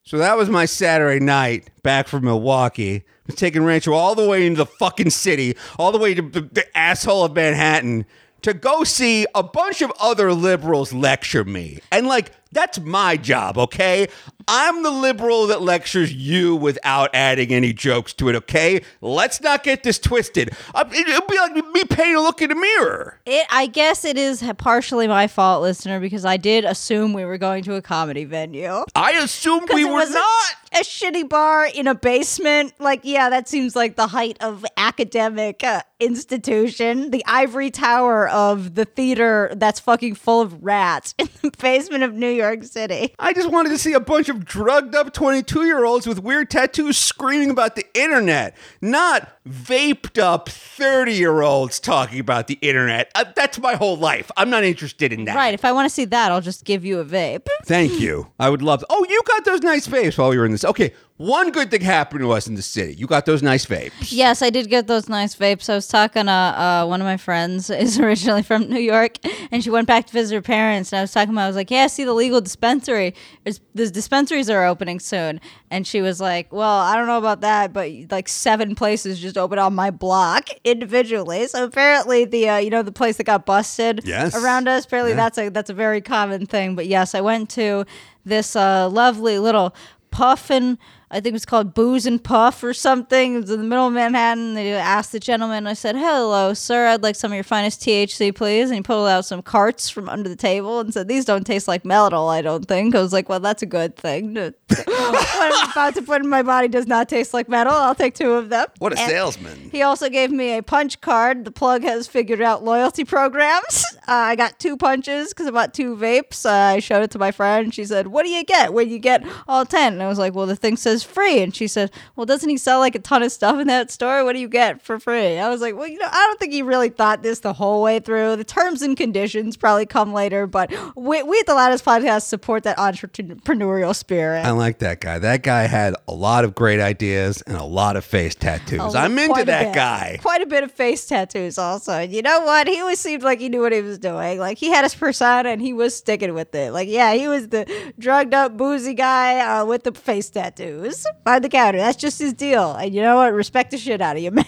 So 0.08 0.20
that 0.20 0.38
was 0.38 0.52
my 0.52 0.66
Saturday 0.66 1.20
night 1.20 1.72
back 1.82 2.08
from 2.08 2.26
Milwaukee. 2.26 2.98
I 2.98 3.04
was 3.26 3.36
taking 3.36 3.64
Rancho 3.64 3.94
all 3.94 4.14
the 4.14 4.28
way 4.28 4.46
into 4.46 4.60
the 4.60 4.68
fucking 4.68 5.10
city, 5.10 5.58
all 5.80 5.92
the 5.92 5.98
way 5.98 6.14
to 6.14 6.22
the, 6.22 6.42
the 6.42 6.78
asshole 6.78 7.26
of 7.26 7.34
Manhattan 7.34 8.06
to 8.44 8.54
go 8.54 8.84
see 8.84 9.26
a 9.34 9.42
bunch 9.42 9.82
of 9.82 9.92
other 10.00 10.32
liberals 10.32 10.94
lecture 10.94 11.44
me. 11.44 11.80
And 11.92 12.06
like, 12.06 12.34
that's 12.52 12.80
my 12.80 13.18
job, 13.18 13.58
okay? 13.58 14.08
I'm 14.48 14.84
the 14.84 14.92
liberal 14.92 15.48
that 15.48 15.62
lectures 15.62 16.14
you 16.14 16.56
without 16.56 17.10
adding 17.14 17.52
any 17.52 17.74
jokes 17.74 18.14
to 18.14 18.30
it, 18.30 18.36
okay? 18.36 18.82
Let's 19.02 19.42
not 19.42 19.64
get 19.64 19.84
this 19.84 19.98
twisted. 20.00 20.52
Uh, 20.74 20.86
it- 20.92 21.08
It'll 21.08 21.28
be 21.28 21.38
like 21.38 21.56
me 21.74 21.84
paying 21.86 22.16
a 22.16 22.22
look 22.22 22.42
in 22.42 22.50
the 22.50 22.56
mirror. 22.56 23.20
It, 23.26 23.46
I 23.52 23.68
guess 23.68 24.06
it 24.06 24.18
is 24.18 24.44
partially 24.58 25.08
my 25.08 25.28
fault, 25.28 25.62
listener, 25.64 26.00
because 26.00 26.26
I 26.26 26.38
did 26.38 26.64
assume 26.66 27.14
we 27.14 27.26
were 27.26 27.38
going 27.38 27.64
to 27.66 27.76
a 27.76 27.82
comedy 27.82 28.24
venue. 28.26 28.84
I 28.96 29.12
assumed 29.14 29.70
we 29.74 29.86
were 29.86 29.92
was 29.94 30.12
a- 30.12 30.14
not. 30.14 30.54
A 30.74 30.80
shitty 30.80 31.30
bar 31.30 31.68
in 31.68 31.88
a 31.88 31.96
basement. 31.96 32.74
Like, 32.80 33.00
yeah, 33.04 33.30
that 33.30 33.48
seems 33.48 33.78
like 33.78 33.96
the 33.96 34.08
height 34.08 34.36
of 34.42 34.66
academic 34.76 35.64
uh, 35.64 35.82
institution. 36.02 37.12
The 37.12 37.24
ivory 37.26 37.72
tower 37.72 38.28
of 38.28 38.76
the 38.76 38.84
theater 38.84 39.54
that's 39.56 39.80
fucking 39.80 40.16
full 40.16 40.42
of 40.42 40.62
rats 40.64 41.16
in 41.20 41.30
the 41.42 41.52
basement 41.62 42.04
of 42.04 42.14
New 42.14 42.30
York 42.30 42.45
City. 42.66 43.14
I 43.20 43.34
just 43.34 43.50
wanted 43.50 43.70
to 43.70 43.78
see 43.78 43.94
a 43.94 44.00
bunch 44.00 44.30
of 44.30 44.46
drugged 44.46 44.96
up 44.96 45.14
22 45.14 45.66
year 45.66 45.84
olds 45.84 46.08
with 46.08 46.22
weird 46.22 46.50
tattoos 46.50 46.98
screaming 46.98 47.50
about 47.50 47.76
the 47.76 47.86
internet, 47.94 48.56
not 48.82 49.30
vaped 49.48 50.22
up 50.22 50.50
30 50.50 51.14
year 51.14 51.42
olds 51.42 51.80
talking 51.80 52.20
about 52.20 52.48
the 52.48 52.58
internet. 52.62 53.12
Uh, 53.16 53.26
that's 53.36 53.60
my 53.60 53.76
whole 53.76 53.98
life. 53.98 54.32
I'm 54.38 54.50
not 54.50 54.64
interested 54.64 55.12
in 55.14 55.26
that. 55.26 55.36
Right. 55.36 55.54
If 55.54 55.66
I 55.66 55.72
want 55.72 55.86
to 55.88 55.94
see 55.94 56.06
that, 56.06 56.32
I'll 56.32 56.42
just 56.42 56.66
give 56.66 56.86
you 56.86 57.00
a 57.00 57.06
vape. 57.06 57.48
Thank 57.66 58.00
you. 58.00 58.32
I 58.40 58.50
would 58.50 58.62
love. 58.62 58.84
Oh, 58.90 59.06
you 59.10 59.22
got 59.26 59.46
those 59.46 59.62
nice 59.62 59.88
vapes 59.88 60.18
while 60.18 60.30
we 60.30 60.38
were 60.38 60.46
in 60.46 60.52
this. 60.52 60.66
Okay, 60.66 60.94
one 61.18 61.52
good 61.52 61.72
thing 61.72 61.80
happened 61.80 62.20
to 62.20 62.32
us 62.32 62.46
in 62.46 62.56
the 62.56 62.62
city. 62.62 62.94
You 62.94 63.08
got 63.08 63.26
those 63.26 63.42
nice 63.42 63.66
vapes. 63.66 64.12
Yes, 64.12 64.42
I 64.42 64.50
did 64.50 64.70
get 64.70 64.88
those 64.88 65.08
nice 65.08 65.34
vapes. 65.34 65.70
I 65.70 65.76
was 65.76 65.88
talking 65.88 66.26
to 66.26 66.32
uh, 66.32 66.86
one 66.86 67.00
of 67.00 67.06
my 67.06 67.16
friends 67.16 67.70
is 67.86 67.98
originally 67.98 68.42
from 68.44 68.70
New 68.70 68.80
York, 68.82 69.14
and 69.50 69.64
she 69.64 69.70
went 69.70 69.88
back 69.88 70.08
to 70.08 70.14
visit 70.14 70.36
her 70.36 70.42
parents. 70.42 70.92
And 70.92 71.00
I 71.00 71.04
was 71.04 71.14
talking 71.14 71.34
about, 71.34 71.44
I 71.44 71.48
was 71.48 71.56
like, 71.56 71.72
"Yeah, 71.72 71.84
I 71.84 71.88
see 71.88 72.04
the 72.04 72.14
legal 72.14 72.42
dispensary. 72.42 73.16
There's, 73.46 73.62
the 73.74 73.90
dispensaries 73.90 74.50
are 74.50 74.66
opening 74.66 75.00
soon." 75.00 75.40
And 75.72 75.88
she 75.88 76.02
was 76.02 76.20
like, 76.20 76.52
"Well, 76.52 76.80
I 76.80 76.98
don't 76.98 77.08
know 77.08 77.18
about 77.18 77.40
that, 77.42 77.72
but 77.72 77.90
like 78.12 78.28
seven 78.28 78.76
places 78.76 79.18
just 79.20 79.38
opened 79.38 79.62
on 79.62 79.74
my 79.74 79.92
block 79.92 80.50
individually. 80.66 81.48
So 81.48 81.64
apparently, 81.64 82.26
the 82.26 82.50
uh, 82.50 82.58
you 82.58 82.70
know 82.70 82.84
the 82.84 82.92
place 82.92 83.16
that 83.18 83.24
got 83.24 83.46
busted 83.46 84.02
Yes. 84.04 84.36
around 84.36 84.68
us. 84.68 84.84
Apparently, 84.84 85.12
Yeah. 85.12 85.16
that's 85.18 85.38
a 85.38 85.48
that's 85.50 85.70
a 85.70 85.74
very 85.74 86.02
common 86.02 86.46
thing. 86.46 86.76
But 86.76 86.88
yes, 86.88 87.16
I 87.16 87.22
went 87.22 87.50
to 87.52 87.86
this 88.26 88.58
uh, 88.58 88.90
lovely 88.90 89.40
little 89.40 89.74
puffin. 90.12 90.78
I 91.12 91.16
think 91.16 91.28
it 91.28 91.34
was 91.34 91.46
called 91.46 91.74
Booze 91.74 92.06
and 92.06 92.22
Puff 92.24 92.64
or 92.64 92.74
something. 92.74 93.36
It 93.36 93.42
was 93.42 93.52
in 93.52 93.60
the 93.60 93.66
middle 93.66 93.88
of 93.88 93.94
Manhattan. 93.94 94.54
They 94.56 94.74
asked 94.74 95.12
the 95.12 95.20
gentleman, 95.20 95.68
I 95.68 95.74
said, 95.74 95.96
Hello, 95.96 96.54
sir, 96.54 96.88
I'd 96.88 97.04
like 97.04 97.16
some 97.16 97.32
of 97.32 97.36
your 97.36 97.44
finest 97.44 97.82
THC, 97.82 98.34
please. 98.34 98.70
And 98.70 98.76
he 98.78 98.82
pulled 98.82 99.08
out 99.08 99.24
some 99.26 99.42
carts 99.42 99.88
from 99.90 100.10
under 100.10 100.28
the 100.28 100.36
table 100.36 100.80
and 100.80 100.94
said, 100.94 101.08
These 101.08 101.26
don't 101.26 101.46
taste 101.46 101.68
like 101.68 101.86
metal, 101.86 102.28
I 102.30 102.42
don't 102.42 102.66
think. 102.68 102.96
I 102.96 103.02
was 103.02 103.14
like, 103.14 103.30
Well, 103.30 103.40
that's 103.40 103.62
a 103.62 103.68
good 103.68 103.96
thing. 103.96 104.34
what 104.36 104.54
I'm 104.68 105.72
about 105.72 105.94
to 105.96 106.02
put 106.02 106.22
in 106.24 106.30
my 106.30 106.42
body 106.44 106.68
does 106.68 106.88
not 106.88 107.08
taste 107.08 107.34
like 107.34 107.48
metal. 107.48 107.74
I'll 107.74 107.96
take 107.96 108.16
two 108.16 108.32
of 108.34 108.50
them. 108.50 108.68
What 108.80 108.94
a 108.94 109.00
And- 109.00 109.10
salesman. 109.10 109.70
he 109.72 109.84
also 109.84 110.10
gave 110.10 110.32
me 110.32 110.58
a 110.58 110.64
punch 110.64 111.02
card. 111.02 111.46
The 111.46 111.52
plug 111.52 111.84
has 111.84 112.08
figured 112.08 112.42
out 112.42 112.64
loyalty 112.64 113.04
programs. 113.06 113.86
Uh, 114.08 114.14
I 114.14 114.36
got 114.36 114.60
two 114.60 114.78
punches 114.78 115.30
because 115.30 115.48
I 115.48 115.52
bought 115.52 115.74
two 115.74 115.96
vapes. 115.96 116.46
Uh, 116.46 116.76
I 116.76 116.80
showed 116.80 117.04
it 117.04 117.12
to 117.12 117.20
my 117.20 117.32
friend. 117.32 117.74
She 117.74 117.86
said, 117.86 118.08
What 118.08 118.24
do 118.24 118.30
you 118.30 118.44
get 118.44 118.74
when 118.74 118.90
you 118.90 119.00
get 119.00 119.24
all 119.48 119.66
10? 119.66 119.94
And 119.94 120.04
I 120.04 120.08
was 120.08 120.20
like, 120.20 120.34
Well, 120.34 120.46
the 120.46 120.56
thing 120.56 120.78
says 120.78 121.04
free. 121.04 121.42
And 121.42 121.56
she 121.56 121.68
said, 121.68 121.92
Well, 122.16 122.26
doesn't 122.26 122.50
he 122.50 122.58
sell 122.58 122.80
like 122.80 122.96
a 122.96 123.00
ton 123.00 123.24
of 123.24 123.32
stuff 123.32 123.60
in 123.60 123.68
that 123.68 123.92
store? 123.92 124.24
What 124.24 124.34
do 124.34 124.40
you 124.40 124.48
get 124.48 124.82
for 124.82 125.00
free? 125.00 125.38
I 125.38 125.50
was 125.50 125.62
like, 125.62 125.76
Well, 125.76 125.88
you 125.88 125.98
know, 125.98 126.08
I 126.10 126.26
don't 126.28 126.40
think 126.40 126.54
he 126.54 126.62
really 126.62 126.90
thought 126.90 127.24
this 127.24 127.40
the 127.40 127.54
whole 127.54 127.82
way 127.82 128.00
through. 128.00 128.36
The 128.36 128.44
terms 128.44 128.82
and 128.82 128.96
conditions 128.96 129.58
probably 129.58 129.86
come 129.86 130.14
later, 130.14 130.48
but 130.48 130.72
we, 130.96 131.24
we 131.24 131.40
at 131.40 131.46
the 131.46 131.56
Loudest 131.56 131.84
Podcast 131.86 132.24
support 132.24 132.64
that 132.64 132.78
entrepreneurial 132.78 133.96
spirit. 133.96 134.46
I 134.46 134.52
like 134.52 134.80
that 134.80 135.02
guy. 135.02 135.20
That 135.20 135.44
guy 135.44 135.64
had 135.64 135.96
a 136.08 136.14
lot 136.14 136.44
of 136.44 136.56
great 136.56 136.80
ideas 136.80 137.42
and 137.44 137.58
a 137.58 137.64
lot 137.64 137.96
of 137.96 138.06
face 138.06 138.36
tattoos. 138.36 138.80
Oh, 138.82 138.94
I'm 138.96 139.18
into 139.18 139.44
that 139.46 139.66
bit. 139.66 139.76
guy. 139.76 140.20
Quite 140.22 140.42
a 140.42 140.46
bit 140.46 140.64
of 140.64 140.72
face 140.72 141.06
tattoos, 141.06 141.58
also. 141.58 141.94
And 141.94 142.12
you 142.12 142.22
know 142.22 142.42
what? 142.42 142.68
He 142.68 142.80
always 142.80 143.00
seemed 143.00 143.24
like 143.24 143.40
he 143.40 143.50
knew 143.50 143.62
what 143.62 143.72
he 143.72 143.82
was 143.82 143.95
doing. 144.00 144.40
Like 144.40 144.58
he 144.58 144.70
had 144.70 144.84
his 144.84 144.96
persona 144.96 145.50
and 145.50 145.62
he 145.62 145.74
was 145.74 145.96
sticking 145.96 146.34
with 146.34 146.54
it. 146.56 146.72
Like, 146.72 146.90
yeah, 146.90 147.14
he 147.14 147.28
was 147.28 147.50
the 147.50 147.66
drugged 148.00 148.34
up, 148.34 148.58
boozy 148.58 148.94
guy 148.94 149.40
uh, 149.40 149.66
with 149.66 149.84
the 149.84 149.92
face 149.92 150.30
tattoos 150.30 151.06
by 151.24 151.40
the 151.40 151.50
counter. 151.50 151.78
That's 151.78 151.98
just 151.98 152.20
his 152.20 152.34
deal. 152.34 152.74
And 152.74 152.94
you 152.94 153.02
know 153.02 153.18
what? 153.18 153.34
Respect 153.34 153.72
the 153.72 153.78
shit 153.78 154.02
out 154.02 154.18
of 154.18 154.24
you, 154.24 154.32
man. 154.32 154.46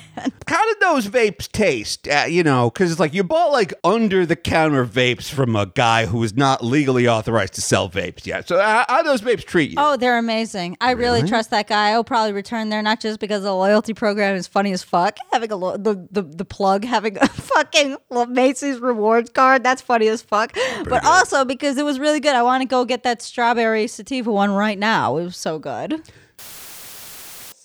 How 0.47 0.65
did 0.65 0.79
those 0.79 1.07
vapes 1.07 1.51
taste? 1.51 2.07
Uh, 2.07 2.25
you 2.27 2.43
know, 2.43 2.69
because 2.69 2.91
it's 2.91 2.99
like 2.99 3.13
you 3.13 3.23
bought 3.23 3.51
like 3.51 3.73
under 3.83 4.25
the 4.25 4.35
counter 4.35 4.85
vapes 4.85 5.29
from 5.29 5.55
a 5.55 5.65
guy 5.65 6.05
who 6.05 6.23
is 6.23 6.35
not 6.35 6.63
legally 6.63 7.07
authorized 7.07 7.53
to 7.53 7.61
sell 7.61 7.89
vapes 7.89 8.25
yet. 8.25 8.47
So 8.47 8.59
how, 8.59 8.85
how 8.87 9.03
do 9.03 9.09
those 9.09 9.21
vapes 9.21 9.45
treat 9.45 9.71
you? 9.71 9.75
Oh, 9.77 9.97
they're 9.97 10.17
amazing. 10.17 10.77
I 10.81 10.91
really, 10.91 11.27
trust 11.27 11.49
that 11.51 11.67
guy. 11.67 11.89
I'll 11.89 12.03
probably 12.03 12.33
return 12.33 12.69
there 12.69 12.81
not 12.81 12.99
just 12.99 13.19
because 13.19 13.43
the 13.43 13.53
loyalty 13.53 13.93
program 13.93 14.35
is 14.35 14.47
funny 14.47 14.71
as 14.71 14.83
fuck. 14.83 15.17
Having 15.31 15.51
a 15.51 15.55
lo- 15.55 15.77
the, 15.77 16.07
the 16.11 16.21
the 16.21 16.45
plug 16.45 16.85
having 16.85 17.17
a 17.21 17.27
fucking 17.27 17.97
Macy's 18.29 18.79
rewards 18.79 19.29
card 19.37 19.63
that's 19.63 19.81
funny 19.81 20.07
as 20.07 20.21
fuck. 20.21 20.55
but 20.85 21.05
also 21.05 21.45
because 21.45 21.77
it 21.77 21.85
was 21.85 21.99
really 21.99 22.19
good. 22.19 22.35
I 22.35 22.41
want 22.43 22.61
to 22.63 22.67
go 22.67 22.83
get 22.85 23.03
that 23.03 23.21
strawberry 23.21 23.87
sativa 23.87 24.31
one 24.31 24.51
right 24.51 24.77
now. 24.79 25.17
It 25.17 25.23
was 25.25 25.37
so 25.37 25.59
good. 25.59 26.01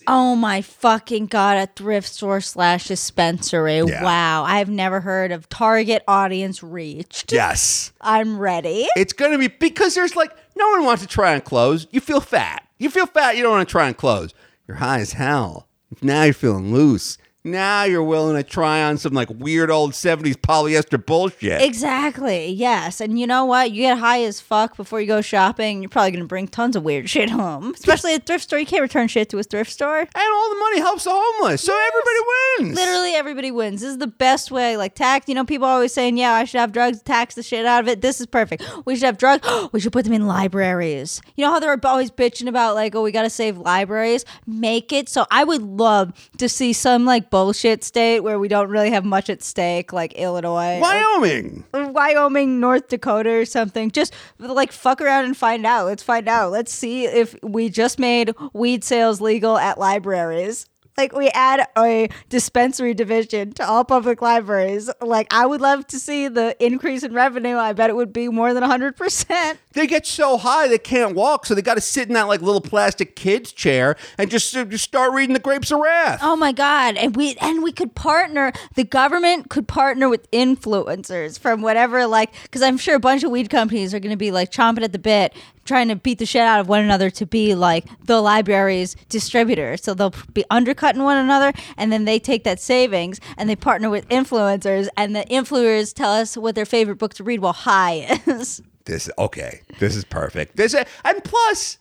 Oh 0.09 0.35
my 0.35 0.63
fucking 0.63 1.27
god! 1.27 1.57
A 1.59 1.67
thrift 1.67 2.09
store 2.09 2.41
slash 2.41 2.87
dispensary. 2.89 3.77
Yeah. 3.87 4.03
Wow, 4.03 4.43
I've 4.43 4.69
never 4.69 5.01
heard 5.01 5.31
of 5.31 5.49
target 5.49 6.03
audience 6.09 6.61
reached. 6.61 7.33
yes. 7.33 7.93
I'm 8.01 8.37
ready. 8.39 8.89
It's 8.97 9.13
going 9.13 9.31
to 9.31 9.39
be 9.39 9.47
because 9.47 9.95
there's 9.95 10.17
like 10.17 10.33
no 10.57 10.69
one 10.71 10.85
wants 10.85 11.03
to 11.03 11.09
try 11.09 11.35
on 11.35 11.41
clothes. 11.43 11.87
You 11.93 12.01
feel 12.01 12.21
fat. 12.21 12.67
You 12.79 12.91
feel 12.91 13.07
fat. 13.07 13.37
You 13.37 13.45
don't 13.45 13.53
want 13.53 13.69
to 13.69 13.71
try 13.71 13.87
on 13.87 13.95
clothes. 13.95 14.35
You're 14.67 14.79
high 14.79 14.99
as 14.99 15.13
hell. 15.13 15.69
Now 16.01 16.25
you're 16.25 16.35
feeling 16.35 16.73
loose. 16.75 17.17
Now 17.45 17.83
you're 17.83 18.05
willing 18.05 18.37
to 18.37 18.45
try 18.45 18.85
on 18.85 18.99
some 18.99 19.15
like 19.15 19.29
weird 19.29 19.69
old 19.69 19.93
70s 19.93 20.35
polyester 20.37 21.05
bullshit. 21.05 21.61
Exactly. 21.61 22.47
Yes. 22.51 23.01
And 23.01 23.19
you 23.19 23.27
know 23.27 23.45
what? 23.45 23.73
You 23.73 23.83
get 23.83 23.99
high 23.99 24.23
as 24.23 24.41
fuck 24.41 24.77
before 24.77 25.01
you 25.01 25.09
go 25.09 25.21
shopping. 25.21 25.83
You're 25.83 25.89
probably 25.89 26.13
going 26.13 26.23
to 26.23 26.29
bring 26.29 26.47
tons 26.47 26.77
of 26.77 26.85
weird 26.85 27.11
shit 27.11 27.31
home. 27.31 27.75
Especially 27.77 28.15
at 28.15 28.23
a 28.23 28.25
thrift 28.25 28.45
store. 28.45 28.61
You 28.61 28.67
can't 28.67 28.81
return 28.83 29.09
shit 29.09 29.29
to 29.31 29.39
a 29.41 29.43
thrift 29.43 29.73
store. 29.73 29.99
and 29.99 30.09
all 30.15 30.51
the 30.51 30.61
money 30.61 30.79
helps 30.79 31.03
the 31.03 31.11
homeless. 31.13 31.63
So 31.65 31.77
everybody 31.77 32.69
wins. 32.69 32.77
Literally 32.79 33.15
everybody 33.15 33.51
wins. 33.51 33.81
This 33.81 33.91
is 33.91 33.99
the 33.99 34.07
best 34.07 34.53
way. 34.53 34.77
Like 34.77 34.95
tax, 34.95 35.29
you 35.29 35.35
know, 35.35 35.45
people 35.45 35.67
are 35.67 35.75
always 35.75 35.93
saying, 35.93 36.19
"Yeah, 36.19 36.35
I 36.35 36.45
should 36.45 36.61
have 36.61 36.71
drugs, 36.71 37.03
tax 37.03 37.35
the 37.35 37.43
shit 37.43 37.67
out 37.67 37.81
of 37.83 37.89
it." 37.89 38.03
This 38.03 38.21
is 38.21 38.27
perfect. 38.27 38.63
We 38.85 38.95
should 38.95 39.05
have 39.05 39.19
drugs. 39.19 39.49
we 39.73 39.81
should 39.81 39.93
put 39.93 40.05
them 40.05 40.13
in 40.13 40.29
libraries. 40.29 41.21
You 41.37 41.45
know 41.45 41.51
how 41.51 41.59
they're 41.59 41.77
always 41.85 42.13
bitching 42.13 42.47
about 42.47 42.77
like, 42.77 42.95
"Oh, 42.95 43.03
we 43.03 43.11
got 43.11 43.23
to 43.23 43.31
save 43.31 43.59
libraries." 43.59 44.25
Make 44.47 44.93
it 44.93 45.09
so. 45.09 45.27
I 45.31 45.43
would 45.43 45.63
love 45.63 46.13
to 46.39 46.49
see 46.49 46.73
some 46.73 47.05
like 47.05 47.31
bullshit 47.33 47.83
state 47.83 48.21
where 48.21 48.39
we 48.39 48.47
don't 48.47 48.69
really 48.69 48.91
have 48.91 49.05
much 49.05 49.29
at 49.31 49.43
stake, 49.43 49.93
like 49.93 50.13
Illinois, 50.13 50.77
or 50.77 50.81
Wyoming. 50.83 51.65
Wyoming, 51.73 52.61
North 52.61 52.89
Dakota, 52.89 53.31
or 53.31 53.45
something. 53.47 53.91
Just 53.91 54.13
like 54.39 54.71
fuck 54.71 55.01
around 55.01 55.25
and 55.25 55.37
find 55.37 55.67
out. 55.67 55.87
Let's 55.87 56.03
find 56.03 56.29
out. 56.29 56.53
Let's 56.53 56.73
see 56.73 57.07
if 57.07 57.35
we 57.43 57.71
just 57.71 57.99
made 57.99 58.35
weed 58.53 58.85
sales 58.85 59.21
legal 59.21 59.57
at 59.57 59.79
libraries. 59.79 60.67
Like 60.97 61.15
we 61.15 61.29
add 61.31 61.67
a 61.77 62.09
dispensary 62.29 62.95
division 62.95 63.53
to 63.55 63.67
all 63.67 63.85
public 63.85 64.21
libraries. 64.21 64.91
Like 65.01 65.33
I 65.33 65.47
would 65.47 65.61
love 65.61 65.87
to 65.89 65.99
see 65.99 66.29
the 66.29 66.57
increase 66.65 67.03
in 67.03 67.15
revenue. 67.15 67.57
I 67.57 67.73
bet 67.73 67.91
it 67.91 67.97
would 67.97 68.13
be 68.13 68.29
more 68.29 68.53
than 68.55 68.63
hundred 68.63 68.97
percent. 68.97 69.59
They 69.73 69.87
get 69.87 70.07
so 70.07 70.37
high 70.37 70.69
they 70.69 70.77
can't 70.77 71.15
walk, 71.15 71.47
so 71.47 71.55
they 71.55 71.63
got 71.63 71.77
to 71.77 71.81
sit 71.81 72.07
in 72.07 72.13
that 72.13 72.29
like 72.29 72.43
little 72.43 72.61
plastic 72.61 73.17
kid's 73.17 73.53
chair 73.53 73.97
and 74.19 74.31
just, 74.31 74.55
uh, 74.55 74.67
just 74.67 74.85
start 74.85 75.15
reading 75.15 75.33
the 75.33 75.41
Grapes 75.41 75.71
of 75.71 75.81
Wrath. 75.81 76.21
Oh 76.23 76.37
my 76.37 76.53
god! 76.53 76.99
And 76.99 77.17
we 77.17 77.37
and 77.41 77.63
we 77.63 77.73
could 77.73 77.95
partner. 77.95 78.53
The 78.75 78.85
government 78.85 79.49
could 79.49 79.67
partner 79.67 80.11
with 80.11 80.31
influencers 80.31 81.39
from 81.39 81.63
whatever, 81.63 82.07
like, 82.07 82.35
because 82.43 82.61
I'm 82.61 82.77
sure 82.77 82.97
a 82.97 83.01
bunch 83.01 83.23
of 83.23 83.31
weed 83.31 83.49
companies 83.49 83.95
are 83.95 83.99
going 84.01 84.11
to 84.11 84.17
be 84.17 84.31
like 84.31 84.51
chomping 84.53 84.83
at 84.83 84.93
the 84.93 84.99
bit, 84.99 85.35
trying 85.65 85.89
to 85.89 85.97
beat 85.97 86.19
the 86.19 86.27
shit 86.27 86.43
out 86.43 86.61
of 86.61 86.69
one 86.69 86.81
another 86.83 87.11
to 87.11 87.27
be 87.27 87.55
like 87.55 87.87
the 88.05 88.21
library's 88.21 88.97
distributor. 89.09 89.77
So 89.77 89.95
they'll 89.95 90.15
be 90.33 90.45
undercutting 90.51 91.03
one 91.03 91.17
another, 91.17 91.53
and 91.77 91.93
then 91.93 92.05
they 92.05 92.19
take 92.19 92.45
that 92.45 92.61
savings 92.61 93.21
and 93.37 93.49
they 93.49 93.57
partner 93.57 93.91
with 93.91 94.09
influencers, 94.09 94.89
and 94.97 95.15
the 95.15 95.25
influencers 95.31 95.95
tell 95.95 96.13
us 96.13 96.37
what 96.37 96.55
their 96.55 96.67
favorite 96.67 96.97
book 96.97 97.15
to 97.15 97.25
read 97.25 97.41
while 97.41 97.53
high 97.53 98.21
is. 98.27 98.63
This 98.85 99.09
okay. 99.17 99.63
This 99.79 99.95
is 99.95 100.05
perfect. 100.05 100.57
This 100.57 100.75
and 100.75 101.25
plus, 101.25 101.79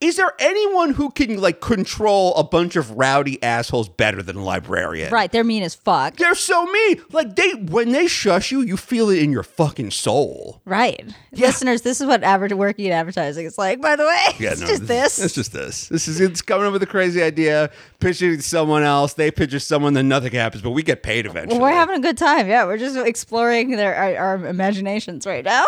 is 0.00 0.16
there 0.16 0.32
anyone 0.38 0.90
who 0.94 1.10
can 1.10 1.40
like 1.40 1.60
control 1.60 2.34
a 2.34 2.44
bunch 2.44 2.76
of 2.76 2.90
rowdy 2.90 3.42
assholes 3.42 3.88
better 3.88 4.22
than 4.22 4.36
a 4.36 4.44
librarian? 4.44 5.12
right? 5.12 5.30
They're 5.30 5.44
mean 5.44 5.62
as 5.62 5.74
fuck. 5.74 6.16
They're 6.16 6.34
so 6.34 6.66
mean. 6.66 7.02
Like 7.10 7.36
they 7.36 7.52
when 7.54 7.92
they 7.92 8.06
shush 8.06 8.50
you, 8.50 8.60
you 8.60 8.76
feel 8.76 9.08
it 9.08 9.22
in 9.22 9.32
your 9.32 9.42
fucking 9.42 9.92
soul. 9.92 10.60
Right, 10.64 11.02
listeners. 11.32 11.82
This 11.82 12.00
is 12.00 12.06
what 12.06 12.22
average 12.22 12.52
working 12.52 12.86
in 12.86 12.92
advertising 12.92 13.46
is 13.46 13.56
like. 13.56 13.80
By 13.80 13.96
the 13.96 14.04
way, 14.04 14.24
it's 14.38 14.60
just 14.60 14.86
this. 14.86 15.18
It's 15.18 15.34
just 15.34 15.52
this. 15.52 15.88
This 15.88 16.08
is 16.08 16.20
it's 16.20 16.42
coming 16.42 16.66
up 16.66 16.72
with 16.72 16.82
a 16.82 16.86
crazy 16.86 17.22
idea, 17.22 17.70
pitching 18.00 18.40
someone 18.40 18.82
else. 18.82 19.14
They 19.14 19.30
pitch 19.30 19.54
someone, 19.62 19.94
then 19.94 20.08
nothing 20.08 20.32
happens. 20.32 20.62
But 20.62 20.70
we 20.70 20.82
get 20.82 21.02
paid 21.02 21.26
eventually. 21.26 21.60
Well, 21.60 21.70
we're 21.70 21.76
having 21.76 21.96
a 21.96 22.00
good 22.00 22.18
time. 22.18 22.48
Yeah, 22.48 22.66
we're 22.66 22.78
just 22.78 22.96
exploring 22.96 23.70
their 23.70 23.94
our, 23.94 24.16
our 24.16 24.46
imaginations 24.46 25.26
right 25.26 25.44
now. 25.44 25.64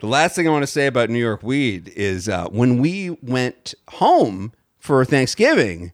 The 0.00 0.06
last 0.06 0.34
thing 0.34 0.48
I 0.48 0.50
want 0.50 0.62
to 0.62 0.66
say 0.66 0.86
about 0.86 1.10
New 1.10 1.18
York 1.18 1.42
weed 1.42 1.92
is 1.94 2.28
uh, 2.28 2.48
when 2.48 2.78
we 2.78 3.10
went 3.22 3.69
home 3.88 4.52
for 4.78 5.04
Thanksgiving, 5.04 5.92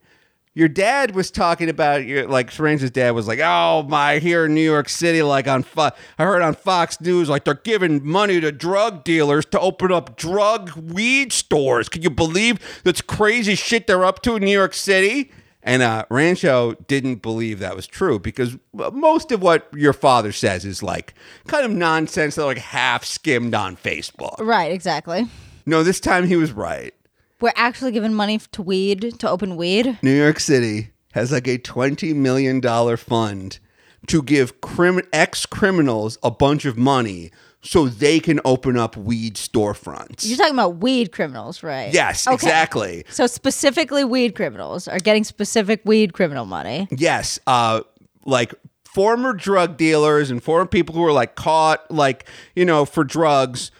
your 0.57 0.69
dad 0.69 1.15
was 1.15 1.31
talking 1.31 1.69
about 1.69 2.07
your 2.07 2.27
like 2.27 2.51
Serena's 2.51 2.91
dad 2.91 3.11
was 3.11 3.29
like, 3.29 3.41
"Oh 3.43 3.83
my, 3.83 4.19
here 4.19 4.47
in 4.47 4.55
New 4.55 4.63
York 4.63 4.89
City, 4.89 5.23
like 5.23 5.47
on 5.47 5.63
Fo- 5.63 5.91
I 6.19 6.25
heard 6.25 6.41
on 6.41 6.55
Fox 6.55 6.99
News, 6.99 7.29
like 7.29 7.45
they're 7.45 7.55
giving 7.55 8.07
money 8.07 8.41
to 8.41 8.51
drug 8.51 9.05
dealers 9.05 9.45
to 9.47 9.61
open 9.61 9.93
up 9.93 10.17
drug 10.17 10.75
weed 10.75 11.31
stores. 11.33 11.91
Can 11.91 12.01
you 12.01 12.09
believe 12.09 12.59
that's 12.85 13.03
crazy 13.03 13.55
shit 13.55 13.87
they're 13.87 14.05
up 14.05 14.23
to 14.23 14.37
in 14.37 14.45
New 14.45 14.51
York 14.51 14.73
City?" 14.73 15.31
And 15.63 15.83
uh, 15.83 16.07
Rancho 16.11 16.75
didn't 16.87 17.23
believe 17.23 17.59
that 17.59 17.75
was 17.75 17.89
true 17.89 18.21
because 18.21 18.57
most 18.73 19.33
of 19.33 19.43
what 19.43 19.69
your 19.75 19.93
father 19.93 20.31
says 20.31 20.65
is 20.65 20.81
like 20.83 21.13
kind 21.49 21.67
of 21.67 21.73
nonsense 21.73 22.37
that 22.37 22.47
like 22.47 22.59
half 22.59 23.05
skimmed 23.05 23.53
on 23.53 23.77
Facebook. 23.77 24.37
right, 24.39 24.73
exactly. 24.73 25.27
No, 25.67 25.83
this 25.83 25.99
time 25.99 26.29
he 26.29 26.37
was 26.37 26.53
right. 26.53 26.95
We're 27.41 27.53
actually 27.55 27.93
giving 27.93 28.15
money 28.15 28.39
to 28.53 28.63
weed 28.63 29.19
to 29.19 29.29
open 29.29 29.57
weed. 29.57 29.99
New 30.03 30.15
York 30.17 30.41
City 30.41 30.91
has 31.13 31.33
like 31.33 31.47
a 31.47 31.59
$20 31.59 32.15
million 32.15 32.63
fund 32.97 33.59
to 34.07 34.23
give 34.23 34.61
crim- 34.61 35.03
ex 35.13 35.45
criminals 35.45 36.19
a 36.23 36.31
bunch 36.31 36.65
of 36.65 36.79
money 36.79 37.31
so 37.61 37.89
they 37.89 38.21
can 38.21 38.41
open 38.45 38.77
up 38.79 38.97
weed 38.97 39.35
storefronts. 39.35 40.27
You're 40.27 40.39
talking 40.39 40.55
about 40.55 40.77
weed 40.77 41.11
criminals, 41.13 41.63
right? 41.63 41.93
yes, 41.93 42.27
Okay. 42.27 42.35
exactly. 42.35 43.05
So 43.09 43.27
specifically, 43.27 44.05
weed 44.05 44.35
criminals 44.35 44.87
are 44.89 44.99
getting 45.01 45.25
specific 45.25 45.81
weed 45.85 46.13
criminal 46.13 46.47
money. 46.47 46.87
Yes, 46.91 47.39
uh, 47.47 47.81
like 48.25 48.55
former 48.85 49.33
drug 49.33 49.77
dealers 49.77 50.31
and 50.31 50.43
former 50.43 50.67
people 50.67 50.95
who 50.95 51.01
were 51.03 51.13
like 51.13 51.35
caught, 51.35 51.91
like 51.91 52.27
you 52.55 52.65
know, 52.65 52.85
for 52.85 53.03
drugs. 53.05 53.71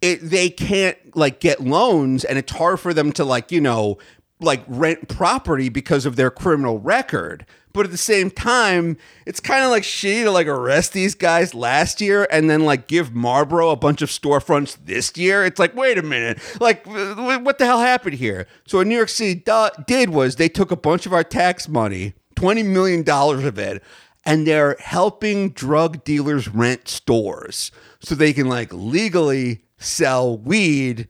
It, 0.00 0.18
they 0.22 0.50
can't 0.50 0.96
like 1.16 1.40
get 1.40 1.60
loans, 1.60 2.24
and 2.24 2.38
it's 2.38 2.52
hard 2.52 2.80
for 2.80 2.92
them 2.92 3.12
to 3.12 3.24
like 3.24 3.50
you 3.50 3.60
know 3.60 3.98
like 4.40 4.62
rent 4.66 5.08
property 5.08 5.68
because 5.68 6.06
of 6.06 6.16
their 6.16 6.30
criminal 6.30 6.78
record. 6.78 7.46
But 7.72 7.84
at 7.84 7.90
the 7.92 7.98
same 7.98 8.30
time, 8.30 8.96
it's 9.26 9.38
kind 9.38 9.62
of 9.62 9.70
like 9.70 9.82
shitty 9.82 10.24
to 10.24 10.30
like 10.30 10.46
arrest 10.46 10.94
these 10.94 11.14
guys 11.14 11.54
last 11.54 12.00
year 12.00 12.26
and 12.30 12.48
then 12.48 12.64
like 12.64 12.86
give 12.86 13.14
Marlboro 13.14 13.68
a 13.68 13.76
bunch 13.76 14.00
of 14.00 14.08
storefronts 14.08 14.78
this 14.82 15.14
year. 15.14 15.44
It's 15.44 15.58
like, 15.58 15.76
wait 15.76 15.98
a 15.98 16.02
minute, 16.02 16.38
like 16.58 16.86
what 16.86 17.58
the 17.58 17.66
hell 17.66 17.80
happened 17.80 18.14
here? 18.14 18.46
So 18.66 18.78
what 18.78 18.86
New 18.86 18.96
York 18.96 19.10
City 19.10 19.34
do- 19.34 19.68
did 19.86 20.10
was 20.10 20.36
they 20.36 20.48
took 20.48 20.70
a 20.70 20.76
bunch 20.76 21.04
of 21.04 21.12
our 21.12 21.24
tax 21.24 21.68
money, 21.68 22.14
twenty 22.34 22.62
million 22.62 23.02
dollars 23.02 23.44
of 23.44 23.58
it, 23.58 23.82
and 24.24 24.46
they're 24.46 24.76
helping 24.80 25.50
drug 25.50 26.02
dealers 26.02 26.48
rent 26.48 26.88
stores 26.88 27.70
so 28.00 28.14
they 28.14 28.32
can 28.32 28.48
like 28.48 28.72
legally 28.72 29.65
sell 29.78 30.36
weed. 30.38 31.08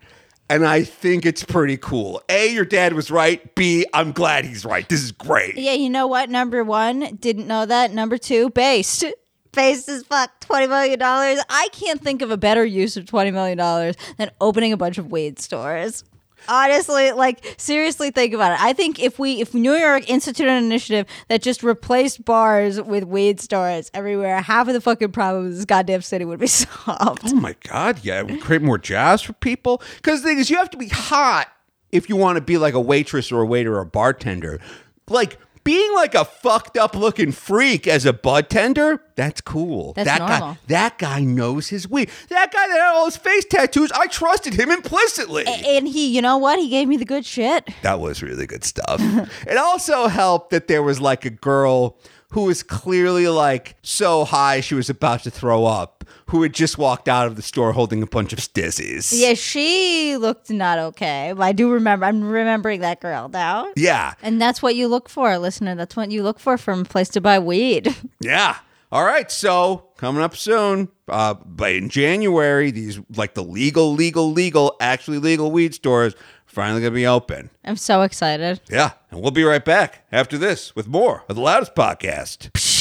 And 0.48 0.64
I 0.64 0.84
think 0.84 1.26
it's 1.26 1.42
pretty 1.42 1.76
cool. 1.76 2.22
A, 2.28 2.52
your 2.52 2.64
dad 2.64 2.92
was 2.92 3.10
right. 3.10 3.52
B, 3.56 3.84
I'm 3.92 4.12
glad 4.12 4.44
he's 4.44 4.64
right. 4.64 4.88
This 4.88 5.02
is 5.02 5.10
great. 5.10 5.56
Yeah, 5.56 5.72
you 5.72 5.90
know 5.90 6.06
what? 6.06 6.30
Number 6.30 6.62
one, 6.62 7.16
didn't 7.16 7.48
know 7.48 7.66
that. 7.66 7.92
Number 7.92 8.16
two, 8.16 8.50
based. 8.50 9.04
Based 9.52 9.88
as 9.88 10.04
fuck, 10.04 10.38
$20 10.40 10.68
million. 10.68 10.98
I 11.02 11.68
can't 11.72 12.00
think 12.00 12.22
of 12.22 12.30
a 12.30 12.36
better 12.36 12.64
use 12.64 12.96
of 12.96 13.06
$20 13.06 13.32
million 13.32 13.94
than 14.18 14.30
opening 14.40 14.72
a 14.72 14.76
bunch 14.76 14.98
of 14.98 15.10
weed 15.10 15.40
stores. 15.40 16.04
Honestly, 16.48 17.12
like 17.12 17.54
seriously 17.58 18.10
think 18.10 18.34
about 18.34 18.52
it. 18.52 18.60
I 18.60 18.72
think 18.72 18.98
if 18.98 19.18
we 19.18 19.40
if 19.40 19.54
New 19.54 19.74
York 19.74 20.08
instituted 20.08 20.50
an 20.50 20.64
initiative 20.64 21.06
that 21.28 21.42
just 21.42 21.62
replaced 21.62 22.24
bars 22.24 22.80
with 22.80 23.04
weed 23.04 23.40
stores 23.40 23.90
everywhere, 23.94 24.40
half 24.40 24.68
of 24.68 24.74
the 24.74 24.80
fucking 24.80 25.12
problems 25.12 25.46
in 25.46 25.56
this 25.56 25.64
goddamn 25.64 26.02
city 26.02 26.24
would 26.24 26.38
be 26.40 26.46
solved. 26.46 27.22
Oh 27.24 27.34
my 27.34 27.54
God. 27.68 28.00
Yeah. 28.02 28.22
Would 28.22 28.40
create 28.40 28.62
more 28.62 28.78
jobs 28.78 29.22
for 29.22 29.32
people. 29.34 29.82
Because 29.96 30.22
the 30.22 30.28
thing 30.28 30.38
is, 30.38 30.50
you 30.50 30.56
have 30.56 30.70
to 30.70 30.78
be 30.78 30.88
hot 30.88 31.48
if 31.92 32.08
you 32.08 32.16
want 32.16 32.36
to 32.36 32.40
be 32.42 32.58
like 32.58 32.74
a 32.74 32.80
waitress 32.80 33.32
or 33.32 33.42
a 33.42 33.46
waiter 33.46 33.76
or 33.76 33.80
a 33.80 33.86
bartender. 33.86 34.60
Like, 35.08 35.38
being 35.66 35.94
like 35.94 36.14
a 36.14 36.24
fucked 36.24 36.78
up 36.78 36.94
looking 36.94 37.32
freak 37.32 37.88
as 37.88 38.06
a 38.06 38.12
bud 38.12 38.48
tender, 38.48 39.02
that's 39.16 39.40
cool. 39.40 39.94
That's 39.94 40.08
that 40.08 40.18
guy 40.20 40.58
that 40.68 40.98
guy 40.98 41.20
knows 41.20 41.68
his 41.68 41.90
weed. 41.90 42.08
That 42.28 42.52
guy 42.52 42.68
that 42.68 42.78
had 42.78 42.94
all 42.94 43.06
his 43.06 43.16
face 43.16 43.44
tattoos, 43.44 43.90
I 43.90 44.06
trusted 44.06 44.54
him 44.54 44.70
implicitly. 44.70 45.44
And 45.44 45.88
he, 45.88 46.14
you 46.14 46.22
know 46.22 46.38
what? 46.38 46.60
He 46.60 46.68
gave 46.68 46.86
me 46.86 46.96
the 46.96 47.04
good 47.04 47.26
shit. 47.26 47.68
That 47.82 47.98
was 47.98 48.22
really 48.22 48.46
good 48.46 48.62
stuff. 48.62 49.00
it 49.46 49.56
also 49.56 50.06
helped 50.06 50.50
that 50.50 50.68
there 50.68 50.84
was 50.84 51.00
like 51.00 51.24
a 51.24 51.30
girl 51.30 51.98
who 52.30 52.42
was 52.44 52.62
clearly 52.62 53.26
like 53.28 53.76
so 53.82 54.24
high 54.24 54.60
she 54.60 54.74
was 54.74 54.88
about 54.88 55.24
to 55.24 55.30
throw 55.30 55.64
up, 55.64 55.95
who 56.30 56.42
had 56.42 56.52
just 56.52 56.76
walked 56.76 57.08
out 57.08 57.26
of 57.26 57.36
the 57.36 57.42
store 57.42 57.72
holding 57.72 58.02
a 58.02 58.06
bunch 58.06 58.32
of 58.32 58.40
stissies. 58.40 59.12
Yeah, 59.14 59.34
she 59.34 60.16
looked 60.16 60.50
not 60.50 60.78
okay. 60.78 61.32
I 61.38 61.52
do 61.52 61.70
remember. 61.70 62.04
I'm 62.04 62.22
remembering 62.22 62.80
that 62.80 63.00
girl 63.00 63.28
now. 63.28 63.72
Yeah. 63.76 64.14
And 64.22 64.40
that's 64.40 64.60
what 64.60 64.74
you 64.74 64.88
look 64.88 65.08
for, 65.08 65.38
listener. 65.38 65.74
That's 65.74 65.94
what 65.96 66.10
you 66.10 66.22
look 66.22 66.40
for 66.40 66.58
from 66.58 66.80
a 66.80 66.84
place 66.84 67.08
to 67.10 67.20
buy 67.20 67.38
weed. 67.38 67.94
Yeah. 68.20 68.56
All 68.90 69.04
right. 69.04 69.30
So 69.30 69.88
coming 69.98 70.22
up 70.22 70.36
soon, 70.36 70.88
uh, 71.08 71.34
but 71.44 71.74
in 71.74 71.88
January, 71.88 72.70
these 72.70 72.98
like 73.14 73.34
the 73.34 73.42
legal, 73.42 73.92
legal, 73.92 74.32
legal, 74.32 74.76
actually 74.80 75.18
legal 75.18 75.50
weed 75.52 75.74
stores 75.74 76.14
finally 76.46 76.80
gonna 76.80 76.92
be 76.92 77.06
open. 77.06 77.50
I'm 77.64 77.76
so 77.76 78.02
excited. 78.02 78.60
Yeah, 78.70 78.92
and 79.10 79.20
we'll 79.20 79.32
be 79.32 79.44
right 79.44 79.64
back 79.64 80.06
after 80.10 80.38
this 80.38 80.74
with 80.74 80.88
more 80.88 81.24
of 81.28 81.36
the 81.36 81.42
loudest 81.42 81.74
podcast. 81.74 82.50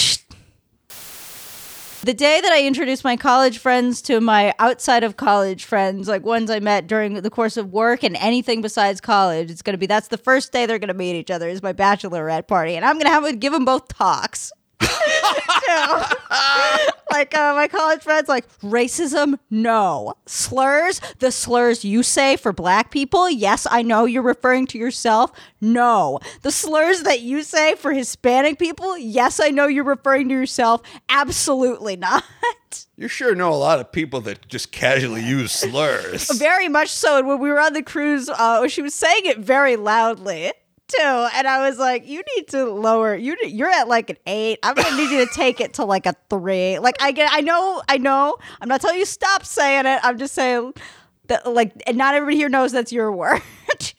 The 2.05 2.13
day 2.13 2.39
that 2.39 2.51
I 2.51 2.63
introduced 2.67 3.03
my 3.03 3.17
college 3.17 3.57
friends 3.57 3.99
to 4.03 4.21
my 4.21 4.53
outside 4.59 5.03
of 5.03 5.17
college 5.17 5.65
friends, 5.65 6.07
like 6.07 6.23
ones 6.23 6.51
I 6.51 6.59
met 6.59 6.85
during 6.85 7.15
the 7.15 7.31
course 7.31 7.57
of 7.57 7.73
work 7.73 8.03
and 8.03 8.15
anything 8.17 8.61
besides 8.61 9.01
college, 9.01 9.49
it's 9.49 9.63
going 9.63 9.73
to 9.73 9.79
be 9.79 9.87
that's 9.87 10.09
the 10.09 10.19
first 10.19 10.51
day 10.51 10.67
they're 10.67 10.77
going 10.77 10.89
to 10.89 10.93
meet 10.93 11.15
each 11.15 11.31
other 11.31 11.49
is 11.49 11.63
my 11.63 11.73
bachelorette 11.73 12.47
party. 12.47 12.75
And 12.75 12.85
I'm 12.85 12.99
going 12.99 13.05
to 13.05 13.09
have 13.09 13.39
give 13.39 13.53
them 13.53 13.65
both 13.65 13.87
talks. 13.87 14.51
Like 17.11 17.33
uh, 17.33 17.53
my 17.55 17.69
college 17.69 18.01
friends, 18.01 18.27
like 18.27 18.45
racism, 18.59 19.39
no. 19.49 20.15
Slurs, 20.25 20.99
the 21.19 21.31
slurs 21.31 21.86
you 21.86 22.03
say 22.03 22.36
for 22.36 22.51
black 22.51 22.91
people, 22.91 23.29
yes, 23.29 23.65
I 23.71 23.83
know 23.83 24.03
you're 24.03 24.21
referring 24.21 24.67
to 24.67 24.77
yourself. 24.77 25.31
No. 25.61 26.19
The 26.41 26.51
slurs 26.51 27.03
that 27.03 27.21
you 27.21 27.41
say 27.43 27.75
for 27.75 27.93
Hispanic 27.93 28.59
people, 28.59 28.97
yes, 28.97 29.39
I 29.39 29.49
know 29.49 29.67
you're 29.67 29.86
referring 29.86 30.27
to 30.27 30.36
yourself. 30.36 30.81
Absolutely 31.07 31.95
not. 31.95 32.23
You 32.97 33.07
sure 33.07 33.36
know 33.36 33.53
a 33.53 33.55
lot 33.55 33.79
of 33.79 33.91
people 33.93 34.19
that 34.21 34.47
just 34.49 34.71
casually 34.71 35.23
use 35.23 35.51
slurs. 35.53 36.29
very 36.38 36.67
much 36.67 36.89
so. 36.89 37.19
And 37.19 37.27
when 37.27 37.39
we 37.39 37.49
were 37.49 37.59
on 37.59 37.71
the 37.71 37.83
cruise, 37.83 38.27
uh, 38.29 38.67
she 38.67 38.81
was 38.81 38.93
saying 38.93 39.21
it 39.25 39.38
very 39.38 39.75
loudly. 39.77 40.51
Too, 40.88 41.27
and 41.33 41.47
I 41.47 41.67
was 41.67 41.77
like, 41.77 42.07
"You 42.07 42.23
need 42.36 42.47
to 42.49 42.65
lower. 42.65 43.15
You 43.15 43.36
you're 43.43 43.69
at 43.69 43.88
like 43.88 44.09
an 44.09 44.17
eight. 44.25 44.59
I'm 44.63 44.75
gonna 44.75 44.95
need 44.97 45.11
you 45.11 45.25
to 45.25 45.33
take 45.33 45.59
it 45.59 45.73
to 45.75 45.86
like 45.86 46.05
a 46.05 46.15
three. 46.29 46.79
Like 46.79 47.01
I 47.01 47.11
get, 47.11 47.29
I 47.31 47.41
know, 47.41 47.81
I 47.89 47.97
know. 47.97 48.38
I'm 48.61 48.69
not 48.69 48.81
telling 48.81 48.99
you 48.99 49.05
stop 49.05 49.45
saying 49.45 49.86
it. 49.86 49.99
I'm 50.03 50.17
just 50.17 50.33
saying 50.33 50.73
that 51.27 51.51
like, 51.51 51.73
and 51.88 51.97
not 51.97 52.15
everybody 52.15 52.38
here 52.38 52.49
knows 52.49 52.71
that's 52.71 52.91
your 52.91 53.11
word. 53.11 53.41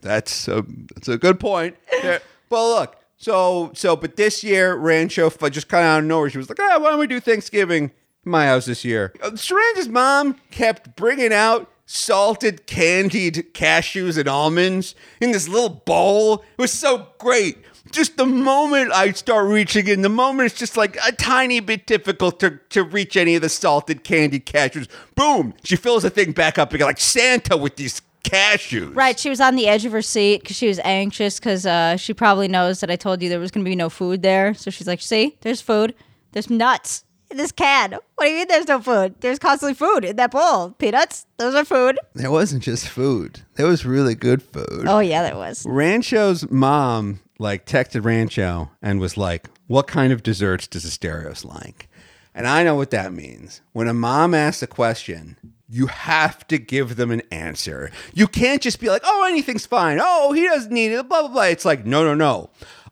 That's 0.00 0.46
a, 0.46 0.64
that's 0.94 1.08
a 1.08 1.18
good 1.18 1.40
point. 1.40 1.76
Yeah. 1.92 2.18
Well, 2.50 2.68
look. 2.68 2.96
So 3.16 3.72
so, 3.74 3.96
but 3.96 4.14
this 4.14 4.44
year, 4.44 4.76
Rancho 4.76 5.28
just 5.50 5.68
kind 5.68 5.84
of 5.84 5.88
out 5.88 5.98
of 5.98 6.04
nowhere, 6.04 6.30
she 6.30 6.38
was 6.38 6.48
like, 6.48 6.60
"Ah, 6.60 6.78
why 6.78 6.90
don't 6.90 7.00
we 7.00 7.08
do 7.08 7.18
Thanksgiving 7.18 7.84
in 8.24 8.30
my 8.30 8.46
house 8.46 8.66
this 8.66 8.84
year?" 8.84 9.12
Uh, 9.20 9.30
Saranja's 9.32 9.88
mom 9.88 10.36
kept 10.52 10.94
bringing 10.94 11.32
out 11.32 11.68
salted 11.90 12.66
candied 12.66 13.54
cashews 13.54 14.18
and 14.18 14.28
almonds 14.28 14.94
in 15.22 15.32
this 15.32 15.48
little 15.48 15.70
bowl. 15.70 16.44
It 16.58 16.60
was 16.60 16.72
so 16.72 17.08
great. 17.16 17.56
Just 17.90 18.18
the 18.18 18.26
moment 18.26 18.92
I 18.92 19.12
start 19.12 19.48
reaching 19.48 19.88
in, 19.88 20.02
the 20.02 20.10
moment 20.10 20.50
it's 20.50 20.58
just 20.58 20.76
like 20.76 20.98
a 21.06 21.12
tiny 21.12 21.60
bit 21.60 21.86
difficult 21.86 22.40
to, 22.40 22.60
to 22.68 22.84
reach 22.84 23.16
any 23.16 23.36
of 23.36 23.40
the 23.40 23.48
salted 23.48 24.04
candied 24.04 24.44
cashews. 24.44 24.86
Boom! 25.14 25.54
She 25.64 25.76
fills 25.76 26.02
the 26.02 26.10
thing 26.10 26.32
back 26.32 26.58
up 26.58 26.74
again 26.74 26.86
like 26.86 27.00
Santa 27.00 27.56
with 27.56 27.76
these 27.76 28.02
cashews. 28.22 28.94
right? 28.94 29.18
She 29.18 29.30
was 29.30 29.40
on 29.40 29.56
the 29.56 29.66
edge 29.66 29.86
of 29.86 29.92
her 29.92 30.02
seat 30.02 30.42
because 30.42 30.56
she 30.56 30.68
was 30.68 30.78
anxious 30.84 31.38
because 31.38 31.64
uh, 31.64 31.96
she 31.96 32.12
probably 32.12 32.48
knows 32.48 32.80
that 32.80 32.90
I 32.90 32.96
told 32.96 33.22
you 33.22 33.30
there 33.30 33.40
was 33.40 33.50
gonna 33.50 33.64
be 33.64 33.74
no 33.74 33.88
food 33.88 34.20
there. 34.20 34.52
So 34.52 34.70
she's 34.70 34.86
like, 34.86 35.00
"See, 35.00 35.38
there's 35.40 35.62
food. 35.62 35.94
There's 36.32 36.50
nuts." 36.50 37.04
In 37.30 37.36
this 37.36 37.52
can. 37.52 37.92
What 37.92 38.24
do 38.24 38.30
you 38.30 38.38
mean 38.38 38.48
there's 38.48 38.68
no 38.68 38.80
food? 38.80 39.14
There's 39.20 39.38
constantly 39.38 39.74
food 39.74 40.04
in 40.04 40.16
that 40.16 40.30
bowl. 40.30 40.70
Peanuts, 40.78 41.26
those 41.36 41.54
are 41.54 41.64
food. 41.64 41.98
There 42.14 42.30
wasn't 42.30 42.62
just 42.62 42.88
food. 42.88 43.40
There 43.56 43.66
was 43.66 43.84
really 43.84 44.14
good 44.14 44.42
food. 44.42 44.84
Oh 44.86 45.00
yeah, 45.00 45.22
there 45.22 45.36
was. 45.36 45.66
Rancho's 45.68 46.50
mom 46.50 47.20
like 47.38 47.66
texted 47.66 48.04
Rancho 48.04 48.70
and 48.80 48.98
was 48.98 49.16
like, 49.18 49.48
"What 49.66 49.86
kind 49.86 50.12
of 50.12 50.22
desserts 50.22 50.66
does 50.66 50.86
Asterios 50.86 51.44
like?" 51.44 51.88
And 52.34 52.46
I 52.46 52.62
know 52.62 52.76
what 52.76 52.90
that 52.90 53.12
means. 53.12 53.60
When 53.72 53.88
a 53.88 53.94
mom 53.94 54.32
asks 54.32 54.62
a 54.62 54.66
question, 54.66 55.36
you 55.68 55.86
have 55.88 56.46
to 56.48 56.56
give 56.56 56.96
them 56.96 57.10
an 57.10 57.22
answer. 57.30 57.90
You 58.14 58.26
can't 58.26 58.62
just 58.62 58.80
be 58.80 58.88
like, 58.88 59.02
"Oh, 59.04 59.26
anything's 59.28 59.66
fine. 59.66 59.98
Oh, 60.00 60.32
he 60.32 60.44
doesn't 60.44 60.72
need 60.72 60.92
it." 60.92 61.08
Blah 61.08 61.22
blah 61.22 61.32
blah. 61.32 61.42
It's 61.42 61.66
like, 61.66 61.84
no, 61.84 62.04
no, 62.04 62.14
no. 62.14 62.48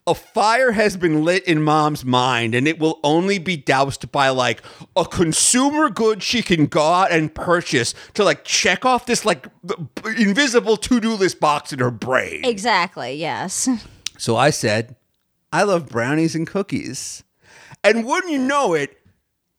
A 0.08 0.14
fire 0.14 0.70
has 0.70 0.96
been 0.96 1.24
lit 1.24 1.44
in 1.44 1.62
mom's 1.62 2.04
mind, 2.04 2.54
and 2.54 2.68
it 2.68 2.78
will 2.78 3.00
only 3.02 3.38
be 3.38 3.56
doused 3.56 4.12
by 4.12 4.28
like 4.28 4.62
a 4.94 5.04
consumer 5.04 5.90
good 5.90 6.22
she 6.22 6.42
can 6.42 6.66
go 6.66 6.80
out 6.80 7.10
and 7.10 7.34
purchase 7.34 7.92
to 8.14 8.22
like 8.22 8.44
check 8.44 8.84
off 8.84 9.06
this 9.06 9.24
like 9.24 9.48
invisible 10.16 10.76
to 10.76 11.00
do 11.00 11.14
list 11.14 11.40
box 11.40 11.72
in 11.72 11.80
her 11.80 11.90
brain. 11.90 12.44
Exactly. 12.44 13.14
Yes. 13.14 13.68
So 14.18 14.34
I 14.34 14.48
said, 14.48 14.96
I 15.52 15.64
love 15.64 15.90
brownies 15.90 16.34
and 16.34 16.46
cookies. 16.46 17.22
And 17.84 18.06
wouldn't 18.06 18.32
you 18.32 18.38
know 18.38 18.72
it, 18.72 18.96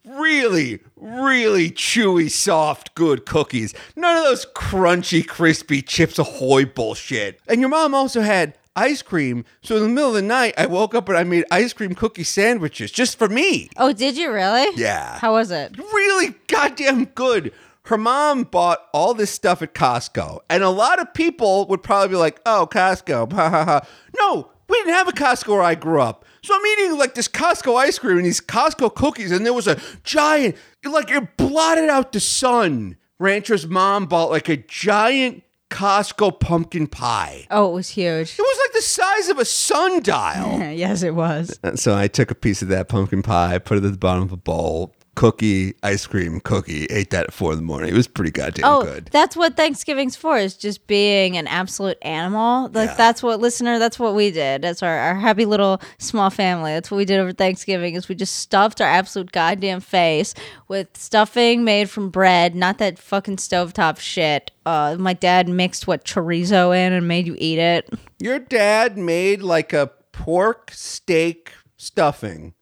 really, 0.04 0.80
really 0.96 1.70
chewy, 1.70 2.30
soft, 2.32 2.96
good 2.96 3.26
cookies. 3.26 3.74
None 3.96 4.18
of 4.18 4.24
those 4.24 4.46
crunchy, 4.56 5.26
crispy 5.26 5.82
Chips 5.82 6.18
Ahoy 6.18 6.66
bullshit. 6.66 7.40
And 7.48 7.60
your 7.60 7.70
mom 7.70 7.94
also 7.94 8.22
had 8.22 8.58
ice 8.78 9.02
cream. 9.02 9.44
So 9.62 9.76
in 9.76 9.84
the 9.84 9.90
middle 9.90 10.10
of 10.10 10.16
the 10.16 10.22
night, 10.22 10.54
I 10.58 10.68
woke 10.68 10.96
up 10.96 11.10
and 11.10 11.18
I 11.18 11.24
made 11.24 11.44
ice 11.52 11.74
cream 11.74 11.96
cookie 11.96 12.24
sandwiches 12.24 12.92
just 12.92 13.18
for 13.18 13.28
me. 13.28 13.70
Oh, 13.76 13.92
did 13.92 14.16
you 14.16 14.32
really? 14.32 14.68
Yeah. 14.80 15.20
How 15.20 15.34
was 15.34 15.52
it? 15.52 15.78
really 15.78 16.36
goddamn 16.48 17.06
good. 17.06 17.52
Her 17.86 17.98
mom 17.98 18.44
bought 18.44 18.80
all 18.94 19.14
this 19.14 19.32
stuff 19.32 19.62
at 19.62 19.74
Costco, 19.74 20.40
and 20.50 20.62
a 20.62 20.70
lot 20.70 21.00
of 21.00 21.14
people 21.14 21.66
would 21.68 21.82
probably 21.82 22.10
be 22.10 22.16
like, 22.18 22.42
"Oh, 22.46 22.68
Costco, 22.70 23.32
ha 23.34 23.50
ha 23.50 23.64
ha." 23.64 23.82
No, 24.20 24.50
we 24.68 24.78
didn't 24.80 24.94
have 24.94 25.08
a 25.08 25.14
Costco 25.14 25.48
where 25.54 25.62
I 25.62 25.76
grew 25.76 26.02
up, 26.02 26.26
so 26.44 26.54
I'm 26.54 26.66
eating 26.66 26.98
like 26.98 27.16
this 27.16 27.30
Costco 27.30 27.78
ice 27.78 27.98
cream 27.98 28.18
and 28.18 28.26
these 28.26 28.42
Costco 28.42 28.94
cookies, 28.94 29.32
and 29.32 29.46
there 29.46 29.54
was 29.54 29.68
a 29.68 29.80
giant, 30.04 30.58
like 30.84 31.10
it 31.10 31.38
blotted 31.38 31.90
out 31.90 32.12
the 32.12 32.20
sun. 32.20 32.98
Rancher's 33.20 33.66
mom 33.66 34.06
bought 34.06 34.32
like 34.32 34.50
a 34.50 34.58
giant 34.58 35.44
Costco 35.70 36.40
pumpkin 36.40 36.88
pie. 36.88 37.46
Oh, 37.52 37.72
it 37.72 37.74
was 37.74 37.90
huge. 37.90 38.34
It 38.38 38.42
was 38.42 38.60
like 38.66 38.74
the 38.74 38.82
size 38.82 39.30
of 39.30 39.38
a 39.40 39.46
sundial. 39.46 40.60
yes, 40.74 41.04
it 41.04 41.14
was. 41.14 41.60
So 41.76 41.96
I 41.96 42.08
took 42.08 42.32
a 42.32 42.36
piece 42.36 42.62
of 42.62 42.70
that 42.70 42.88
pumpkin 42.88 43.22
pie, 43.22 43.58
put 43.60 43.78
it 43.78 43.84
at 43.84 43.92
the 43.92 43.98
bottom 43.98 44.24
of 44.24 44.32
a 44.32 44.38
bowl, 44.38 44.96
cookie, 45.18 45.74
ice 45.82 46.06
cream, 46.06 46.40
cookie, 46.40 46.86
ate 46.86 47.10
that 47.10 47.26
at 47.26 47.34
four 47.34 47.52
in 47.52 47.58
the 47.58 47.64
morning. 47.64 47.90
It 47.90 47.96
was 47.96 48.08
pretty 48.08 48.30
goddamn 48.30 48.66
Oh, 48.66 48.84
good. 48.84 49.10
that's 49.12 49.36
what 49.36 49.58
Thanksgiving's 49.58 50.16
for, 50.16 50.38
is 50.38 50.56
just 50.56 50.86
being 50.86 51.36
an 51.38 51.48
absolute 51.48 51.98
animal. 52.04 52.70
Like, 52.72 52.90
Yeah. 52.90 52.96
that's 52.98 53.24
what, 53.24 53.40
listener, 53.40 53.80
that's 53.80 53.98
what 53.98 54.14
we 54.14 54.30
did. 54.30 54.62
That's 54.62 54.84
our, 54.84 54.96
our 54.96 55.16
happy 55.16 55.46
little 55.46 55.82
small 55.98 56.30
family. 56.30 56.72
That's 56.72 56.92
what 56.92 56.98
we 56.98 57.06
did 57.06 57.20
over 57.20 57.34
Thanksgiving, 57.34 57.96
is 57.96 58.08
we 58.08 58.14
just 58.14 58.36
stuffed 58.36 58.80
our 58.80 58.88
absolute 58.88 59.32
goddamn 59.32 59.80
face 59.80 60.36
with 60.68 60.96
stuffing 60.96 61.64
made 61.64 61.90
from 61.90 62.12
bread, 62.12 62.54
not 62.54 62.78
that 62.78 63.00
fucking 63.00 63.38
stovetop 63.38 63.98
shit. 63.98 64.52
Uh, 64.68 64.98
my 65.00 65.14
dad 65.14 65.50
mixed, 65.50 65.88
what, 65.88 66.06
chorizo 66.06 66.78
in 66.78 66.94
and 66.94 67.08
made 67.08 67.26
you 67.26 67.36
eat 67.40 67.58
it. 67.58 67.90
Your 68.20 68.38
dad 68.38 69.00
made 69.00 69.42
like 69.42 69.74
a 69.74 69.90
pork 70.12 70.70
steak 70.72 71.54
stuffing. 71.76 72.54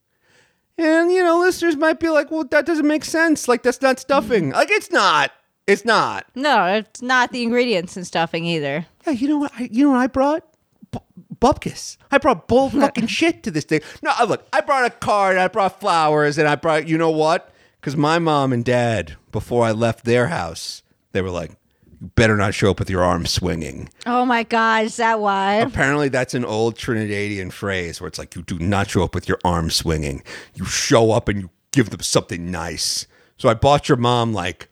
And, 0.77 1.11
you 1.11 1.23
know, 1.23 1.39
listeners 1.39 1.75
might 1.77 1.99
be 1.99 2.09
like, 2.09 2.31
well, 2.31 2.43
that 2.45 2.65
doesn't 2.65 2.87
make 2.87 3.05
sense. 3.05 3.47
Like, 3.47 3.63
that's 3.63 3.81
not 3.81 3.99
stuffing. 3.99 4.51
Like, 4.51 4.69
it's 4.71 4.91
not. 4.91 5.31
It's 5.67 5.85
not. 5.85 6.25
No, 6.35 6.65
it's 6.65 7.01
not 7.01 7.31
the 7.31 7.41
ingredients 7.43 7.97
in 7.97 8.05
stuffing 8.05 8.45
either. 8.45 8.85
Yeah, 9.07 9.13
you 9.13 9.27
know 9.27 9.37
what? 9.37 9.51
I, 9.57 9.69
you 9.71 9.85
know 9.85 9.91
what 9.91 9.99
I 9.99 10.07
brought? 10.07 10.43
B- 10.91 10.99
bupkis. 11.39 11.97
I 12.11 12.17
brought 12.17 12.47
bull 12.47 12.69
fucking 12.71 13.07
shit 13.07 13.41
to 13.43 13.51
this 13.51 13.63
thing. 13.63 13.81
No, 14.03 14.11
uh, 14.19 14.25
look, 14.25 14.45
I 14.53 14.61
brought 14.61 14.85
a 14.85 14.89
card, 14.89 15.37
I 15.37 15.47
brought 15.47 15.79
flowers, 15.79 16.37
and 16.37 16.47
I 16.47 16.55
brought. 16.55 16.87
You 16.87 16.97
know 16.97 17.09
what? 17.09 17.51
Because 17.79 17.95
my 17.95 18.19
mom 18.19 18.51
and 18.53 18.63
dad, 18.65 19.15
before 19.31 19.63
I 19.65 19.71
left 19.71 20.05
their 20.05 20.27
house, 20.27 20.83
they 21.13 21.21
were 21.21 21.31
like, 21.31 21.51
"You 21.51 21.55
better 22.01 22.35
not 22.37 22.53
show 22.53 22.71
up 22.71 22.79
with 22.79 22.89
your 22.89 23.03
arm 23.03 23.25
swinging." 23.25 23.89
Oh 24.05 24.25
my 24.25 24.43
God, 24.43 24.85
is 24.85 24.97
that 24.97 25.19
why? 25.19 25.55
Apparently, 25.55 26.09
that's 26.09 26.33
an 26.33 26.45
old 26.45 26.75
Trinidadian 26.75 27.51
phrase 27.51 27.99
where 28.01 28.07
it's 28.07 28.19
like, 28.19 28.35
"You 28.35 28.41
do 28.43 28.59
not 28.59 28.89
show 28.89 29.03
up 29.03 29.15
with 29.15 29.27
your 29.27 29.39
arm 29.43 29.69
swinging. 29.69 30.23
You 30.53 30.65
show 30.65 31.11
up 31.11 31.27
and 31.29 31.41
you 31.41 31.49
give 31.71 31.89
them 31.89 32.01
something 32.01 32.49
nice." 32.51 33.07
So 33.37 33.49
I 33.49 33.53
bought 33.53 33.89
your 33.89 33.97
mom 33.97 34.33
like. 34.33 34.69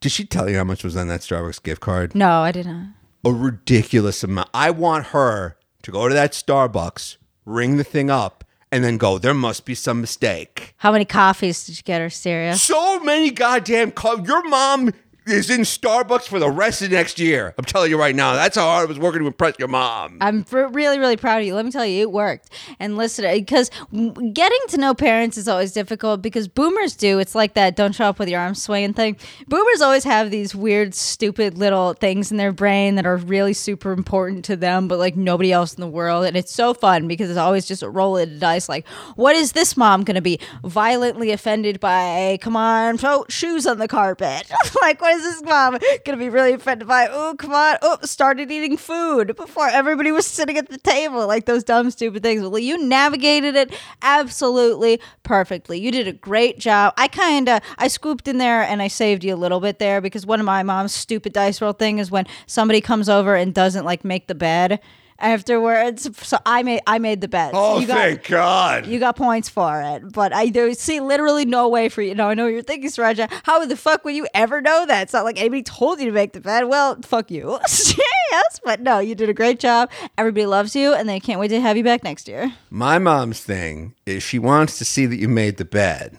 Did 0.00 0.12
she 0.12 0.24
tell 0.24 0.48
you 0.48 0.56
how 0.56 0.62
much 0.64 0.84
was 0.84 0.96
on 0.96 1.08
that 1.08 1.22
Starbucks 1.22 1.60
gift 1.62 1.80
card? 1.80 2.14
No, 2.14 2.42
I 2.42 2.52
didn't. 2.52 2.94
a 3.24 3.32
ridiculous 3.32 4.22
amount. 4.22 4.48
I 4.54 4.70
want 4.70 5.06
her 5.06 5.56
to 5.82 5.90
go 5.90 6.06
to 6.06 6.14
that 6.14 6.32
Starbucks, 6.32 7.16
ring 7.44 7.78
the 7.78 7.82
thing 7.84 8.08
up, 8.08 8.44
and 8.70 8.84
then 8.84 8.96
go, 8.96 9.18
there 9.18 9.34
must 9.34 9.64
be 9.64 9.74
some 9.74 10.00
mistake. 10.00 10.74
How 10.76 10.92
many 10.92 11.04
coffees 11.04 11.66
did 11.66 11.78
you 11.78 11.82
get 11.82 12.00
her, 12.00 12.10
serious? 12.10 12.62
So 12.62 13.00
many 13.00 13.32
goddamn 13.32 13.90
co- 13.90 14.22
Your 14.22 14.48
mom 14.48 14.92
is 15.30 15.50
in 15.50 15.60
Starbucks 15.62 16.28
for 16.28 16.38
the 16.38 16.50
rest 16.50 16.82
of 16.82 16.90
next 16.90 17.18
year. 17.18 17.54
I'm 17.58 17.64
telling 17.64 17.90
you 17.90 17.98
right 17.98 18.14
now. 18.14 18.34
That's 18.34 18.56
how 18.56 18.64
hard 18.64 18.86
I 18.86 18.88
was 18.88 18.98
working 18.98 19.20
to 19.20 19.26
impress 19.26 19.58
your 19.58 19.68
mom. 19.68 20.18
I'm 20.20 20.44
really, 20.50 20.98
really 20.98 21.16
proud 21.16 21.40
of 21.40 21.46
you. 21.46 21.54
Let 21.54 21.64
me 21.64 21.70
tell 21.70 21.86
you, 21.86 22.02
it 22.02 22.12
worked. 22.12 22.50
And 22.78 22.96
listen, 22.96 23.24
uh, 23.24 23.34
because 23.34 23.70
getting 23.90 24.58
to 24.68 24.78
know 24.78 24.94
parents 24.94 25.36
is 25.36 25.48
always 25.48 25.72
difficult 25.72 26.22
because 26.22 26.48
boomers 26.48 26.96
do. 26.96 27.18
It's 27.18 27.34
like 27.34 27.54
that 27.54 27.76
don't 27.76 27.94
show 27.94 28.06
up 28.06 28.18
with 28.18 28.28
your 28.28 28.40
arms 28.40 28.62
swinging 28.62 28.92
thing. 28.92 29.16
Boomers 29.46 29.80
always 29.80 30.04
have 30.04 30.30
these 30.30 30.54
weird, 30.54 30.94
stupid 30.94 31.58
little 31.58 31.94
things 31.94 32.30
in 32.30 32.36
their 32.36 32.52
brain 32.52 32.94
that 32.96 33.06
are 33.06 33.16
really 33.16 33.52
super 33.52 33.92
important 33.92 34.44
to 34.46 34.56
them, 34.56 34.88
but 34.88 34.98
like 34.98 35.16
nobody 35.16 35.52
else 35.52 35.74
in 35.74 35.80
the 35.80 35.88
world. 35.88 36.24
And 36.24 36.36
it's 36.36 36.52
so 36.52 36.74
fun 36.74 37.08
because 37.08 37.30
it's 37.30 37.38
always 37.38 37.66
just 37.66 37.82
a 37.82 37.90
roll 37.90 38.16
of 38.16 38.30
the 38.30 38.38
dice. 38.38 38.68
Like, 38.68 38.86
what 39.16 39.36
is 39.36 39.52
this 39.52 39.76
mom 39.76 40.04
going 40.04 40.14
to 40.16 40.20
be 40.20 40.40
violently 40.64 41.30
offended 41.30 41.80
by? 41.80 42.38
Come 42.40 42.56
on, 42.56 42.98
shoes 43.28 43.66
on 43.66 43.78
the 43.78 43.88
carpet. 43.88 44.50
like, 44.82 45.00
what 45.00 45.14
is 45.14 45.17
this 45.22 45.42
mom 45.42 45.78
to 46.04 46.16
be 46.16 46.28
really 46.28 46.52
offended 46.52 46.88
by? 46.88 47.08
Oh, 47.10 47.34
come 47.38 47.52
on. 47.52 47.76
Oh, 47.82 47.98
started 48.02 48.50
eating 48.50 48.76
food 48.76 49.36
before 49.36 49.68
everybody 49.68 50.12
was 50.12 50.26
sitting 50.26 50.56
at 50.56 50.68
the 50.68 50.78
table. 50.78 51.26
Like 51.26 51.46
those 51.46 51.64
dumb, 51.64 51.90
stupid 51.90 52.22
things. 52.22 52.42
Well, 52.42 52.58
you 52.58 52.78
navigated 52.84 53.56
it 53.56 53.74
absolutely 54.02 55.00
perfectly. 55.22 55.78
You 55.78 55.90
did 55.90 56.08
a 56.08 56.12
great 56.12 56.58
job. 56.58 56.94
I 56.96 57.08
kind 57.08 57.48
of, 57.48 57.62
I 57.78 57.88
scooped 57.88 58.28
in 58.28 58.38
there 58.38 58.62
and 58.62 58.82
I 58.82 58.88
saved 58.88 59.24
you 59.24 59.34
a 59.34 59.36
little 59.36 59.60
bit 59.60 59.78
there 59.78 60.00
because 60.00 60.26
one 60.26 60.40
of 60.40 60.46
my 60.46 60.62
mom's 60.62 60.94
stupid 60.94 61.32
dice 61.32 61.60
roll 61.60 61.72
thing 61.72 61.98
is 61.98 62.10
when 62.10 62.26
somebody 62.46 62.80
comes 62.80 63.08
over 63.08 63.34
and 63.34 63.54
doesn't 63.54 63.84
like 63.84 64.04
make 64.04 64.26
the 64.26 64.34
bed 64.34 64.80
afterwards. 65.18 66.08
So 66.26 66.38
I 66.46 66.62
made, 66.62 66.80
I 66.86 66.98
made 66.98 67.20
the 67.20 67.28
bed. 67.28 67.52
Oh, 67.54 67.80
you 67.80 67.86
got- 67.86 67.96
thank 67.96 68.26
God. 68.28 68.86
you 68.86 68.98
got 68.98 69.16
points 69.16 69.48
for 69.48 69.80
it, 69.82 70.12
but 70.12 70.32
I 70.32 70.46
do 70.48 70.74
see 70.74 71.00
literally 71.00 71.44
no 71.44 71.68
way 71.68 71.88
for 71.88 72.02
you. 72.02 72.14
Know 72.14 72.28
I 72.28 72.34
know 72.34 72.46
you're 72.46 72.62
thinking, 72.62 72.90
Sraja. 72.90 73.30
How 73.44 73.64
the 73.64 73.76
fuck 73.76 74.04
would 74.04 74.14
you 74.14 74.26
ever 74.34 74.60
know 74.60 74.86
that? 74.86 75.02
It's 75.02 75.12
not 75.12 75.24
like 75.24 75.38
anybody 75.38 75.62
told 75.62 76.00
you 76.00 76.06
to 76.06 76.12
make 76.12 76.32
the 76.32 76.40
bed. 76.40 76.64
Well, 76.64 76.98
fuck 77.02 77.30
you. 77.30 77.58
yes, 77.68 78.60
but 78.64 78.80
no, 78.80 78.98
you 78.98 79.14
did 79.14 79.28
a 79.28 79.34
great 79.34 79.58
job. 79.60 79.90
Everybody 80.16 80.46
loves 80.46 80.74
you, 80.76 80.94
and 80.94 81.08
they 81.08 81.20
can't 81.20 81.40
wait 81.40 81.48
to 81.48 81.60
have 81.60 81.76
you 81.76 81.84
back 81.84 82.04
next 82.04 82.28
year. 82.28 82.52
My 82.70 82.98
mom's 82.98 83.40
thing 83.40 83.94
is 84.06 84.22
she 84.22 84.38
wants 84.38 84.78
to 84.78 84.84
see 84.84 85.06
that 85.06 85.16
you 85.16 85.28
made 85.28 85.56
the 85.56 85.64
bed. 85.64 86.18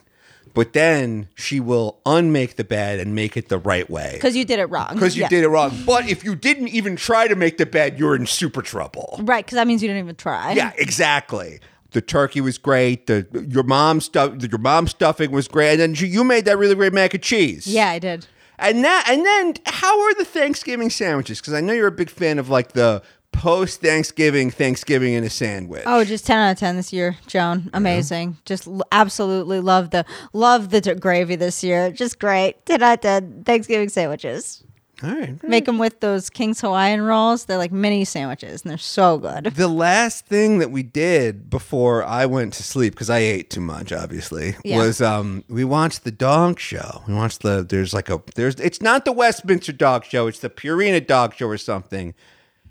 But 0.53 0.73
then 0.73 1.27
she 1.35 1.59
will 1.59 1.99
unmake 2.05 2.55
the 2.55 2.63
bed 2.63 2.99
and 2.99 3.13
make 3.15 3.35
it 3.37 3.49
the 3.49 3.57
right 3.57 3.89
way. 3.89 4.11
Because 4.13 4.35
you 4.35 4.45
did 4.45 4.59
it 4.59 4.65
wrong. 4.65 4.93
Because 4.93 5.15
you 5.15 5.21
Yeah. 5.23 5.29
did 5.29 5.43
it 5.43 5.47
wrong. 5.49 5.77
But 5.85 6.07
if 6.09 6.23
you 6.23 6.35
didn't 6.35 6.69
even 6.69 6.95
try 6.95 7.27
to 7.27 7.35
make 7.35 7.57
the 7.57 7.65
bed, 7.65 7.97
you're 7.99 8.15
in 8.15 8.25
super 8.25 8.61
trouble. 8.61 9.19
Right, 9.23 9.45
because 9.45 9.55
that 9.55 9.67
means 9.67 9.81
you 9.81 9.87
didn't 9.87 10.03
even 10.03 10.15
try. 10.15 10.53
Yeah, 10.53 10.71
exactly. 10.77 11.59
The 11.91 12.01
turkey 12.01 12.39
was 12.41 12.57
great. 12.57 13.07
The 13.07 13.25
your 13.49 13.63
mom's 13.63 14.05
stuff, 14.05 14.33
your 14.43 14.59
mom's 14.59 14.91
stuffing 14.91 15.31
was 15.31 15.47
great, 15.47 15.79
and 15.79 15.79
then 15.79 15.95
you- 15.95 16.07
you 16.11 16.23
made 16.23 16.45
that 16.45 16.57
really 16.57 16.75
great 16.75 16.93
mac 16.93 17.13
and 17.15 17.23
cheese. 17.23 17.65
Yeah, 17.65 17.89
I 17.89 17.99
did. 17.99 18.27
and 18.61 18.83
that, 18.83 19.05
and 19.09 19.25
then 19.25 19.53
how 19.67 20.01
are 20.01 20.13
the 20.15 20.25
Thanksgiving 20.25 20.89
sandwiches? 20.89 21.39
Because 21.39 21.53
I 21.53 21.61
know 21.61 21.71
you're 21.73 21.87
a 21.87 21.91
big 21.91 22.09
fan 22.09 22.37
of 22.37 22.49
like 22.49 22.73
the 22.73 23.01
post 23.39 23.81
Thanksgiving 23.81 24.51
Thanksgiving 24.51 25.13
in 25.13 25.23
a 25.23 25.29
sandwich. 25.29 25.83
Oh, 25.85 26.03
just 26.03 26.25
ten 26.25 26.37
out 26.37 26.51
of 26.51 26.57
ten 26.59 26.75
this 26.75 26.91
year, 26.93 27.17
Joan. 27.27 27.69
Amazing. 27.73 28.37
Just 28.45 28.67
l- 28.67 28.81
absolutely 28.91 29.59
love 29.59 29.91
the 29.91 30.05
love 30.33 30.69
the 30.69 30.81
t- 30.81 30.93
gravy 30.95 31.35
this 31.35 31.63
year. 31.63 31.91
Just 31.91 32.19
great. 32.19 32.65
Ten 32.65 32.83
out 32.83 32.93
of 32.95 33.01
ten 33.01 33.43
Thanksgiving 33.45 33.89
sandwiches. 33.89 34.63
all 35.01 35.11
right. 35.15 35.41
Make 35.43 35.63
them 35.63 35.77
with 35.77 36.01
those 36.01 36.29
King's 36.29 36.59
Hawaiian 36.59 37.01
rolls. 37.01 37.45
They're 37.45 37.57
like 37.57 37.71
mini 37.71 38.03
sandwiches, 38.03 38.61
and 38.63 38.69
they're 38.71 38.77
so 38.77 39.17
good. 39.17 39.45
The 39.55 39.69
last 39.69 40.25
thing 40.25 40.59
that 40.59 40.71
we 40.71 40.83
did 40.83 41.49
before 41.49 42.03
I 42.03 42.25
went 42.25 42.53
to 42.55 42.63
sleep, 42.63 42.93
because 42.95 43.09
I 43.09 43.19
ate 43.19 43.49
too 43.49 43.61
much, 43.61 43.93
obviously, 43.93 44.55
Yeah. 44.65 44.77
was 44.79 44.99
um 45.01 45.45
we 45.47 45.63
watched 45.63 46.03
the 46.03 46.11
dog 46.11 46.59
show. 46.59 47.03
We 47.07 47.13
watched 47.13 47.41
the 47.43 47.65
there's 47.67 47.93
like 47.93 48.09
a 48.09 48.21
there's 48.35 48.55
it's 48.55 48.81
not 48.81 49.05
the 49.05 49.13
Westminster 49.13 49.71
Dog 49.71 50.03
Show, 50.03 50.27
it's 50.27 50.39
the 50.39 50.49
Purina 50.49 50.99
Dog 51.05 51.33
Show 51.35 51.47
or 51.47 51.57
something. 51.57 52.13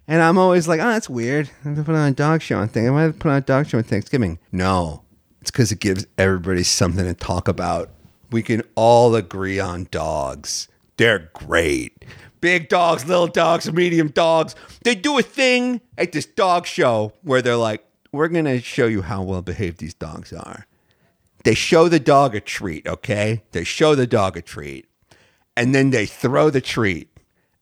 And 0.09 0.23
I'm 0.23 0.39
always 0.39 0.67
like, 0.67 0.81
oh, 0.81 0.89
that's 0.89 1.09
weird. 1.09 1.51
I'm 1.65 1.75
gonna 1.75 1.85
put 1.85 1.95
on 1.95 2.09
a 2.09 2.15
dog 2.15 2.43
show 2.43 2.59
on 2.59 2.69
thing. 2.69 2.89
I'm 2.89 2.95
gonna 2.95 3.13
put 3.13 3.31
on 3.31 3.37
a 3.37 3.43
dog 3.43 3.69
show 3.69 3.79
on 3.79 3.85
Thanksgiving. 3.85 4.39
No, 4.51 5.03
it's 5.41 5.51
because 5.51 5.71
it 5.71 5.79
gives 5.79 6.07
everybody 6.17 6.63
something 6.65 7.05
to 7.05 7.15
talk 7.15 7.47
about. 7.47 7.91
We 8.31 8.43
can 8.43 8.63
all 8.75 9.15
agree 9.15 9.61
on 9.61 9.87
dogs. 9.91 10.69
They're 10.97 11.31
great. 11.33 12.05
Big 12.41 12.69
dogs, 12.69 13.07
little 13.07 13.27
dogs, 13.27 13.73
medium 13.73 14.09
dogs. 14.09 14.55
They 14.85 14.95
do 14.95 15.19
a 15.19 15.23
thing 15.23 15.81
at 15.97 16.13
this 16.13 16.27
dog 16.27 16.67
show 16.67 17.13
where 17.23 17.43
they're 17.43 17.57
like, 17.57 17.85
we're 18.13 18.29
going 18.29 18.45
to 18.45 18.61
show 18.61 18.87
you 18.87 19.03
how 19.03 19.23
well 19.23 19.43
behaved 19.43 19.79
these 19.79 19.95
dogs 19.95 20.33
are. 20.33 20.67
They 21.45 21.55
show 21.55 21.89
the 21.89 22.01
dog 22.01 22.35
a 22.35 22.41
treat, 22.41 22.87
okay? 22.87 23.43
They 23.53 23.65
show 23.65 23.95
the 23.95 24.07
dog 24.07 24.37
a 24.37 24.43
treat. 24.43 24.89
And 25.57 25.75
then 25.75 25.91
they 25.91 26.07
throw 26.07 26.51
the 26.51 26.61
treat. 26.61 27.09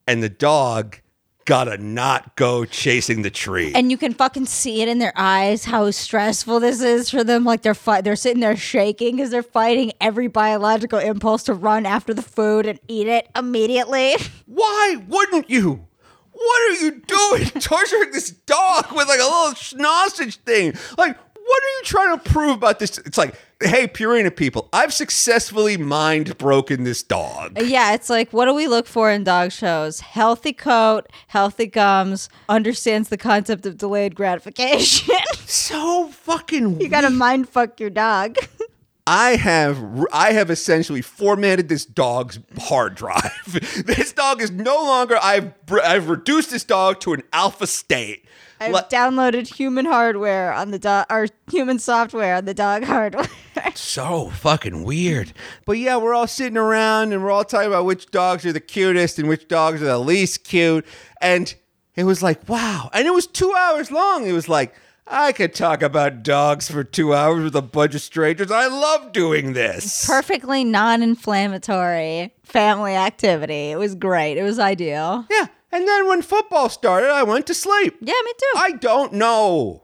And 0.06 0.22
the 0.22 0.28
dog 0.28 0.98
gotta 1.46 1.78
not 1.78 2.36
go 2.36 2.64
chasing 2.64 3.22
the 3.22 3.30
tree. 3.30 3.72
And 3.74 3.90
you 3.90 3.96
can 3.96 4.12
fucking 4.12 4.46
see 4.46 4.82
it 4.82 4.88
in 4.88 4.98
their 4.98 5.14
eyes 5.16 5.64
how 5.64 5.90
stressful 5.90 6.60
this 6.60 6.82
is 6.82 7.08
for 7.08 7.24
them. 7.24 7.44
Like 7.44 7.62
they're 7.62 7.74
fi- 7.74 8.02
they're 8.02 8.16
sitting 8.16 8.40
there 8.40 8.56
shaking 8.56 9.16
because 9.16 9.30
they're 9.30 9.42
fighting 9.42 9.92
every 10.00 10.26
biological 10.26 10.98
impulse 10.98 11.44
to 11.44 11.54
run 11.54 11.86
after 11.86 12.12
the 12.12 12.22
food 12.22 12.66
and 12.66 12.78
eat 12.88 13.06
it 13.06 13.28
immediately. 13.34 14.16
Why 14.46 14.96
wouldn't 15.08 15.48
you? 15.48 15.86
What 16.32 16.70
are 16.70 16.84
you 16.84 16.90
doing? 17.06 17.44
Torturing 17.60 18.10
this 18.12 18.30
dog 18.30 18.92
with 18.92 19.08
like 19.08 19.20
a 19.20 19.24
little 19.24 19.54
sausage 19.54 20.36
thing. 20.38 20.74
Like, 20.98 21.16
what 21.16 21.64
are 21.64 21.72
you 21.78 21.82
trying 21.84 22.18
to 22.18 22.30
prove 22.30 22.56
about 22.56 22.78
this? 22.78 22.98
It's 22.98 23.16
like, 23.16 23.36
hey, 23.62 23.86
Purina 23.86 24.34
people, 24.34 24.68
I've 24.72 24.92
successfully 24.92 25.76
mind 25.76 26.36
broken 26.38 26.84
this 26.84 27.02
dog. 27.02 27.60
yeah, 27.62 27.94
it's 27.94 28.10
like 28.10 28.32
what 28.32 28.46
do 28.46 28.54
we 28.54 28.68
look 28.68 28.86
for 28.86 29.10
in 29.10 29.24
dog 29.24 29.52
shows? 29.52 30.00
Healthy 30.00 30.52
coat, 30.52 31.08
healthy 31.28 31.66
gums, 31.66 32.28
understands 32.48 33.08
the 33.08 33.16
concept 33.16 33.66
of 33.66 33.76
delayed 33.76 34.14
gratification. 34.14 35.14
So 35.48 36.08
fucking 36.08 36.80
you 36.80 36.88
gotta 36.88 37.08
mind 37.08 37.48
fuck 37.48 37.78
your 37.78 37.88
dog. 37.88 38.36
I 39.06 39.36
have 39.36 40.04
I 40.12 40.32
have 40.32 40.50
essentially 40.50 41.00
formatted 41.00 41.68
this 41.68 41.84
dog's 41.86 42.40
hard 42.58 42.96
drive. 42.96 43.30
this 43.86 44.12
dog 44.12 44.42
is 44.42 44.50
no 44.50 44.74
longer 44.74 45.16
I've 45.22 45.52
I've 45.84 46.08
reduced 46.08 46.50
this 46.50 46.64
dog 46.64 46.98
to 47.00 47.12
an 47.12 47.22
alpha 47.32 47.68
state. 47.68 48.24
I've 48.60 48.88
downloaded 48.88 49.54
human 49.54 49.84
hardware 49.86 50.52
on 50.52 50.70
the 50.70 50.78
dog 50.78 51.06
or 51.10 51.28
human 51.50 51.78
software 51.78 52.36
on 52.36 52.44
the 52.44 52.54
dog 52.54 52.84
hardware. 52.92 53.28
so 53.74 54.30
fucking 54.30 54.84
weird. 54.84 55.32
But 55.64 55.72
yeah, 55.78 55.96
we're 55.96 56.14
all 56.14 56.26
sitting 56.26 56.56
around 56.56 57.12
and 57.12 57.22
we're 57.22 57.30
all 57.30 57.44
talking 57.44 57.68
about 57.68 57.84
which 57.84 58.10
dogs 58.10 58.46
are 58.46 58.52
the 58.52 58.60
cutest 58.60 59.18
and 59.18 59.28
which 59.28 59.48
dogs 59.48 59.82
are 59.82 59.86
the 59.86 59.98
least 59.98 60.44
cute. 60.44 60.86
And 61.20 61.54
it 61.94 62.04
was 62.04 62.22
like, 62.22 62.48
wow. 62.48 62.90
And 62.92 63.06
it 63.06 63.12
was 63.14 63.26
two 63.26 63.52
hours 63.54 63.90
long. 63.90 64.26
It 64.26 64.32
was 64.32 64.48
like, 64.48 64.74
I 65.08 65.30
could 65.30 65.54
talk 65.54 65.82
about 65.82 66.24
dogs 66.24 66.68
for 66.68 66.82
two 66.82 67.14
hours 67.14 67.44
with 67.44 67.54
a 67.54 67.62
bunch 67.62 67.94
of 67.94 68.00
strangers. 68.00 68.50
I 68.50 68.66
love 68.66 69.12
doing 69.12 69.52
this. 69.52 70.04
Perfectly 70.04 70.64
non-inflammatory 70.64 72.34
family 72.42 72.96
activity. 72.96 73.70
It 73.70 73.78
was 73.78 73.94
great. 73.94 74.36
It 74.36 74.42
was 74.42 74.58
ideal. 74.58 75.24
Yeah. 75.30 75.46
And 75.76 75.86
then 75.86 76.08
when 76.08 76.22
football 76.22 76.70
started, 76.70 77.10
I 77.10 77.22
went 77.22 77.46
to 77.48 77.54
sleep. 77.54 77.98
Yeah, 78.00 78.14
me 78.24 78.32
too. 78.38 78.52
I 78.58 78.70
don't 78.72 79.12
know. 79.12 79.82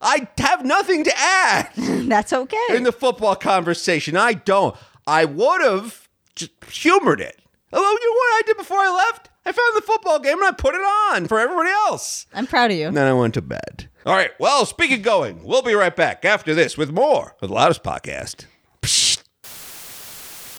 I 0.00 0.26
have 0.38 0.64
nothing 0.64 1.04
to 1.04 1.12
add. 1.14 1.68
That's 1.76 2.32
okay. 2.32 2.56
in 2.70 2.82
the 2.84 2.92
football 2.92 3.36
conversation. 3.36 4.16
I 4.16 4.32
don't. 4.32 4.74
I 5.06 5.26
would 5.26 5.60
have 5.60 6.08
just 6.34 6.52
humored 6.66 7.20
it. 7.20 7.38
Although, 7.74 7.90
you 7.90 8.10
know 8.10 8.16
what 8.16 8.38
I 8.38 8.42
did 8.46 8.56
before 8.56 8.78
I 8.78 8.88
left? 8.90 9.28
I 9.44 9.52
found 9.52 9.76
the 9.76 9.82
football 9.82 10.18
game 10.18 10.38
and 10.38 10.46
I 10.46 10.52
put 10.52 10.74
it 10.74 10.78
on 10.78 11.28
for 11.28 11.38
everybody 11.38 11.68
else. 11.68 12.24
I'm 12.32 12.46
proud 12.46 12.70
of 12.70 12.78
you. 12.78 12.88
And 12.88 12.96
then 12.96 13.06
I 13.06 13.12
went 13.12 13.34
to 13.34 13.42
bed. 13.42 13.90
All 14.06 14.14
right. 14.14 14.30
Well, 14.40 14.64
speaking 14.64 15.00
of 15.00 15.02
going, 15.02 15.44
we'll 15.44 15.60
be 15.60 15.74
right 15.74 15.94
back 15.94 16.24
after 16.24 16.54
this 16.54 16.78
with 16.78 16.90
more 16.90 17.36
of 17.42 17.48
the 17.50 17.54
Loudest 17.54 17.82
Podcast. 17.82 18.46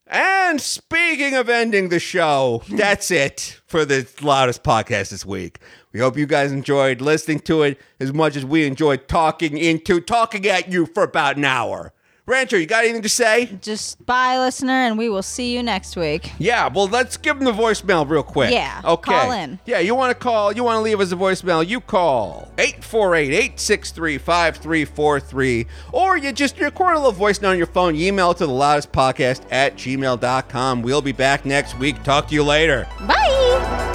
And 0.08 0.62
speaking 0.62 1.34
of 1.34 1.49
ending 1.49 1.89
the 1.89 1.99
show, 1.99 2.62
that's 2.70 3.10
it 3.10 3.60
for 3.66 3.86
the 3.86 4.08
Loudest 4.22 4.62
Podcast 4.62 5.10
this 5.10 5.26
week. 5.26 5.60
We 5.93 5.99
hope 5.99 6.16
you 6.16 6.28
guys 6.28 6.51
enjoyed 6.51 7.01
listening 7.01 7.39
to 7.41 7.64
it 7.64 7.82
as 7.99 8.14
much 8.14 8.36
as 8.36 8.45
we 8.45 8.68
enjoyed 8.68 9.08
talking 9.08 9.58
into 9.58 9.99
talking 9.99 10.45
at 10.45 10.72
you 10.72 10.86
for 10.86 11.01
about 11.01 11.38
an 11.38 11.45
hour. 11.45 11.91
Rancher, 12.28 12.57
you 12.57 12.65
got 12.65 12.84
anything 12.86 13.03
to 13.03 13.09
say? 13.09 13.51
Just 13.61 14.03
bye, 14.03 14.39
listener, 14.39 14.71
and 14.73 14.97
we 14.97 15.09
will 15.09 15.21
see 15.21 15.53
you 15.53 15.61
next 15.61 15.95
week. 15.95 16.32
Yeah, 16.39 16.69
well, 16.73 16.88
let's 16.88 17.17
give 17.17 17.36
them 17.38 17.45
the 17.45 17.51
voicemail 17.51 18.09
real 18.09 18.23
quick. 18.23 18.51
Yeah, 18.51 18.82
Okay. 18.84 19.11
call 19.11 19.32
in. 19.32 19.59
Yeah, 19.67 19.78
you 19.78 19.93
want 19.93 20.09
to 20.09 20.15
call, 20.23 20.51
you 20.51 20.63
want 20.63 20.78
to 20.78 20.82
leave 20.82 20.99
us 20.99 21.11
a 21.11 21.15
voicemail, 21.15 21.65
you 21.67 21.80
call 21.80 22.51
848 22.57 23.32
863 23.32 24.17
5343. 24.17 25.67
Or 25.91 26.17
you 26.17 26.32
just 26.32 26.59
record 26.59 26.93
a 26.95 26.97
little 26.97 27.11
voice 27.11 27.41
note 27.41 27.51
on 27.51 27.57
your 27.59 27.67
phone, 27.67 27.93
you 27.95 28.07
email 28.07 28.32
it 28.32 28.38
to 28.38 28.47
the 28.47 28.51
loudest 28.53 28.91
podcast 28.91 29.41
at 29.51 29.76
gmail.com. 29.76 30.82
We'll 30.82 31.03
be 31.03 31.11
back 31.11 31.45
next 31.45 31.78
week. 31.78 32.01
Talk 32.01 32.28
to 32.30 32.34
you 32.34 32.43
later. 32.43 32.88
Bye. 33.07 33.91